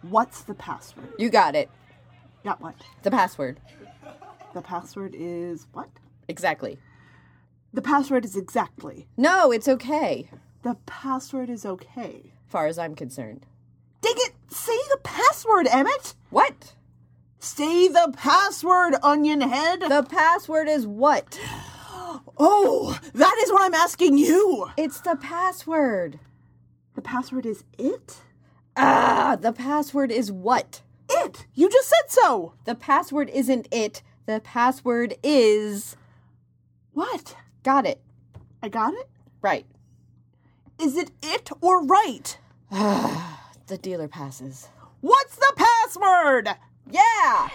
what's 0.02 0.42
the 0.42 0.56
password? 0.56 1.14
You 1.20 1.30
got 1.30 1.56
it. 1.56 1.70
Got 2.44 2.60
what? 2.60 2.76
The 3.04 3.12
password. 3.12 3.60
The 4.56 4.64
password 4.64 5.14
is 5.16 5.68
what? 5.74 5.90
Exactly. 6.28 6.80
The 7.72 7.84
password 7.84 8.26
is 8.26 8.36
exactly. 8.36 9.06
No, 9.16 9.52
it's 9.52 9.68
okay. 9.68 10.28
The 10.64 10.76
password 10.88 11.52
is 11.52 11.68
okay. 11.68 12.34
Far 12.48 12.66
as 12.66 12.80
I'm 12.80 12.96
concerned. 12.96 13.46
Dig 14.02 14.18
it! 14.18 14.34
Say 14.50 14.78
the 14.90 15.00
password, 15.04 15.68
Emmett! 15.68 16.16
What? 16.30 16.76
Say 17.40 17.88
the 17.88 18.14
password, 18.16 18.96
onion 19.04 19.42
head! 19.42 19.82
The 19.82 20.04
password 20.04 20.68
is 20.68 20.86
what? 20.86 21.40
Oh, 22.38 23.00
that 23.14 23.36
is 23.44 23.52
what 23.52 23.64
I'm 23.64 23.74
asking 23.74 24.18
you! 24.18 24.70
It's 24.78 25.02
the 25.02 25.16
password. 25.16 26.20
The 26.96 27.02
password 27.02 27.46
is 27.46 27.64
it? 27.78 28.18
Ah, 28.76 29.38
the 29.40 29.54
password 29.54 30.12
is 30.12 30.32
what? 30.32 30.82
It! 31.10 31.46
You 31.54 31.70
just 31.70 31.90
said 31.90 32.10
so! 32.10 32.54
The 32.66 32.76
password 32.76 33.30
isn't 33.30 33.68
it. 33.72 34.02
The 34.26 34.40
password 34.40 35.16
is. 35.24 35.96
What? 36.94 37.36
Got 37.64 37.86
it. 37.86 38.02
I 38.64 38.70
got 38.70 38.94
it? 38.94 39.10
Right. 39.42 39.66
Is 40.80 40.96
it 40.96 41.12
it 41.22 41.50
or 41.62 41.84
right? 41.84 42.38
The 43.72 43.78
dealer 43.78 44.10
passes. 44.10 44.68
What's 45.00 45.38
the 45.38 45.54
password? 45.56 46.50
Yeah! 46.92 47.48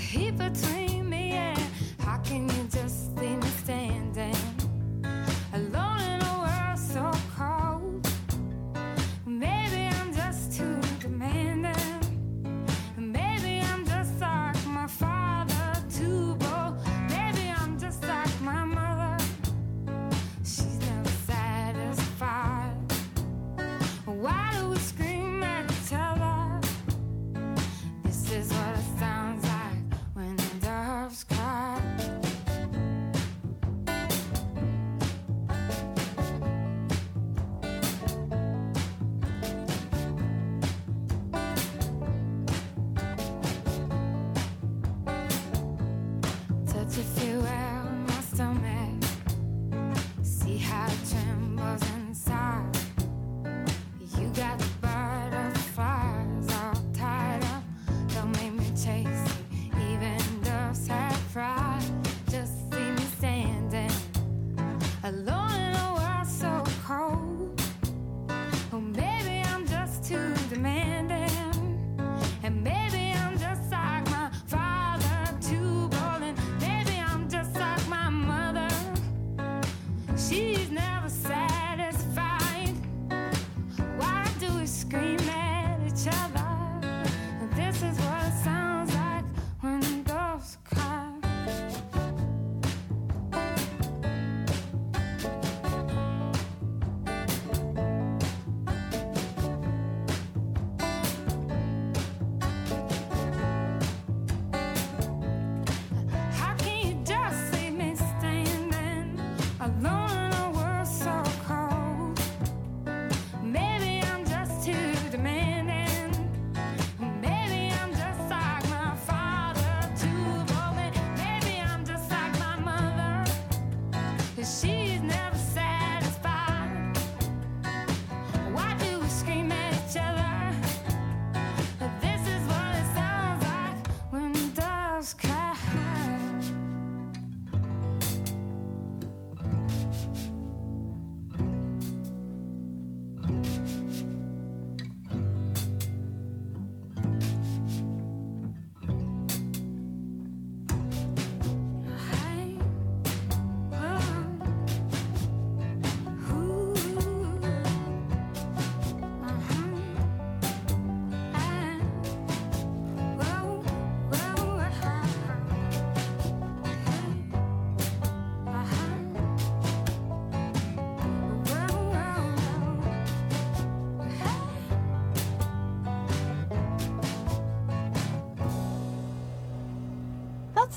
heat 0.00 0.36
between 0.38 1.08
me 1.08 1.32
and 1.32 1.58
how 2.00 2.16
can 2.18 2.48
you 2.48 2.64
just 2.70 3.09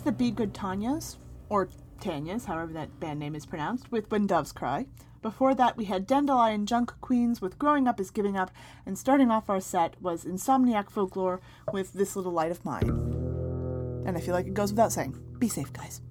the 0.04 0.12
Be 0.12 0.32
Good 0.32 0.54
Tanyas, 0.54 1.18
or 1.50 1.70
Tanyas, 2.02 2.46
however 2.46 2.74
that 2.74 3.00
band 3.00 3.20
name 3.20 3.36
is 3.36 3.46
pronounced, 3.46 3.92
with 3.92 4.12
When 4.12 4.28
Doves 4.28 4.52
Cry. 4.52 4.88
Before 5.22 5.56
that, 5.56 5.78
we 5.78 5.86
had 5.86 6.06
Dandelion 6.06 6.66
Junk 6.66 6.94
Queens 7.00 7.42
with 7.42 7.58
Growing 7.58 7.88
Up 7.88 8.00
is 8.00 8.12
Giving 8.12 8.36
Up, 8.36 8.52
and 8.86 8.98
starting 8.98 9.32
off 9.32 9.50
our 9.50 9.62
set 9.62 9.96
was 10.02 10.26
Insomniac 10.26 10.90
Folklore 10.90 11.40
with 11.72 11.94
This 11.94 12.18
Little 12.18 12.34
Light 12.34 12.52
of 12.52 12.66
Mine. 12.66 12.90
And 14.06 14.18
I 14.18 14.20
feel 14.20 14.34
like 14.34 14.48
it 14.48 14.54
goes 14.54 14.74
without 14.74 14.92
saying, 14.92 15.18
be 15.40 15.48
safe, 15.48 15.72
guys 15.72 16.02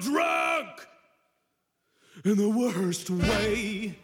drunk 0.00 0.86
in 2.24 2.36
the 2.36 2.48
worst 2.48 3.10
way. 3.10 3.96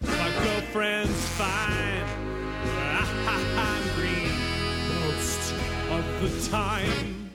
My 0.00 0.30
girlfriend's 0.42 1.24
fine, 1.36 2.04
I'm 3.56 3.82
green 3.96 4.32
most 5.00 5.54
of 5.90 6.04
the 6.20 6.30
time. 6.50 7.30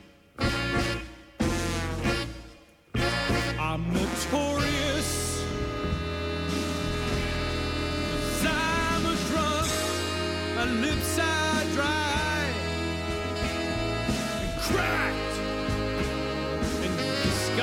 I'm 3.59 3.93
notorious. 3.93 4.54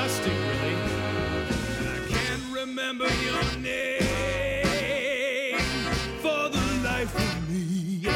disgusting, 0.03 0.33
really. 0.33 0.75
I 1.81 1.99
can't 2.09 2.53
remember 2.53 3.07
your 3.07 3.43
name 3.61 5.59
for 6.21 6.49
the 6.49 6.63
life 6.83 7.15
of 7.15 7.49
me. 7.49 8.07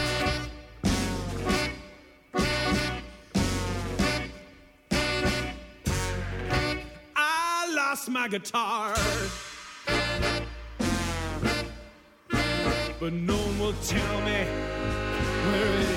I 7.15 7.73
lost 7.75 8.09
my 8.09 8.27
guitar. 8.27 8.93
But 12.99 13.13
no 13.13 13.35
one 13.35 13.59
will 13.59 13.73
tell 13.83 14.21
me 14.21 14.45
where 15.45 15.73
it 15.73 15.89
is. 15.91 15.96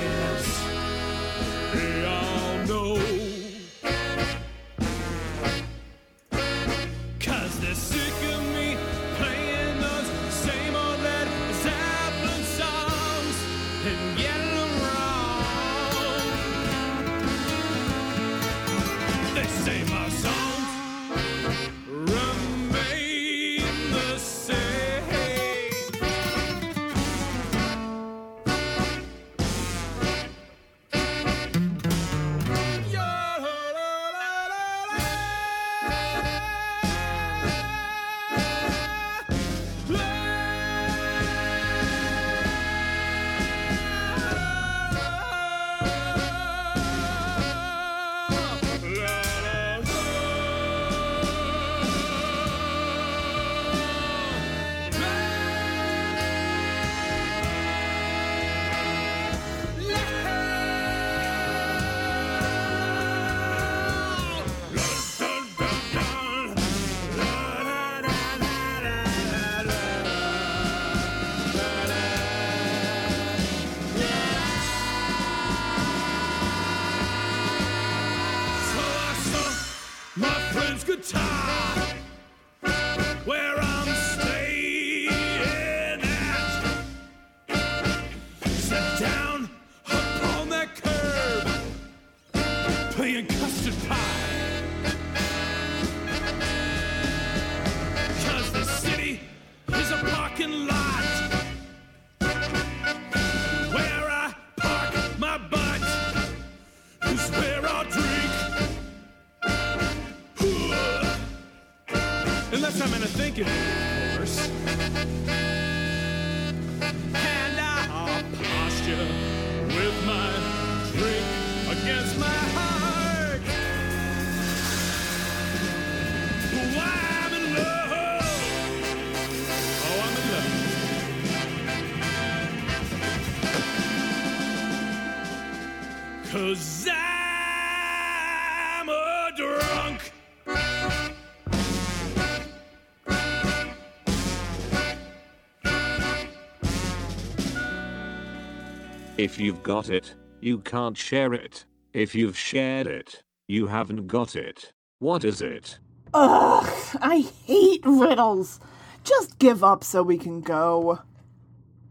If 149.21 149.39
you've 149.39 149.63
got 149.63 149.91
it, 149.91 150.15
you 150.41 150.61
can't 150.61 150.97
share 150.97 151.35
it. 151.35 151.67
If 151.93 152.15
you've 152.15 152.39
shared 152.39 152.87
it, 152.87 153.23
you 153.49 153.67
haven't 153.67 154.07
got 154.07 154.35
it. 154.35 154.73
What 154.99 155.25
is 155.25 155.43
it? 155.43 155.79
Ugh, 156.15 156.67
I 157.03 157.31
hate 157.45 157.83
riddles. 157.85 158.61
Just 159.05 159.39
give 159.39 159.63
up 159.63 159.85
so 159.85 160.03
we 160.03 160.17
can 160.17 160.41
go. 160.41 161.01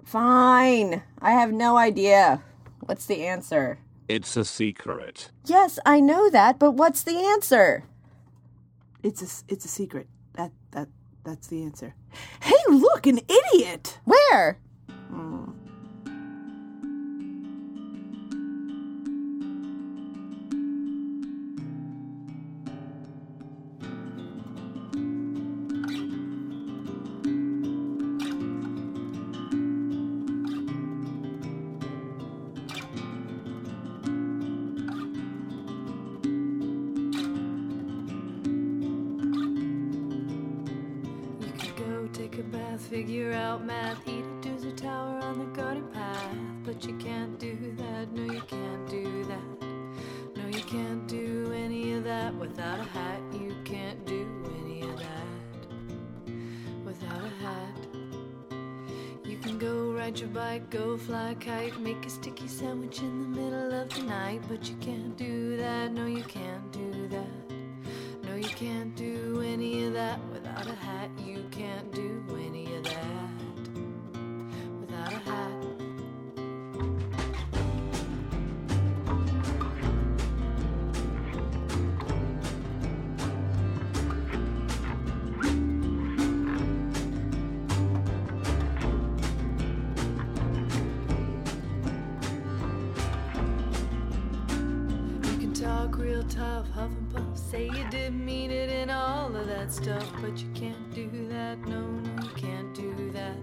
Fine. 0.03 1.03
I 1.21 1.33
have 1.33 1.51
no 1.51 1.77
idea. 1.77 2.41
What's 2.79 3.05
the 3.05 3.27
answer? 3.27 3.77
It's 4.07 4.35
a 4.35 4.43
secret. 4.43 5.29
Yes, 5.45 5.77
I 5.85 5.99
know 5.99 6.31
that, 6.31 6.57
but 6.57 6.71
what's 6.71 7.03
the 7.03 7.19
answer? 7.19 7.83
It's 9.03 9.21
a 9.21 9.53
it's 9.53 9.65
a 9.65 9.67
secret. 9.67 10.07
That 10.33 10.51
that 10.71 10.87
that's 11.23 11.45
the 11.45 11.61
answer. 11.61 11.93
Hey, 12.41 12.57
look, 12.69 13.05
an 13.05 13.19
idiot. 13.29 13.99
Where? 14.05 14.57
You 15.11 15.58
that 99.69 99.83
stuff, 99.83 100.11
but 100.21 100.37
you 100.37 100.47
can't 100.53 100.93
do 100.93 101.09
that. 101.29 101.59
No, 101.67 101.81
no, 101.81 102.23
you 102.23 102.29
can't 102.35 102.73
do 102.73 103.11
that. 103.11 103.35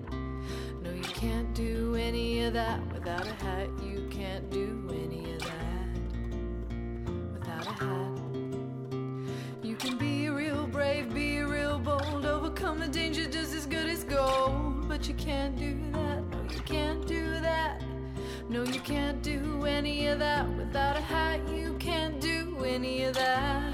No, 0.82 0.90
you 0.92 1.02
can't 1.02 1.52
do 1.54 1.94
any 1.94 2.44
of 2.44 2.52
that 2.52 2.80
without 2.92 3.26
a 3.26 3.32
hat. 3.44 3.68
You 3.82 4.08
can't 4.10 4.48
do 4.50 4.88
any 4.90 5.34
of 5.34 5.40
that 5.40 5.88
without 7.32 7.66
a 7.66 7.84
hat. 7.84 8.18
You 9.62 9.76
can 9.76 9.98
be 9.98 10.28
real 10.28 10.66
brave, 10.66 11.12
be 11.14 11.40
real 11.40 11.78
bold, 11.78 12.24
overcome 12.24 12.80
the 12.80 12.88
danger 12.88 13.26
just 13.26 13.54
as 13.54 13.66
good 13.66 13.86
as 13.86 14.04
gold, 14.04 14.88
but 14.88 15.08
you 15.08 15.14
can't 15.14 15.56
do 15.56 15.78
that. 15.92 16.22
No, 16.30 16.42
you 16.52 16.60
can't 16.60 17.06
do 17.06 17.30
that. 17.40 17.82
No, 18.48 18.64
you 18.64 18.80
can't 18.80 19.22
do 19.22 19.64
any 19.64 20.06
of 20.08 20.18
that 20.20 20.48
without 20.56 20.96
a 20.96 21.00
hat. 21.00 21.40
You 21.48 21.74
can't 21.78 22.20
do 22.20 22.64
any 22.64 23.04
of 23.04 23.14
that 23.14 23.65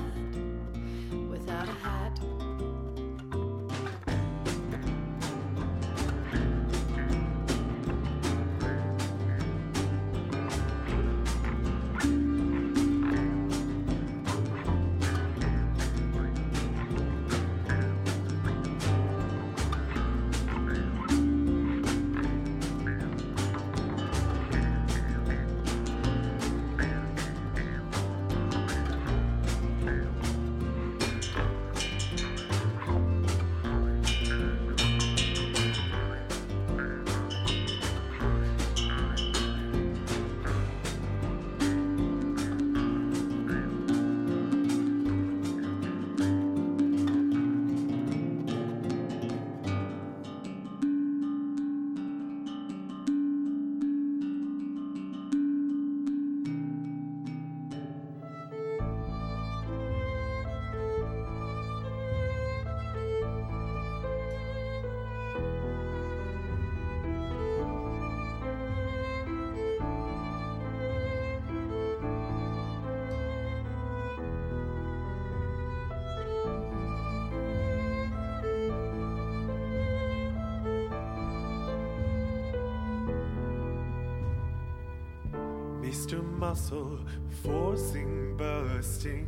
Muscle, 86.52 86.98
forcing, 87.42 88.36
bursting, 88.36 89.26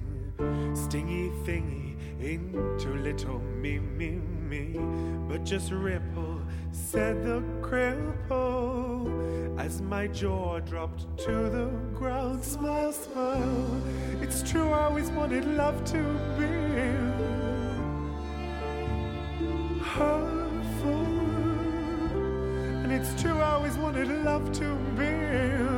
stingy 0.74 1.30
thingy 1.46 1.96
into 2.20 2.90
little 2.96 3.38
me, 3.38 3.78
me, 3.78 4.20
me. 4.50 4.78
But 5.26 5.42
just 5.42 5.70
ripple, 5.70 6.42
said 6.72 7.24
the 7.24 7.40
cripple, 7.62 9.08
as 9.58 9.80
my 9.80 10.06
jaw 10.08 10.60
dropped 10.60 11.06
to 11.20 11.48
the 11.48 11.70
ground. 11.94 12.44
Smile, 12.44 12.92
smile. 12.92 13.80
It's 14.20 14.42
true, 14.42 14.68
I 14.68 14.84
always 14.84 15.10
wanted 15.10 15.46
love 15.46 15.82
to 15.92 16.02
be 16.38 16.44
hurtful. 19.82 21.06
And 22.82 22.92
it's 22.92 23.14
true, 23.22 23.38
I 23.38 23.52
always 23.52 23.78
wanted 23.78 24.08
love 24.26 24.52
to 24.60 24.76
be 24.98 25.73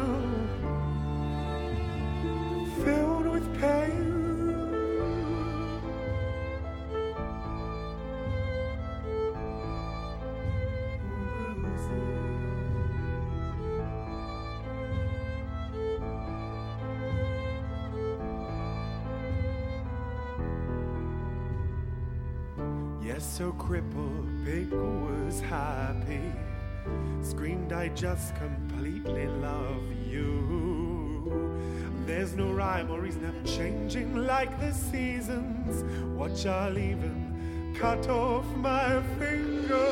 so 23.37 23.53
crippled, 23.53 24.27
Pig 24.47 24.73
was 24.73 25.43
happy. 25.43 26.23
Screamed, 27.21 27.71
I 27.71 27.89
just 27.89 28.35
completely 28.37 29.27
love 29.27 29.83
you. 30.09 31.55
There's 32.07 32.35
no 32.35 32.51
rhyme 32.51 32.91
or 32.91 33.03
reason, 33.03 33.27
I'm 33.27 33.45
changing 33.45 34.17
like 34.17 34.59
the 34.59 34.73
seasons. 34.73 35.85
Watch, 36.17 36.47
I'll 36.47 36.79
even 36.79 37.77
cut 37.79 38.09
off 38.09 38.47
my 38.57 39.03
finger. 39.19 39.87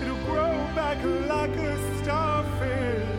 It'll 0.00 0.24
grow 0.26 0.54
back 0.76 1.02
like 1.28 1.56
a 1.56 2.04
starfish. 2.04 3.13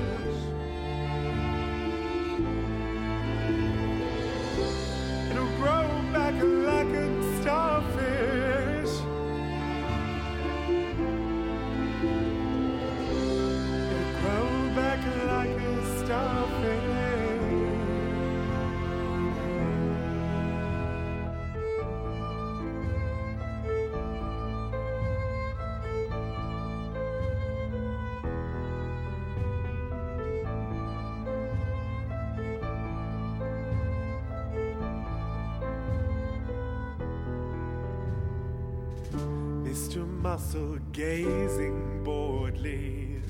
Gazing 40.96 42.02
boredly, 42.06 43.22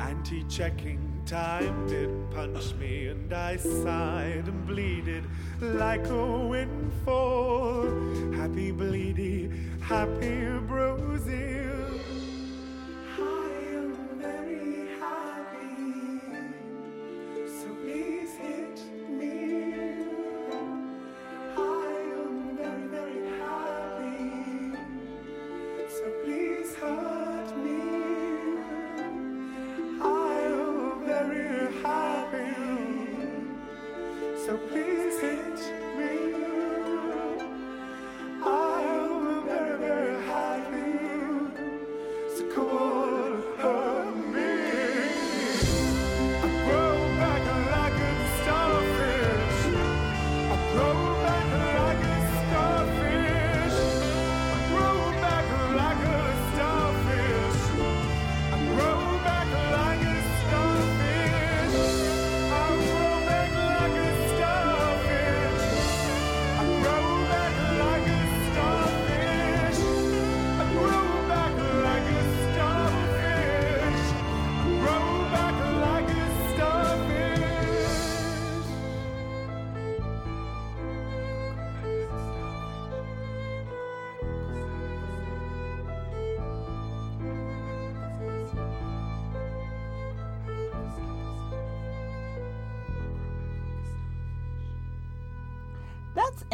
anti 0.00 0.42
checking 0.48 1.22
time 1.24 1.86
did 1.86 2.10
punch 2.32 2.74
me, 2.74 3.06
and 3.06 3.32
I 3.32 3.56
sighed 3.58 4.48
and 4.48 4.66
bleeded 4.66 5.22
like 5.60 6.04
a 6.08 6.38
windfall. 6.38 7.84
Happy 8.34 8.72
bleedy, 8.72 9.40
happy 9.80 10.58
bruising. 10.66 11.65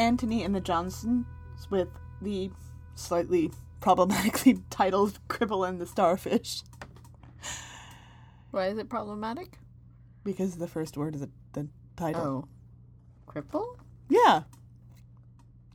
Antony 0.03 0.42
and 0.42 0.53
the 0.53 0.61
Johnsons 0.61 1.24
with 1.70 1.88
the 2.20 2.50
slightly 2.96 3.53
problematically 3.80 4.59
titled 4.70 5.20
Cripple 5.28 5.66
and 5.68 5.80
the 5.80 5.86
Starfish. 5.86 6.62
Why 8.50 8.66
is 8.66 8.78
it 8.78 8.88
problematic? 8.88 9.59
Because 10.24 10.57
the 10.57 10.66
first 10.66 10.96
word 10.96 11.14
is 11.14 11.22
a, 11.22 11.28
the 11.53 11.68
title. 11.96 12.48
Oh. 12.48 13.32
Cripple? 13.32 13.76
Yeah. 14.09 14.42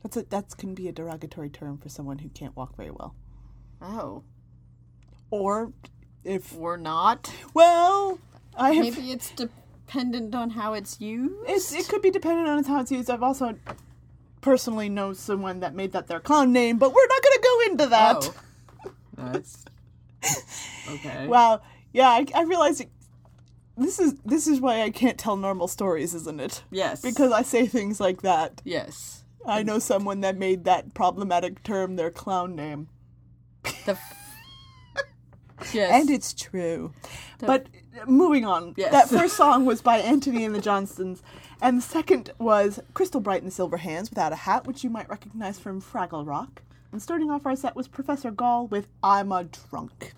That's 0.02 0.16
a 0.18 0.22
that 0.24 0.56
can 0.58 0.74
be 0.74 0.88
a 0.88 0.92
derogatory 0.92 1.48
term 1.50 1.78
for 1.78 1.88
someone 1.88 2.18
who 2.18 2.28
can't 2.28 2.54
walk 2.54 2.76
very 2.76 2.90
well. 2.90 3.16
Oh. 3.80 4.22
Or 5.30 5.72
if 6.22 6.54
Or 6.56 6.76
not? 6.76 7.32
well, 7.54 8.18
I 8.56 8.72
have 8.72 8.84
Maybe 8.84 9.10
it's 9.10 9.30
dependent 9.30 10.34
on 10.34 10.50
how 10.50 10.74
it's 10.74 11.00
used? 11.00 11.34
It's, 11.48 11.72
it 11.72 11.88
could 11.88 12.02
be 12.02 12.10
dependent 12.10 12.48
on 12.48 12.62
how 12.64 12.80
it's 12.80 12.92
used. 12.92 13.10
I've 13.10 13.22
also 13.22 13.56
personally 14.40 14.88
know 14.88 15.12
someone 15.12 15.60
that 15.60 15.74
made 15.74 15.92
that 15.92 16.06
their 16.06 16.20
clown 16.20 16.52
name, 16.52 16.78
but 16.78 16.92
we're 16.92 17.06
not 17.06 17.22
going 17.22 17.34
to 17.34 17.42
go 17.42 17.72
into 17.72 17.86
that. 17.86 18.30
Oh. 18.86 18.92
That's. 19.32 19.64
Okay. 20.90 21.26
Wow. 21.26 21.60
Yeah, 21.92 22.08
I, 22.08 22.26
I 22.34 22.42
realize 22.42 22.80
it, 22.80 22.90
this 23.76 23.98
is 23.98 24.14
this 24.24 24.46
is 24.46 24.60
why 24.60 24.82
I 24.82 24.90
can't 24.90 25.18
tell 25.18 25.36
normal 25.36 25.68
stories, 25.68 26.14
isn't 26.14 26.40
it? 26.40 26.62
Yes. 26.70 27.00
Because 27.00 27.32
I 27.32 27.42
say 27.42 27.66
things 27.66 28.00
like 28.00 28.22
that. 28.22 28.60
Yes. 28.64 29.24
I 29.46 29.62
know 29.62 29.78
someone 29.78 30.20
that 30.20 30.36
made 30.36 30.64
that 30.64 30.94
problematic 30.94 31.62
term 31.62 31.96
their 31.96 32.10
clown 32.10 32.54
name. 32.54 32.88
The. 33.86 33.92
F- 33.92 34.14
yes. 35.72 35.90
And 35.92 36.10
it's 36.10 36.34
true. 36.34 36.92
But 37.38 37.62
uh, 37.62 37.78
moving 38.06 38.44
on. 38.44 38.74
Yes. 38.76 38.92
That 38.92 39.08
first 39.08 39.36
song 39.36 39.64
was 39.64 39.80
by 39.82 39.98
Antony 39.98 40.44
and 40.44 40.54
the 40.54 40.60
Johnsons. 40.60 41.22
And 41.60 41.78
the 41.78 41.82
second 41.82 42.32
was 42.38 42.80
Crystal 42.94 43.20
Bright 43.20 43.42
and 43.42 43.50
the 43.50 43.54
Silver 43.54 43.78
Hands 43.78 44.08
Without 44.08 44.32
a 44.32 44.36
Hat, 44.36 44.66
which 44.66 44.84
you 44.84 44.90
might 44.90 45.08
recognize 45.08 45.58
from 45.58 45.82
Fraggle 45.82 46.26
Rock. 46.26 46.62
And 46.92 47.02
starting 47.02 47.30
off 47.30 47.44
our 47.46 47.56
set 47.56 47.76
was 47.76 47.88
Professor 47.88 48.30
Gall 48.30 48.66
with 48.66 48.86
I'm 49.02 49.32
a 49.32 49.44
Drunk. 49.44 50.14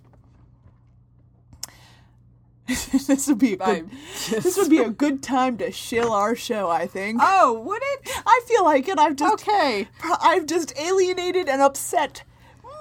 this 3.06 3.26
would 3.26 3.38
be 3.38 3.54
a 3.54 3.56
good 3.56 3.66
I'm 3.68 3.90
this 4.30 4.56
would 4.56 4.70
be 4.70 4.78
a 4.78 4.90
good 4.90 5.24
time 5.24 5.56
to 5.58 5.72
shill 5.72 6.12
our 6.12 6.36
show, 6.36 6.70
I 6.70 6.86
think. 6.86 7.18
Oh, 7.20 7.60
would 7.60 7.82
it? 7.82 8.10
I 8.24 8.42
feel 8.46 8.64
like 8.64 8.86
it. 8.86 8.98
I've 8.98 9.16
just 9.16 9.48
Okay. 9.48 9.88
I've 10.22 10.46
just 10.46 10.78
alienated 10.78 11.48
and 11.48 11.60
upset 11.60 12.22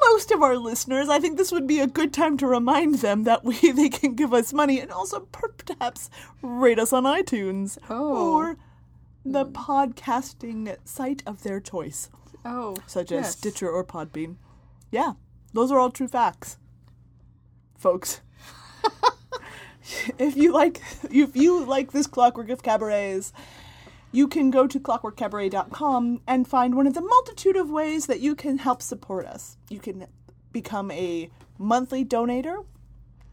most 0.07 0.31
of 0.31 0.41
our 0.41 0.57
listeners. 0.57 1.09
I 1.09 1.19
think 1.19 1.37
this 1.37 1.51
would 1.51 1.67
be 1.67 1.79
a 1.79 1.87
good 1.87 2.13
time 2.13 2.37
to 2.37 2.47
remind 2.47 2.95
them 2.95 3.23
that 3.23 3.43
we 3.43 3.71
they 3.71 3.89
can 3.89 4.15
give 4.15 4.33
us 4.33 4.53
money 4.53 4.79
and 4.79 4.91
also 4.91 5.21
perhaps 5.31 6.09
rate 6.41 6.79
us 6.79 6.93
on 6.93 7.03
iTunes 7.03 7.77
Oh. 7.89 8.35
or 8.35 8.57
the 9.25 9.45
hmm. 9.45 9.53
podcasting 9.53 10.75
site 10.85 11.23
of 11.25 11.43
their 11.43 11.59
choice, 11.59 12.09
Oh, 12.45 12.75
such 12.87 13.11
as 13.11 13.25
yes. 13.25 13.31
Stitcher 13.37 13.69
or 13.69 13.83
Podbean. 13.83 14.35
Yeah, 14.91 15.13
those 15.53 15.71
are 15.71 15.79
all 15.79 15.91
true 15.91 16.07
facts, 16.07 16.57
folks. 17.77 18.21
if 20.17 20.35
you 20.35 20.51
like, 20.51 20.81
if 21.11 21.35
you 21.35 21.63
like 21.65 21.91
this 21.91 22.07
Clockwork 22.07 22.49
of 22.49 22.63
Cabarets, 22.63 23.33
you 24.11 24.27
can 24.27 24.49
go 24.51 24.67
to 24.67 24.79
clockworkcabaret.com 24.79 26.21
and 26.27 26.47
find 26.47 26.75
one 26.75 26.87
of 26.87 26.93
the 26.93 27.01
multitude 27.01 27.55
of 27.55 27.69
ways 27.69 28.07
that 28.07 28.19
you 28.19 28.35
can 28.35 28.57
help 28.57 28.81
support 28.81 29.25
us. 29.25 29.57
You 29.69 29.79
can 29.79 30.07
become 30.51 30.91
a 30.91 31.29
monthly 31.57 32.03
donator. 32.05 32.65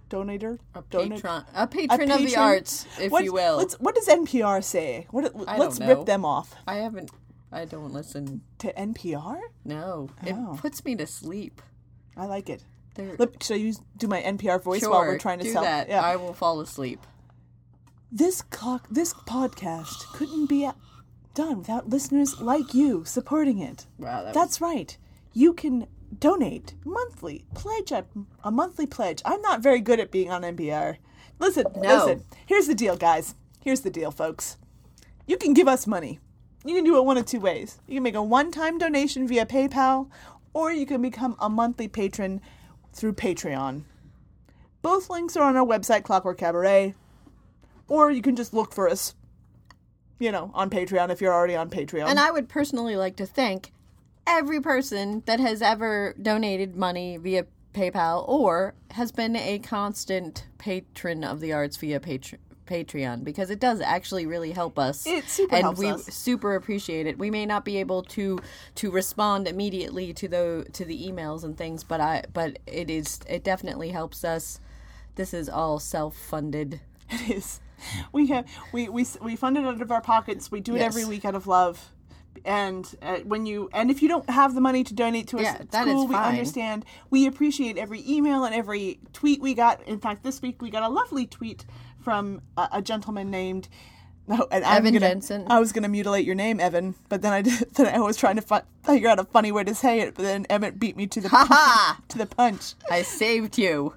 Donator? 0.08 0.58
A 0.74 0.82
Donate- 0.88 1.14
patron, 1.22 1.44
a 1.54 1.66
patron 1.66 2.10
of 2.12 2.18
the 2.20 2.36
arts, 2.36 2.86
if 3.00 3.10
What- 3.10 3.24
you 3.24 3.32
will. 3.32 3.56
Let's, 3.56 3.74
what 3.80 3.94
does 3.94 4.06
NPR 4.06 4.62
say? 4.62 5.06
What, 5.10 5.32
I 5.48 5.58
let's 5.58 5.80
rip 5.80 6.04
them 6.06 6.24
off. 6.24 6.54
I 6.66 6.76
haven't. 6.76 7.10
I 7.50 7.64
don't 7.64 7.92
listen. 7.92 8.42
To 8.58 8.72
NPR? 8.72 9.38
No, 9.64 10.08
Oh. 10.26 10.54
it 10.54 10.58
puts 10.60 10.84
me 10.84 10.94
to 10.96 11.06
sleep. 11.06 11.60
I 12.16 12.26
like 12.26 12.48
it. 12.48 12.62
They're- 12.94 13.16
should 13.40 13.54
I 13.54 13.56
use, 13.56 13.80
do 13.96 14.06
my 14.06 14.20
NPR 14.22 14.62
voice 14.62 14.80
sure, 14.80 14.90
while 14.90 15.00
we're 15.00 15.18
trying 15.18 15.38
to 15.38 15.44
do 15.44 15.52
sell? 15.52 15.62
that. 15.64 15.88
Yeah. 15.88 16.00
I 16.02 16.16
will 16.16 16.32
fall 16.34 16.60
asleep. 16.60 17.04
This 18.10 18.42
clock, 18.42 18.86
this 18.90 19.12
podcast 19.12 20.06
couldn't 20.12 20.46
be 20.46 20.68
done 21.34 21.58
without 21.58 21.88
listeners 21.88 22.40
like 22.40 22.72
you 22.72 23.04
supporting 23.04 23.58
it. 23.58 23.86
Wow, 23.98 24.24
that 24.24 24.34
That's 24.34 24.60
right. 24.60 24.96
You 25.32 25.52
can 25.52 25.86
donate 26.18 26.74
monthly, 26.84 27.44
pledge 27.54 27.90
a, 27.90 28.06
a 28.44 28.50
monthly 28.50 28.86
pledge. 28.86 29.22
I'm 29.24 29.42
not 29.42 29.60
very 29.60 29.80
good 29.80 30.00
at 30.00 30.10
being 30.10 30.30
on 30.30 30.42
NPR. 30.42 30.96
Listen, 31.38 31.66
No. 31.76 32.04
listen. 32.06 32.24
Here's 32.46 32.66
the 32.68 32.74
deal, 32.74 32.96
guys. 32.96 33.34
Here's 33.60 33.80
the 33.80 33.90
deal, 33.90 34.10
folks. 34.10 34.56
You 35.26 35.36
can 35.36 35.52
give 35.52 35.68
us 35.68 35.86
money. 35.86 36.20
You 36.64 36.74
can 36.74 36.84
do 36.84 36.96
it 36.96 37.04
one 37.04 37.18
of 37.18 37.26
two 37.26 37.40
ways. 37.40 37.78
You 37.86 37.94
can 37.96 38.02
make 38.04 38.14
a 38.14 38.22
one-time 38.22 38.78
donation 38.78 39.26
via 39.28 39.44
PayPal, 39.46 40.08
or 40.54 40.72
you 40.72 40.86
can 40.86 41.02
become 41.02 41.36
a 41.38 41.48
monthly 41.50 41.88
patron 41.88 42.40
through 42.92 43.12
Patreon. 43.14 43.82
Both 44.80 45.10
links 45.10 45.36
are 45.36 45.42
on 45.42 45.56
our 45.56 45.66
website, 45.66 46.04
Clockwork 46.04 46.38
Cabaret, 46.38 46.94
or 47.88 48.10
you 48.10 48.22
can 48.22 48.36
just 48.36 48.52
look 48.54 48.72
for 48.72 48.88
us, 48.88 49.14
you 50.18 50.32
know, 50.32 50.50
on 50.54 50.70
Patreon 50.70 51.10
if 51.10 51.20
you're 51.20 51.32
already 51.34 51.56
on 51.56 51.70
Patreon. 51.70 52.08
And 52.08 52.18
I 52.18 52.30
would 52.30 52.48
personally 52.48 52.96
like 52.96 53.16
to 53.16 53.26
thank 53.26 53.72
every 54.26 54.60
person 54.60 55.22
that 55.26 55.40
has 55.40 55.62
ever 55.62 56.14
donated 56.20 56.76
money 56.76 57.16
via 57.16 57.46
PayPal 57.72 58.26
or 58.28 58.74
has 58.92 59.12
been 59.12 59.36
a 59.36 59.58
constant 59.58 60.46
patron 60.58 61.22
of 61.22 61.40
the 61.40 61.52
arts 61.52 61.76
via 61.76 62.00
Patr- 62.00 62.38
Patreon 62.66 63.22
because 63.22 63.50
it 63.50 63.60
does 63.60 63.80
actually 63.80 64.26
really 64.26 64.50
help 64.50 64.78
us. 64.78 65.06
It 65.06 65.28
super 65.28 65.54
and 65.54 65.62
helps 65.62 65.78
we 65.78 65.88
us. 65.88 66.04
super 66.06 66.54
appreciate 66.56 67.06
it. 67.06 67.18
We 67.18 67.30
may 67.30 67.46
not 67.46 67.64
be 67.64 67.76
able 67.78 68.02
to 68.02 68.38
to 68.76 68.90
respond 68.90 69.46
immediately 69.46 70.12
to 70.14 70.26
the 70.28 70.66
to 70.72 70.84
the 70.84 71.06
emails 71.06 71.44
and 71.44 71.56
things, 71.56 71.84
but 71.84 72.00
I 72.00 72.24
but 72.32 72.58
it 72.66 72.90
is 72.90 73.20
it 73.28 73.44
definitely 73.44 73.90
helps 73.90 74.24
us. 74.24 74.58
This 75.14 75.32
is 75.32 75.48
all 75.48 75.78
self-funded. 75.78 76.80
It 77.08 77.30
is. 77.30 77.60
We 78.12 78.26
have 78.32 78.46
we 78.72 78.88
we 78.88 79.06
we 79.22 79.36
fund 79.36 79.56
it 79.58 79.64
out 79.64 79.80
of 79.80 79.90
our 79.90 80.00
pockets. 80.00 80.50
We 80.50 80.60
do 80.60 80.74
it 80.74 80.78
Yes. 80.78 80.86
every 80.94 81.04
week 81.04 81.24
out 81.24 81.34
of 81.34 81.46
love. 81.46 81.92
And 82.44 82.86
uh, 83.02 83.16
when 83.20 83.46
you 83.46 83.70
and 83.72 83.90
if 83.90 84.02
you 84.02 84.08
don't 84.08 84.28
have 84.28 84.54
the 84.54 84.60
money 84.60 84.84
to 84.84 84.94
donate 84.94 85.28
to 85.28 85.38
us, 85.38 85.42
Yeah, 85.44 85.62
that 85.70 85.84
cool. 85.86 86.06
We 86.06 86.14
understand. 86.14 86.84
We 87.10 87.26
appreciate 87.26 87.78
every 87.78 88.04
email 88.06 88.44
and 88.44 88.54
every 88.54 89.00
tweet 89.12 89.40
we 89.40 89.54
got. 89.54 89.82
In 89.88 89.98
fact, 89.98 90.22
this 90.22 90.42
week 90.42 90.60
we 90.60 90.70
got 90.70 90.82
a 90.82 90.88
lovely 90.88 91.26
tweet 91.26 91.64
from 91.98 92.42
a, 92.56 92.68
a 92.74 92.82
gentleman 92.82 93.30
named. 93.30 93.68
No, 94.28 94.46
and 94.52 94.64
Evan 94.64 94.92
gonna, 94.92 95.00
Jensen. 95.00 95.46
I 95.48 95.60
was 95.60 95.72
going 95.72 95.84
to 95.84 95.88
mutilate 95.88 96.24
your 96.26 96.34
name, 96.34 96.58
Evan, 96.60 96.94
but 97.08 97.22
then 97.22 97.32
I 97.32 97.42
did, 97.42 97.54
then 97.74 97.86
I 97.94 98.00
was 98.00 98.16
trying 98.16 98.36
to 98.36 98.42
fu- 98.42 98.58
figure 98.84 99.08
out 99.08 99.18
a 99.20 99.24
funny 99.24 99.52
way 99.52 99.62
to 99.64 99.74
say 99.74 100.00
it, 100.00 100.14
but 100.16 100.22
then 100.24 100.46
Emmett 100.50 100.78
beat 100.80 100.96
me 100.96 101.06
to 101.06 101.20
the 101.20 101.28
ha! 101.28 101.98
to 102.08 102.18
the 102.18 102.26
punch. 102.26 102.74
I 102.90 103.02
saved 103.02 103.56
you. 103.56 103.94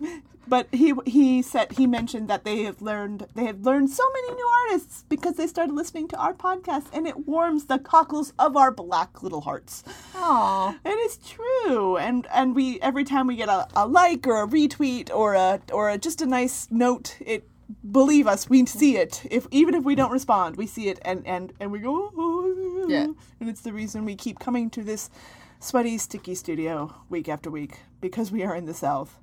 But 0.49 0.67
he 0.71 0.93
he 1.05 1.41
said 1.41 1.73
he 1.73 1.85
mentioned 1.85 2.27
that 2.30 2.43
they 2.43 2.63
have 2.63 2.81
learned 2.81 3.27
they 3.35 3.45
have 3.45 3.61
learned 3.61 3.89
so 3.91 4.03
many 4.13 4.34
new 4.34 4.47
artists 4.63 5.05
because 5.07 5.35
they 5.35 5.47
started 5.47 5.73
listening 5.73 6.07
to 6.09 6.17
our 6.17 6.34
podcast 6.34 6.88
and 6.91 7.07
it 7.07 7.27
warms 7.27 7.65
the 7.65 7.77
cockles 7.77 8.34
of 8.39 8.57
our 8.57 8.71
black 8.71 9.21
little 9.21 9.41
hearts. 9.41 9.84
Aww. 10.13 10.76
It 10.84 10.89
is 10.89 11.17
true, 11.17 11.97
and 11.97 12.27
and 12.34 12.55
we 12.55 12.81
every 12.81 13.03
time 13.03 13.27
we 13.27 13.35
get 13.35 13.49
a, 13.49 13.67
a 13.76 13.88
like 13.88 14.26
or 14.27 14.41
a 14.43 14.47
retweet 14.47 15.13
or 15.13 15.35
a 15.35 15.61
or 15.71 15.89
a, 15.89 15.97
just 15.97 16.21
a 16.21 16.26
nice 16.26 16.67
note, 16.71 17.17
it 17.19 17.47
believe 17.91 18.26
us 18.27 18.49
we 18.49 18.65
see 18.65 18.97
it. 18.97 19.26
If 19.30 19.47
even 19.51 19.76
if 19.76 19.84
we 19.84 19.93
don't 19.95 20.11
respond, 20.11 20.57
we 20.57 20.65
see 20.65 20.89
it 20.89 20.99
and 21.03 21.26
and 21.27 21.53
and 21.59 21.71
we 21.71 21.80
go. 21.80 22.11
"Oh." 22.17 22.85
Yeah. 22.89 23.07
and 23.39 23.49
it's 23.49 23.61
the 23.61 23.71
reason 23.73 24.03
we 24.03 24.15
keep 24.15 24.39
coming 24.39 24.71
to 24.71 24.84
this 24.84 25.11
sweaty, 25.59 25.97
sticky 25.99 26.34
studio 26.34 26.95
week 27.07 27.30
after 27.30 27.51
week 27.51 27.81
because 28.01 28.31
we 28.31 28.43
are 28.43 28.55
in 28.55 28.65
the 28.65 28.73
south. 28.73 29.19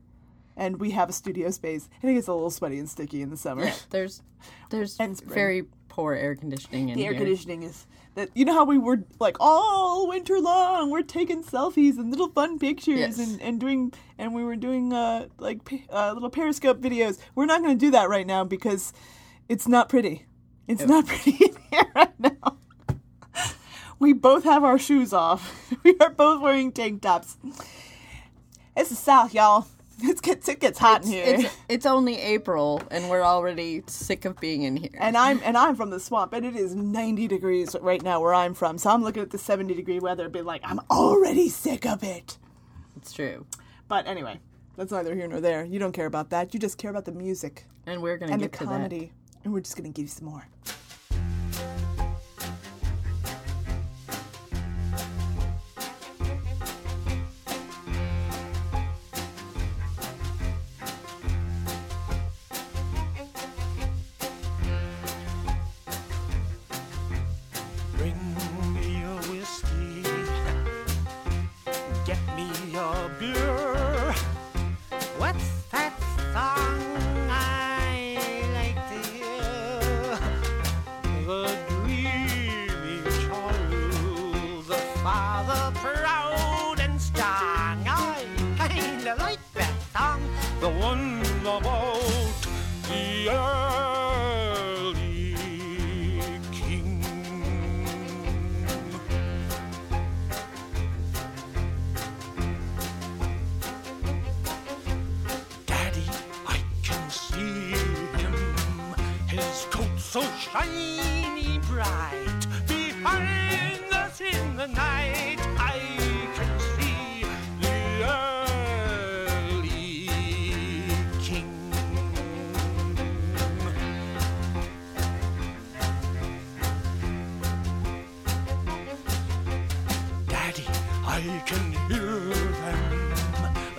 And 0.56 0.80
we 0.80 0.90
have 0.92 1.08
a 1.10 1.12
studio 1.12 1.50
space. 1.50 1.88
I 1.98 2.06
think 2.06 2.18
it's 2.18 2.28
a 2.28 2.32
little 2.32 2.50
sweaty 2.50 2.78
and 2.78 2.88
sticky 2.88 3.20
in 3.22 3.30
the 3.30 3.36
summer. 3.36 3.64
Yeah, 3.64 3.74
there's 3.90 4.22
there's 4.70 4.96
And 5.00 5.20
very 5.22 5.64
poor 5.88 6.14
air 6.14 6.34
conditioning 6.34 6.88
in 6.90 6.96
the 6.98 7.04
air 7.06 7.12
here. 7.12 7.20
conditioning 7.20 7.62
is 7.62 7.86
that 8.14 8.28
you 8.34 8.44
know 8.44 8.52
how 8.52 8.64
we 8.64 8.76
were 8.78 9.02
like 9.18 9.36
all 9.40 10.08
winter 10.08 10.38
long 10.40 10.90
we're 10.90 11.00
taking 11.00 11.42
selfies 11.42 11.96
and 11.96 12.10
little 12.10 12.28
fun 12.28 12.58
pictures 12.58 12.98
Yes. 12.98 13.18
and, 13.18 13.40
and 13.40 13.58
doing 13.58 13.94
and 14.18 14.34
we 14.34 14.44
were 14.44 14.56
doing 14.56 14.92
uh 14.92 15.26
like 15.38 15.60
uh, 15.90 16.12
little 16.12 16.28
periscope 16.28 16.82
videos 16.82 17.18
we're 17.34 17.46
not 17.46 17.62
going 17.62 17.78
to 17.78 17.82
do 17.82 17.90
that 17.92 18.10
right 18.10 18.26
now 18.26 18.44
because 18.44 18.92
it's 19.48 19.66
not 19.66 19.88
pretty 19.88 20.26
it's 20.68 20.84
not 20.84 21.06
pretty 21.10 21.30
in 21.42 21.56
here 21.70 21.90
right 21.94 22.20
now 22.20 22.58
we 23.98 24.12
both 24.12 24.44
have 24.44 24.64
our 24.64 24.78
shoes 24.78 25.14
off 25.14 25.72
we 25.82 25.96
are 26.00 26.10
both 26.10 26.42
wearing 26.42 26.72
tank 26.72 27.00
tops 27.00 27.38
it's 28.76 28.90
the 28.90 28.96
south 28.96 29.32
y'all 29.32 29.66
it 30.02 30.20
gets 30.22 30.48
it 30.48 30.60
gets 30.60 30.78
hot 30.78 31.04
in 31.04 31.10
here 31.10 31.24
It's 31.26 31.56
it's 31.68 31.86
only 31.86 32.20
April 32.20 32.82
and 32.90 33.08
we're 33.08 33.22
already 33.22 33.82
sick 33.86 34.24
of 34.24 34.38
being 34.40 34.62
in 34.62 34.76
here. 34.76 34.90
and 34.98 35.16
I'm 35.16 35.40
and 35.42 35.56
I'm 35.56 35.74
from 35.74 35.90
the 35.90 36.00
swamp, 36.00 36.32
and 36.34 36.44
it 36.44 36.54
is 36.56 36.74
90 36.74 37.26
degrees 37.28 37.74
right 37.80 38.02
now 38.02 38.20
where 38.20 38.34
I'm 38.34 38.54
from. 38.54 38.78
So 38.78 38.90
I'm 38.90 39.02
looking 39.02 39.22
at 39.22 39.30
the 39.30 39.38
70 39.38 39.74
degree 39.74 39.98
weather, 39.98 40.24
and 40.24 40.32
be 40.32 40.42
like, 40.42 40.60
I'm 40.64 40.80
already 40.90 41.48
sick 41.48 41.86
of 41.86 42.02
it. 42.02 42.38
It's 42.96 43.12
true. 43.12 43.46
But 43.88 44.06
anyway, 44.06 44.40
that's 44.76 44.92
neither 44.92 45.14
here 45.14 45.28
nor 45.28 45.40
there. 45.40 45.64
You 45.64 45.78
don't 45.78 45.92
care 45.92 46.06
about 46.06 46.30
that. 46.30 46.52
You 46.52 46.60
just 46.60 46.76
care 46.76 46.90
about 46.90 47.04
the 47.04 47.12
music 47.12 47.64
And 47.86 48.02
we're 48.02 48.18
gonna 48.18 48.32
and 48.32 48.42
the 48.42 48.48
comedy, 48.48 49.12
and 49.44 49.52
we're 49.52 49.60
just 49.60 49.76
gonna 49.76 49.90
give 49.90 50.04
you 50.04 50.08
some 50.08 50.28
more. 50.28 50.46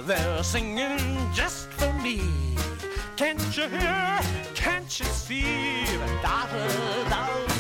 They're 0.08 0.42
singing 0.42 1.30
just 1.34 1.68
for 1.72 1.92
me. 1.92 2.22
Can't 3.18 3.42
you 3.58 3.68
hear? 3.68 4.20
Can't 4.56 5.00
you 5.00 5.06
see 5.06 5.84
the 5.84 6.20
daughters 6.22 7.12
of 7.12 7.57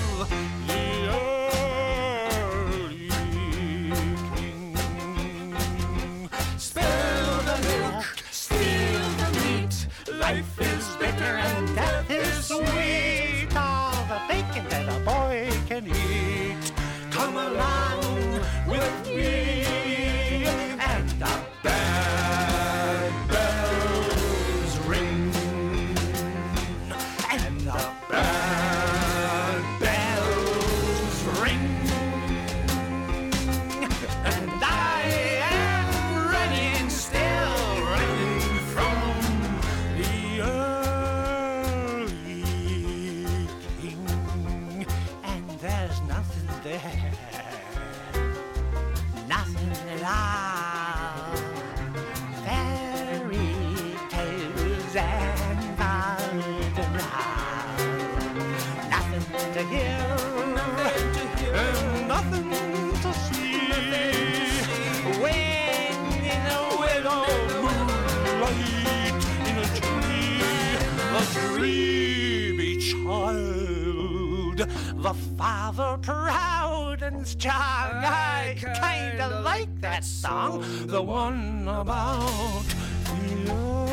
strong. 77.28 77.91
I 78.06 78.56
kinda 78.58 79.41
like 79.44 79.82
that 79.82 80.06
song, 80.06 80.64
the 80.88 81.02
one 81.02 81.68
about 81.68 82.64
early 83.12 83.84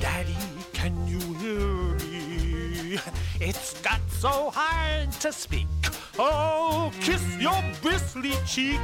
Daddy, 0.00 0.36
can 0.74 0.94
you 1.08 1.20
hear 1.40 1.96
me? 2.04 2.98
It's 3.40 3.80
got 3.80 4.00
so 4.10 4.50
hard 4.52 5.12
to 5.20 5.32
speak. 5.32 5.66
Oh, 6.18 6.90
kiss 7.00 7.24
your 7.38 7.62
bristly 7.80 8.34
cheek 8.46 8.80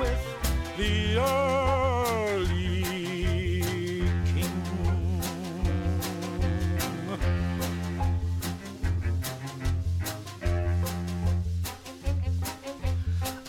with 0.00 0.47
the 0.78 1.18
early 1.18 2.84
king. 4.30 4.62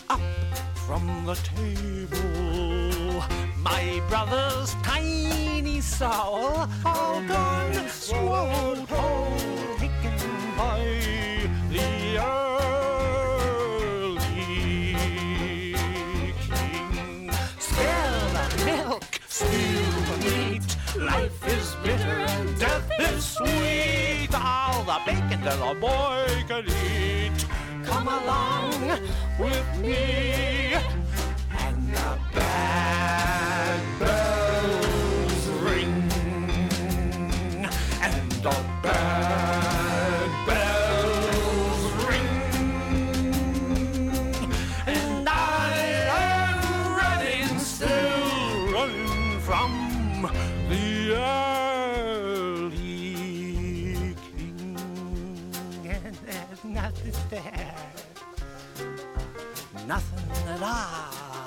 Up 0.10 0.20
from 0.74 1.26
the 1.28 1.36
table, 1.36 3.24
my 3.60 4.02
brother's 4.10 4.74
tiny 4.82 5.82
soul, 5.82 6.68
all 6.84 7.22
gone, 7.28 7.90
swallowed 7.90 8.90
whole, 8.90 9.59
Life 21.12 21.48
is 21.48 21.76
bitter 21.84 22.18
and 22.36 22.60
death 22.60 22.90
is 23.00 23.26
sweet. 23.38 24.30
All 24.34 24.84
the 24.84 25.00
bacon 25.08 25.42
that 25.42 25.60
a 25.72 25.74
boy 25.74 26.28
can 26.48 26.66
eat. 26.88 27.40
Come 27.84 28.08
along 28.08 28.74
with 29.40 29.68
me. 29.82 30.76
And 31.66 31.80
the 31.98 32.12
bad 32.36 33.80
bells 34.00 35.48
ring. 35.66 35.94
And 38.06 38.32
the 38.46 38.56
bad 38.84 39.59
from 49.50 50.30
the 50.70 51.16
early 51.16 52.76
king. 54.38 54.78
And 55.86 56.16
there's 56.24 56.64
nothing 56.64 57.16
there. 57.32 57.76
Nothing 59.88 60.48
at 60.50 60.62
all. 60.62 61.39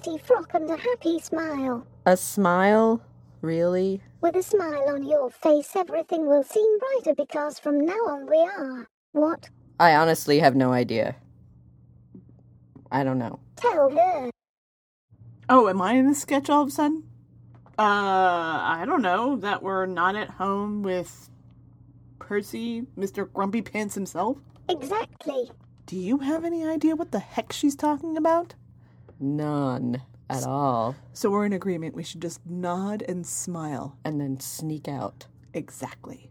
Pretty 0.00 0.18
frock 0.18 0.54
and 0.54 0.70
a 0.70 0.76
happy 0.76 1.18
smile. 1.18 1.86
A 2.06 2.16
smile? 2.16 3.02
Really? 3.40 4.00
With 4.20 4.36
a 4.36 4.42
smile 4.42 4.88
on 4.88 5.04
your 5.04 5.30
face, 5.30 5.74
everything 5.74 6.26
will 6.26 6.42
seem 6.42 6.78
brighter 6.78 7.14
because 7.14 7.58
from 7.58 7.84
now 7.84 7.98
on 8.08 8.28
we 8.28 8.36
are. 8.36 8.88
What? 9.12 9.50
I 9.80 9.94
honestly 9.94 10.38
have 10.38 10.54
no 10.54 10.72
idea. 10.72 11.16
I 12.90 13.04
don't 13.04 13.18
know. 13.18 13.40
Tell 13.56 13.90
her. 13.90 14.30
Oh, 15.48 15.68
am 15.68 15.82
I 15.82 15.94
in 15.94 16.08
the 16.08 16.14
sketch 16.14 16.48
all 16.48 16.62
of 16.62 16.68
a 16.68 16.70
sudden? 16.70 17.04
Uh, 17.78 17.82
I 17.82 18.84
don't 18.86 19.02
know. 19.02 19.36
That 19.36 19.62
we're 19.62 19.86
not 19.86 20.16
at 20.16 20.30
home 20.30 20.82
with 20.82 21.28
Percy, 22.18 22.82
Mr. 22.96 23.30
Grumpy 23.32 23.62
Pants 23.62 23.94
himself? 23.94 24.38
Exactly. 24.68 25.50
Do 25.86 25.96
you 25.96 26.18
have 26.18 26.44
any 26.44 26.64
idea 26.64 26.96
what 26.96 27.12
the 27.12 27.18
heck 27.18 27.52
she's 27.52 27.76
talking 27.76 28.16
about? 28.16 28.54
None 29.20 30.02
at 30.30 30.44
all. 30.44 30.96
So 31.12 31.30
we're 31.30 31.46
in 31.46 31.52
agreement. 31.52 31.94
We 31.94 32.02
should 32.02 32.22
just 32.22 32.44
nod 32.46 33.02
and 33.08 33.26
smile. 33.26 33.96
And 34.04 34.20
then 34.20 34.38
sneak 34.40 34.88
out. 34.88 35.26
Exactly. 35.54 36.30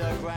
Doug 0.00 0.29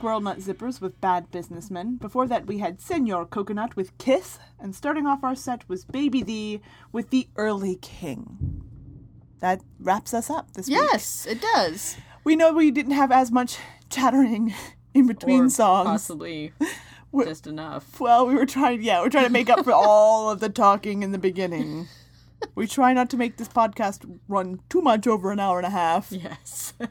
Squirrel 0.00 0.22
Nut 0.22 0.38
Zippers 0.38 0.80
with 0.80 0.98
Bad 1.02 1.30
Businessmen. 1.30 1.96
Before 1.96 2.26
that, 2.26 2.46
we 2.46 2.56
had 2.56 2.80
Senor 2.80 3.26
Coconut 3.26 3.76
with 3.76 3.98
Kiss. 3.98 4.38
And 4.58 4.74
starting 4.74 5.06
off 5.06 5.22
our 5.22 5.34
set 5.34 5.68
was 5.68 5.84
Baby 5.84 6.22
Dee 6.22 6.62
with 6.90 7.10
The 7.10 7.28
Early 7.36 7.76
King. 7.82 8.62
That 9.40 9.60
wraps 9.78 10.14
us 10.14 10.30
up 10.30 10.54
this 10.54 10.68
week. 10.68 10.78
Yes, 10.78 11.26
it 11.26 11.42
does. 11.42 11.98
We 12.24 12.34
know 12.34 12.50
we 12.54 12.70
didn't 12.70 12.92
have 12.92 13.12
as 13.12 13.30
much 13.30 13.58
chattering 13.90 14.54
in 14.94 15.06
between 15.06 15.44
Or 15.44 15.50
songs. 15.50 15.86
Possibly 15.86 16.54
We're- 17.12 17.28
just 17.28 17.46
enough. 17.46 18.00
Well, 18.00 18.26
we 18.26 18.34
were 18.36 18.46
trying, 18.46 18.80
yeah, 18.82 19.02
we're 19.02 19.10
trying 19.10 19.24
to 19.26 19.30
make 19.30 19.50
up 19.50 19.64
for 19.66 19.72
all 19.74 20.30
of 20.30 20.40
the 20.40 20.48
talking 20.48 21.02
in 21.02 21.12
the 21.12 21.18
beginning. 21.18 21.88
We 22.54 22.66
try 22.66 22.92
not 22.92 23.10
to 23.10 23.16
make 23.16 23.36
this 23.36 23.48
podcast 23.48 24.04
run 24.28 24.60
too 24.68 24.80
much 24.82 25.06
over 25.06 25.30
an 25.30 25.40
hour 25.40 25.58
and 25.58 25.66
a 25.66 25.70
half. 25.70 26.10
Yes. 26.10 26.74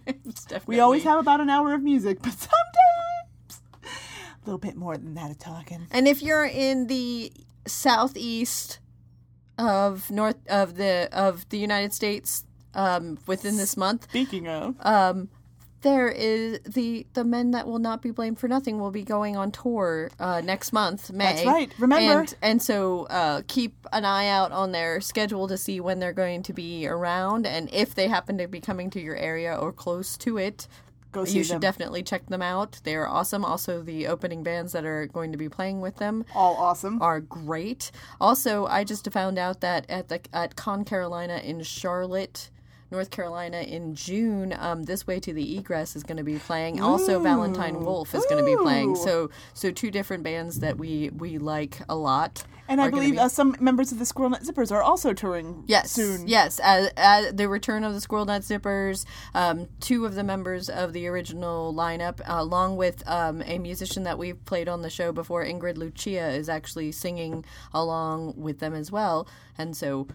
We 0.66 0.80
always 0.80 1.04
have 1.04 1.20
about 1.20 1.42
an 1.42 1.50
hour 1.50 1.74
of 1.74 1.82
music, 1.82 2.20
but 2.22 2.32
sometimes 2.50 3.62
a 3.84 4.46
little 4.46 4.58
bit 4.60 4.76
more 4.76 4.98
than 4.98 5.14
that 5.16 5.32
of 5.32 5.40
talking. 5.40 5.88
And 5.92 6.08
if 6.08 6.22
you're 6.22 6.46
in 6.46 6.88
the 6.88 7.32
southeast 7.68 8.80
of 9.58 10.10
north 10.10 10.38
of 10.48 10.76
the 10.76 11.10
of 11.12 11.48
the 11.50 11.58
United 11.58 11.94
States 11.94 12.44
um, 12.74 13.18
within 13.28 13.58
this 13.58 13.76
month, 13.76 14.04
Speaking 14.10 14.48
of, 14.48 14.76
um, 14.82 15.30
there 15.82 16.10
is 16.10 16.60
the 16.66 17.06
the 17.14 17.24
men 17.24 17.52
that 17.52 17.68
will 17.68 17.80
not 17.80 18.02
be 18.02 18.12
blamed 18.12 18.40
for 18.40 18.48
nothing 18.48 18.80
will 18.80 18.92
be 18.92 19.04
going 19.04 19.38
on 19.38 19.52
tour 19.52 20.10
uh, 20.20 20.42
next 20.42 20.74
month, 20.74 21.12
May. 21.12 21.26
That's 21.34 21.46
right. 21.46 21.72
Remember. 21.80 22.20
and, 22.22 22.36
and 22.42 22.62
so 22.62 23.06
uh, 23.06 23.42
keep 23.48 23.88
an 23.94 24.06
eye 24.06 24.28
out 24.28 24.52
on 24.52 24.72
their 24.72 25.02
schedule 25.02 25.48
to 25.48 25.58
see 25.58 25.80
when 25.80 26.00
they're 26.00 26.14
going 26.14 26.44
to 26.44 26.54
be 26.54 26.88
around, 26.88 27.46
and 27.46 27.70
if 27.74 27.96
they 27.96 28.08
happen 28.08 28.38
to 28.38 28.48
be 28.48 28.60
coming 28.60 28.90
to 28.92 29.00
your 29.00 29.16
area 29.16 29.56
or 29.56 29.72
close 29.72 30.18
to 30.18 30.38
it. 30.38 30.68
Go 31.12 31.26
see 31.26 31.40
you 31.40 31.44
should 31.44 31.56
them. 31.56 31.62
definitely 31.62 32.04
check 32.04 32.28
them 32.28 32.44
out. 32.44 32.80
They 32.84 32.96
are 32.96 33.08
awesome. 33.08 33.44
Also, 33.44 33.82
the 33.82 34.06
opening 34.06 34.44
bands 34.44 34.74
that 34.74 34.86
are 34.86 35.08
going 35.08 35.32
to 35.32 35.40
be 35.40 35.50
playing 35.50 35.82
with 35.82 35.96
them 35.96 36.24
all 36.36 36.56
awesome. 36.56 37.02
are 37.02 37.20
great. 37.20 37.90
Also, 38.22 38.68
I 38.68 38.84
just 38.84 39.12
found 39.12 39.40
out 39.40 39.62
that 39.62 39.90
at 39.90 40.10
the 40.10 40.22
at 40.32 40.56
Con 40.56 40.86
Carolina 40.86 41.42
in 41.44 41.64
Charlotte, 41.64 42.52
North 42.92 43.12
Carolina 43.12 43.60
in 43.62 43.94
June, 43.96 44.54
um, 44.58 44.84
this 44.84 45.06
way 45.06 45.20
to 45.20 45.34
the 45.34 45.58
egress 45.58 45.96
is 45.96 46.04
going 46.04 46.18
to 46.18 46.24
be 46.24 46.38
playing. 46.40 46.82
Also, 46.82 47.20
Valentine 47.20 47.84
Wolfe 47.84 48.16
is 48.16 48.26
going 48.26 48.44
to 48.44 48.46
be 48.46 48.56
playing. 48.62 48.96
So, 48.96 49.30
so 49.54 49.72
two 49.72 49.92
different 49.92 50.24
bands 50.24 50.60
that 50.62 50.78
we 50.78 51.10
we 51.12 51.38
like 51.38 51.82
a 51.88 51.96
lot. 51.96 52.44
And 52.68 52.80
I 52.80 52.92
believe 52.92 53.14
be- 53.14 53.20
uh, 53.20 53.30
some 53.30 53.56
members 53.60 53.92
of 53.92 53.98
the 53.98 54.06
Squirrel 54.06 54.30
Nut 54.30 54.44
Zippers 54.44 54.72
are 54.72 54.84
also 54.84 55.12
touring 55.12 55.64
Yes, 55.66 55.90
soon. 55.92 56.28
yes. 56.28 56.60
As, 56.64 56.92
as 56.98 57.34
the 57.34 57.50
return 57.50 57.84
of 57.84 57.96
the 57.96 58.00
Squirrel 58.02 58.26
Nut 58.26 58.44
Zippers, 58.44 59.06
um, 59.34 59.68
two 59.80 60.06
of 60.06 60.14
the 60.14 60.24
members 60.24 60.70
of 60.70 60.94
the 60.94 61.08
original 61.08 61.74
lineup, 61.74 62.20
uh, 62.22 62.36
along 62.42 62.78
with 62.78 63.02
um, 63.10 63.42
a 63.48 63.58
musician 63.58 64.04
that 64.04 64.20
we've 64.20 64.44
played 64.46 64.70
on 64.70 64.84
the 64.84 64.90
show 64.92 65.12
before, 65.12 65.44
Ingrid 65.44 65.78
Lucia, 65.78 66.30
is 66.30 66.48
actually 66.48 66.92
singing 66.92 67.44
along 67.74 68.36
with 68.38 68.60
them 68.60 68.76
as 68.76 68.92
well. 68.92 69.28
And 69.58 69.76
so, 69.76 70.08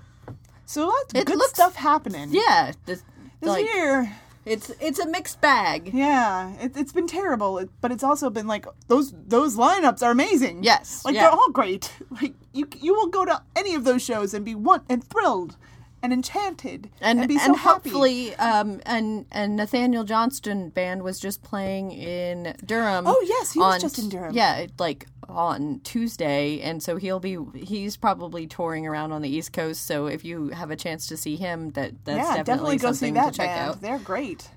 So 0.66 0.86
lots 0.86 1.14
It 1.14 1.26
good 1.26 1.36
looks- 1.38 1.50
stuff 1.54 1.74
happening. 1.76 2.28
yeah, 2.32 2.72
this, 2.86 3.02
This 3.40 3.48
like, 3.48 3.64
year. 3.64 4.16
it's 4.46 4.70
it's 4.80 4.98
a 4.98 5.06
mixed 5.06 5.40
bag. 5.40 5.90
Yeah, 5.92 6.52
it, 6.60 6.76
it's 6.76 6.92
been 6.92 7.06
terrible, 7.06 7.58
it, 7.58 7.68
but 7.80 7.92
it's 7.92 8.02
also 8.04 8.30
been 8.30 8.46
like 8.46 8.66
those 8.88 9.12
those 9.26 9.56
lineups 9.56 10.02
are 10.02 10.10
amazing. 10.10 10.62
Yes, 10.64 11.04
like 11.04 11.14
yeah. 11.14 11.22
they're 11.22 11.30
all 11.38 11.50
great. 11.50 11.92
Like 12.20 12.34
you 12.52 12.68
you 12.80 12.94
will 12.94 13.08
go 13.08 13.24
to 13.24 13.42
any 13.56 13.74
of 13.74 13.84
those 13.84 14.02
shows 14.02 14.32
and 14.34 14.44
be 14.44 14.54
one 14.54 14.82
and 14.88 15.02
thrilled 15.04 15.56
and 16.04 16.12
enchanted 16.12 16.90
and 17.00 17.20
and, 17.20 17.28
be 17.28 17.38
so 17.38 17.46
and 17.46 17.56
happy. 17.56 17.88
hopefully 17.88 18.34
um 18.36 18.80
and 18.84 19.24
and 19.32 19.56
Nathaniel 19.56 20.04
Johnstone 20.04 20.68
band 20.68 21.02
was 21.02 21.18
just 21.18 21.42
playing 21.42 21.92
in 21.92 22.54
Durham. 22.64 23.06
Oh, 23.06 23.24
yes, 23.26 23.52
he 23.52 23.58
was 23.58 23.80
just 23.80 23.98
in 23.98 24.10
Durham. 24.10 24.34
Yeah, 24.34 24.66
like 24.78 25.06
on 25.28 25.80
Tuesday, 25.84 26.60
and 26.60 26.82
so 26.82 26.96
he'll 26.96 27.20
be 27.20 27.38
he's 27.54 27.96
probably 27.96 28.46
touring 28.46 28.86
around 28.86 29.12
on 29.12 29.22
the 29.22 29.28
East 29.28 29.52
Coast. 29.54 29.86
So 29.86 30.06
if 30.06 30.24
you 30.24 30.48
have 30.48 30.70
a 30.70 30.76
chance 30.76 31.06
to 31.06 31.16
see 31.16 31.36
him, 31.36 31.70
that 31.70 31.92
that's 32.04 32.36
yeah, 32.36 32.42
definitely, 32.42 32.76
go 32.76 32.92
see 32.92 32.98
something 32.98 33.14
that 33.14 33.32
to 33.32 33.38
check 33.38 33.48
band. 33.48 33.70
out. 33.70 33.80
They're 33.80 33.98
great. 33.98 34.50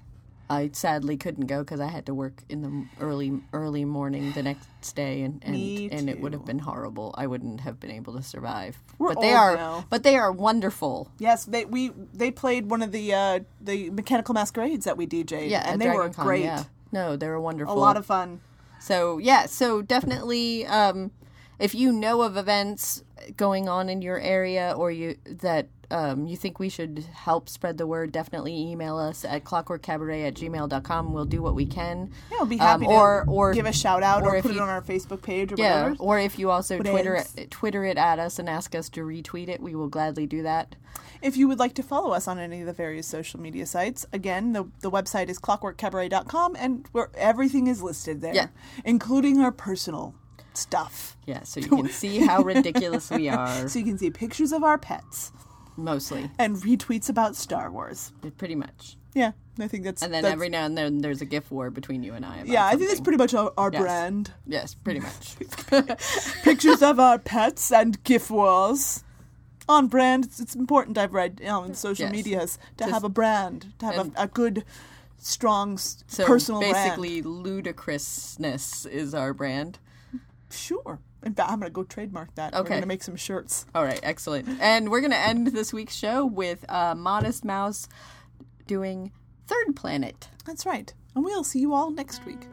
I 0.50 0.70
sadly 0.74 1.18
couldn't 1.18 1.48
go 1.48 1.60
because 1.60 1.80
I 1.80 1.88
had 1.88 2.06
to 2.06 2.14
work 2.14 2.44
in 2.48 2.62
the 2.62 3.04
early 3.04 3.40
early 3.54 3.86
morning 3.86 4.32
the 4.32 4.44
next 4.44 4.94
day, 4.96 5.22
and 5.22 5.42
and, 5.46 5.92
and 5.92 6.10
it 6.10 6.20
would 6.22 6.34
have 6.34 6.46
been 6.46 6.60
horrible. 6.60 7.14
I 7.18 7.28
wouldn't 7.28 7.62
have 7.62 7.80
been 7.80 7.92
able 7.92 8.16
to 8.16 8.24
survive. 8.24 8.78
We're 8.98 9.14
but 9.14 9.22
they 9.22 9.34
are 9.34 9.56
now. 9.56 9.86
but 9.90 10.04
they 10.04 10.16
are 10.16 10.32
wonderful. 10.32 11.12
Yes, 11.20 11.46
they 11.46 11.66
we 11.66 11.92
they 12.14 12.32
played 12.32 12.70
one 12.70 12.82
of 12.82 12.92
the 12.92 13.14
uh 13.14 13.40
the 13.60 13.90
mechanical 13.90 14.34
masquerades 14.34 14.86
that 14.86 14.98
we 14.98 15.06
DJ'd. 15.08 15.52
Yeah, 15.52 15.70
and 15.70 15.82
they 15.82 15.90
were 15.90 16.10
Con, 16.10 16.26
great. 16.26 16.44
Yeah. 16.44 16.64
No, 16.92 17.18
they 17.18 17.28
were 17.28 17.36
A 17.36 17.42
wonderful. 17.42 17.74
A 17.74 17.78
lot 17.78 17.98
of 17.98 18.06
fun. 18.06 18.40
So 18.80 19.18
yeah, 19.18 19.48
so 19.48 19.82
definitely, 19.82 20.66
um, 20.66 21.12
if 21.60 21.76
you 21.76 21.92
know 21.92 22.22
of 22.22 22.38
events 22.38 23.04
going 23.36 23.68
on 23.70 23.90
in 23.90 24.02
your 24.02 24.20
area 24.20 24.74
or 24.78 24.92
you 24.92 25.16
that 25.26 25.68
um, 25.90 26.28
you 26.28 26.36
think 26.36 26.60
we 26.60 26.68
should 26.68 27.06
help 27.14 27.48
spread 27.48 27.78
the 27.78 27.88
word, 27.88 28.12
definitely 28.12 28.54
email 28.72 28.98
us 28.98 29.24
at 29.24 29.46
clockworkcabaret 29.46 30.28
at 30.28 30.34
gmail.com. 30.34 31.14
We'll 31.14 31.24
do 31.24 31.42
what 31.42 31.56
we 31.56 31.66
can. 31.66 32.12
Yeah, 32.30 32.38
we'll 32.40 32.46
be 32.48 32.56
Um, 32.56 32.68
happy 32.68 32.86
to 32.88 32.92
or 32.92 33.24
or 33.28 33.54
give 33.54 33.66
a 33.66 33.72
shout 33.72 34.04
out 34.04 34.24
or, 34.24 34.36
or 34.36 34.42
put 34.42 34.52
you- 34.52 34.58
it 34.60 34.62
on 34.62 34.68
our 34.70 34.82
Facebook 34.82 35.22
page 35.22 35.54
or 35.54 35.56
yeah, 35.58 35.84
whatever. 35.84 35.96
or 36.04 36.20
if 36.20 36.38
you 36.38 36.52
also 36.52 36.78
Twitter 36.80 37.24
Twitter 37.50 37.86
it 37.86 37.98
at 37.98 38.20
us 38.20 38.38
and 38.38 38.50
ask 38.50 38.76
us 38.76 38.90
to 38.90 39.02
retweet 39.02 39.48
it, 39.48 39.62
we 39.62 39.76
will 39.76 39.88
gladly 39.88 40.26
do 40.28 40.44
that. 40.44 40.76
If 41.22 41.38
you 41.38 41.48
would 41.48 41.58
like 41.60 41.74
to 41.76 41.84
follow 41.84 42.12
us 42.12 42.28
on 42.28 42.38
any 42.38 42.60
of 42.60 42.68
the 42.68 42.74
various 42.74 43.08
social 43.08 43.40
media 43.40 43.66
sites, 43.66 44.06
again, 44.14 44.52
the, 44.54 44.66
the 44.82 44.92
website 44.92 45.30
is 45.30 45.40
clockworkcabaret.com 45.40 46.56
and 46.60 46.86
where 46.92 47.10
everything 47.16 47.68
is 47.68 47.82
listed 47.82 48.22
there, 48.22 48.36
Yeah. 48.36 48.48
including 48.84 49.40
our 49.40 49.52
personal 49.52 50.14
stuff. 50.58 51.16
Yeah, 51.26 51.44
so 51.44 51.60
you 51.60 51.68
can 51.70 51.90
see 51.90 52.20
how 52.20 52.42
ridiculous 52.42 53.10
we 53.12 53.30
are. 53.40 53.68
So 53.70 53.80
you 53.80 53.86
can 53.86 53.98
see 53.98 54.10
pictures 54.10 54.52
of 54.52 54.64
our 54.64 54.78
pets 54.78 55.32
Mostly, 55.78 56.30
and 56.40 56.56
retweets 56.58 57.10
about 57.10 57.36
Star 57.36 57.70
Wars. 57.72 58.12
pretty 58.38 58.56
much. 58.56 58.98
Yeah, 59.14 59.32
I 59.60 59.68
think 59.68 59.84
that's 59.84 60.02
And 60.04 60.14
then 60.14 60.24
that's- 60.24 60.34
every 60.34 60.50
now 60.50 60.66
and 60.66 60.78
then 60.78 61.00
there's 61.00 61.22
a 61.22 61.26
GIF 61.26 61.50
war 61.52 61.70
between 61.72 62.04
you 62.04 62.14
and 62.14 62.26
I. 62.26 62.36
About 62.38 62.48
yeah, 62.48 62.66
I 62.66 62.76
think 62.76 62.90
that's 62.90 63.02
pretty 63.02 63.18
much 63.18 63.34
our, 63.34 63.52
our 63.58 63.72
Yes. 63.72 63.82
brand. 63.82 64.32
Yes, 64.46 64.74
pretty 64.76 65.00
much. 65.00 65.36
Pictures 66.44 66.82
of 66.82 67.00
our 67.00 67.18
pets 67.20 67.72
and 67.72 68.04
GIF 68.04 68.30
wars. 68.30 69.04
On 69.70 69.88
brand, 69.88 70.26
it's, 70.26 70.40
it's 70.40 70.56
important. 70.56 70.98
I've 70.98 71.14
read 71.14 71.40
you 71.42 71.48
know, 71.48 71.64
in 71.64 71.74
social 71.74 72.06
Yes. 72.06 72.12
medias 72.14 72.60
to 72.78 72.84
Just- 72.86 72.94
have 72.94 73.04
a 73.04 73.10
brand, 73.10 73.74
to 73.80 73.86
have 73.86 73.98
a, 74.16 74.24
a 74.24 74.28
good, 74.28 74.64
strong, 75.18 75.78
So 75.78 76.26
personal 76.26 76.62
brand. 76.62 76.74
basically, 76.76 77.22
ludicrousness 77.22 78.86
is 78.86 79.14
our 79.14 79.34
brand. 79.34 79.80
Sure. 80.50 81.00
In 81.24 81.34
fact, 81.34 81.50
I'm 81.50 81.60
going 81.60 81.70
to 81.70 81.74
go 81.74 81.84
trademark 81.84 82.36
that. 82.36 82.54
We're 82.54 82.64
going 82.64 82.82
to 82.82 82.88
make 82.88 83.04
some 83.04 83.16
shirts. 83.16 83.66
All 83.74 83.84
right, 83.84 84.00
excellent. 84.04 84.48
And 84.62 84.90
we're 84.90 85.02
going 85.02 85.12
to 85.12 85.18
end 85.18 85.48
this 85.48 85.74
week's 85.74 85.96
show 85.96 86.26
with 86.26 86.64
uh, 86.70 86.96
Modest 86.96 87.44
Mouse 87.44 87.88
doing 88.66 89.12
Third 89.48 89.76
Planet. 89.76 90.30
That's 90.46 90.66
right. 90.66 90.94
And 91.16 91.26
we'll 91.26 91.44
see 91.44 91.60
you 91.60 91.74
all 91.74 91.90
next 91.90 92.26
week. 92.26 92.48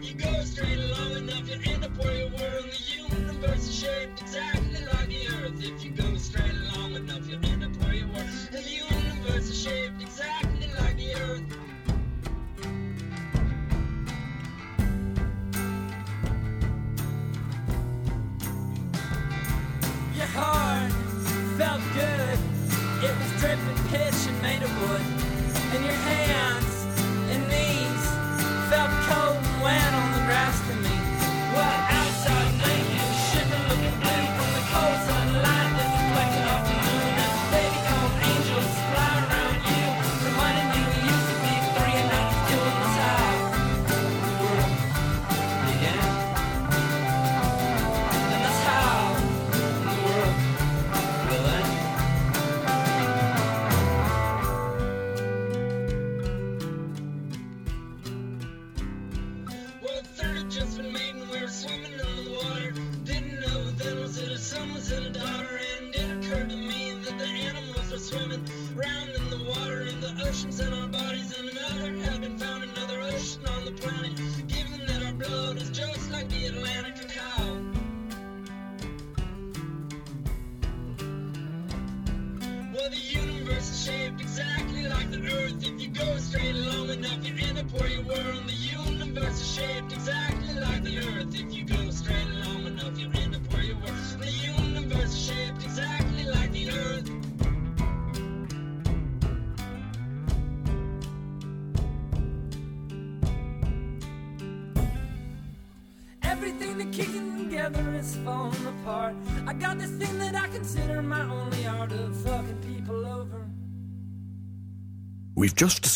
You 0.00 0.14
go 0.14 0.44
straight 0.44 0.78
long 0.78 1.16
enough, 1.16 1.48
you 1.48 1.72
end 1.72 1.84
up 1.84 1.96
where 1.98 2.16
you 2.16 2.26
were 2.28 2.58
in 2.58 2.70
the 2.70 3.16
universe 3.16 3.70
shaped 3.72 4.20
exactly. 4.22 4.61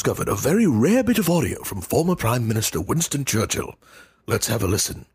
discovered 0.06 0.32
a 0.32 0.36
very 0.36 0.68
rare 0.68 1.02
bit 1.02 1.18
of 1.18 1.28
audio 1.28 1.60
from 1.64 1.80
former 1.80 2.14
Prime 2.14 2.46
Minister 2.46 2.80
Winston 2.80 3.24
Churchill. 3.24 3.74
Let's 4.28 4.46
have 4.46 4.62
a 4.62 4.68
listen. 4.68 5.06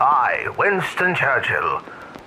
I, 0.00 0.52
Winston 0.58 1.14
Churchill, 1.14 1.80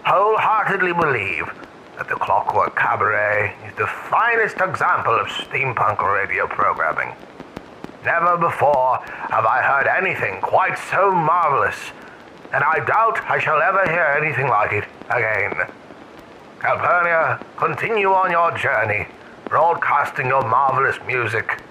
wholeheartedly 0.06 0.94
believe 0.94 1.52
that 1.98 2.08
the 2.08 2.16
Clockwork 2.16 2.78
Cabaret 2.78 3.54
is 3.68 3.76
the 3.76 3.88
finest 4.10 4.56
example 4.62 5.14
of 5.14 5.28
steampunk 5.28 6.00
radio 6.02 6.48
programming. 6.48 7.14
Never 8.06 8.38
before 8.38 9.00
have 9.04 9.46
I 9.46 9.62
heard 9.62 9.88
anything 9.88 10.40
quite 10.40 10.80
so 10.90 11.12
marvelous, 11.12 11.92
and 12.54 12.64
I 12.64 12.80
doubt 12.86 13.20
I 13.30 13.40
shall 13.40 13.62
ever 13.62 13.84
hear 13.92 14.24
anything 14.24 14.48
like 14.48 14.72
it 14.72 14.86
again. 15.10 15.68
Calpurnia, 16.62 17.46
continue 17.58 18.08
on 18.08 18.32
your 18.32 18.58
journey 18.58 19.06
broadcasting 19.46 20.28
your 20.28 20.46
marvelous 20.48 20.98
music, 21.06 21.62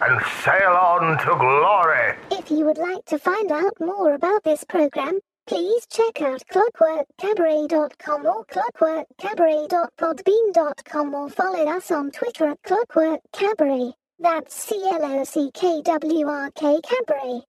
and 0.00 0.20
sail 0.42 0.72
on 0.72 1.18
to 1.18 1.36
glory. 1.38 2.14
If 2.30 2.50
you 2.50 2.64
would 2.64 2.78
like 2.78 3.04
to 3.06 3.18
find 3.18 3.50
out 3.52 3.78
more 3.80 4.14
about 4.14 4.42
this 4.44 4.64
program, 4.64 5.20
please 5.46 5.86
check 5.86 6.20
out 6.22 6.42
clockworkcabaret.com 6.50 8.26
or 8.26 8.44
clockworkcabaret.podbean.com 8.46 11.14
or 11.14 11.28
follow 11.30 11.68
us 11.68 11.90
on 11.90 12.10
Twitter 12.10 12.48
at 12.48 12.62
clockworkcabaret. 12.62 13.92
That's 14.18 14.54
C 14.54 14.82
L 14.84 15.04
O 15.04 15.24
C 15.24 15.50
K 15.52 15.82
W 15.82 16.28
R 16.28 16.50
K 16.52 16.80
Cabaret. 16.82 17.42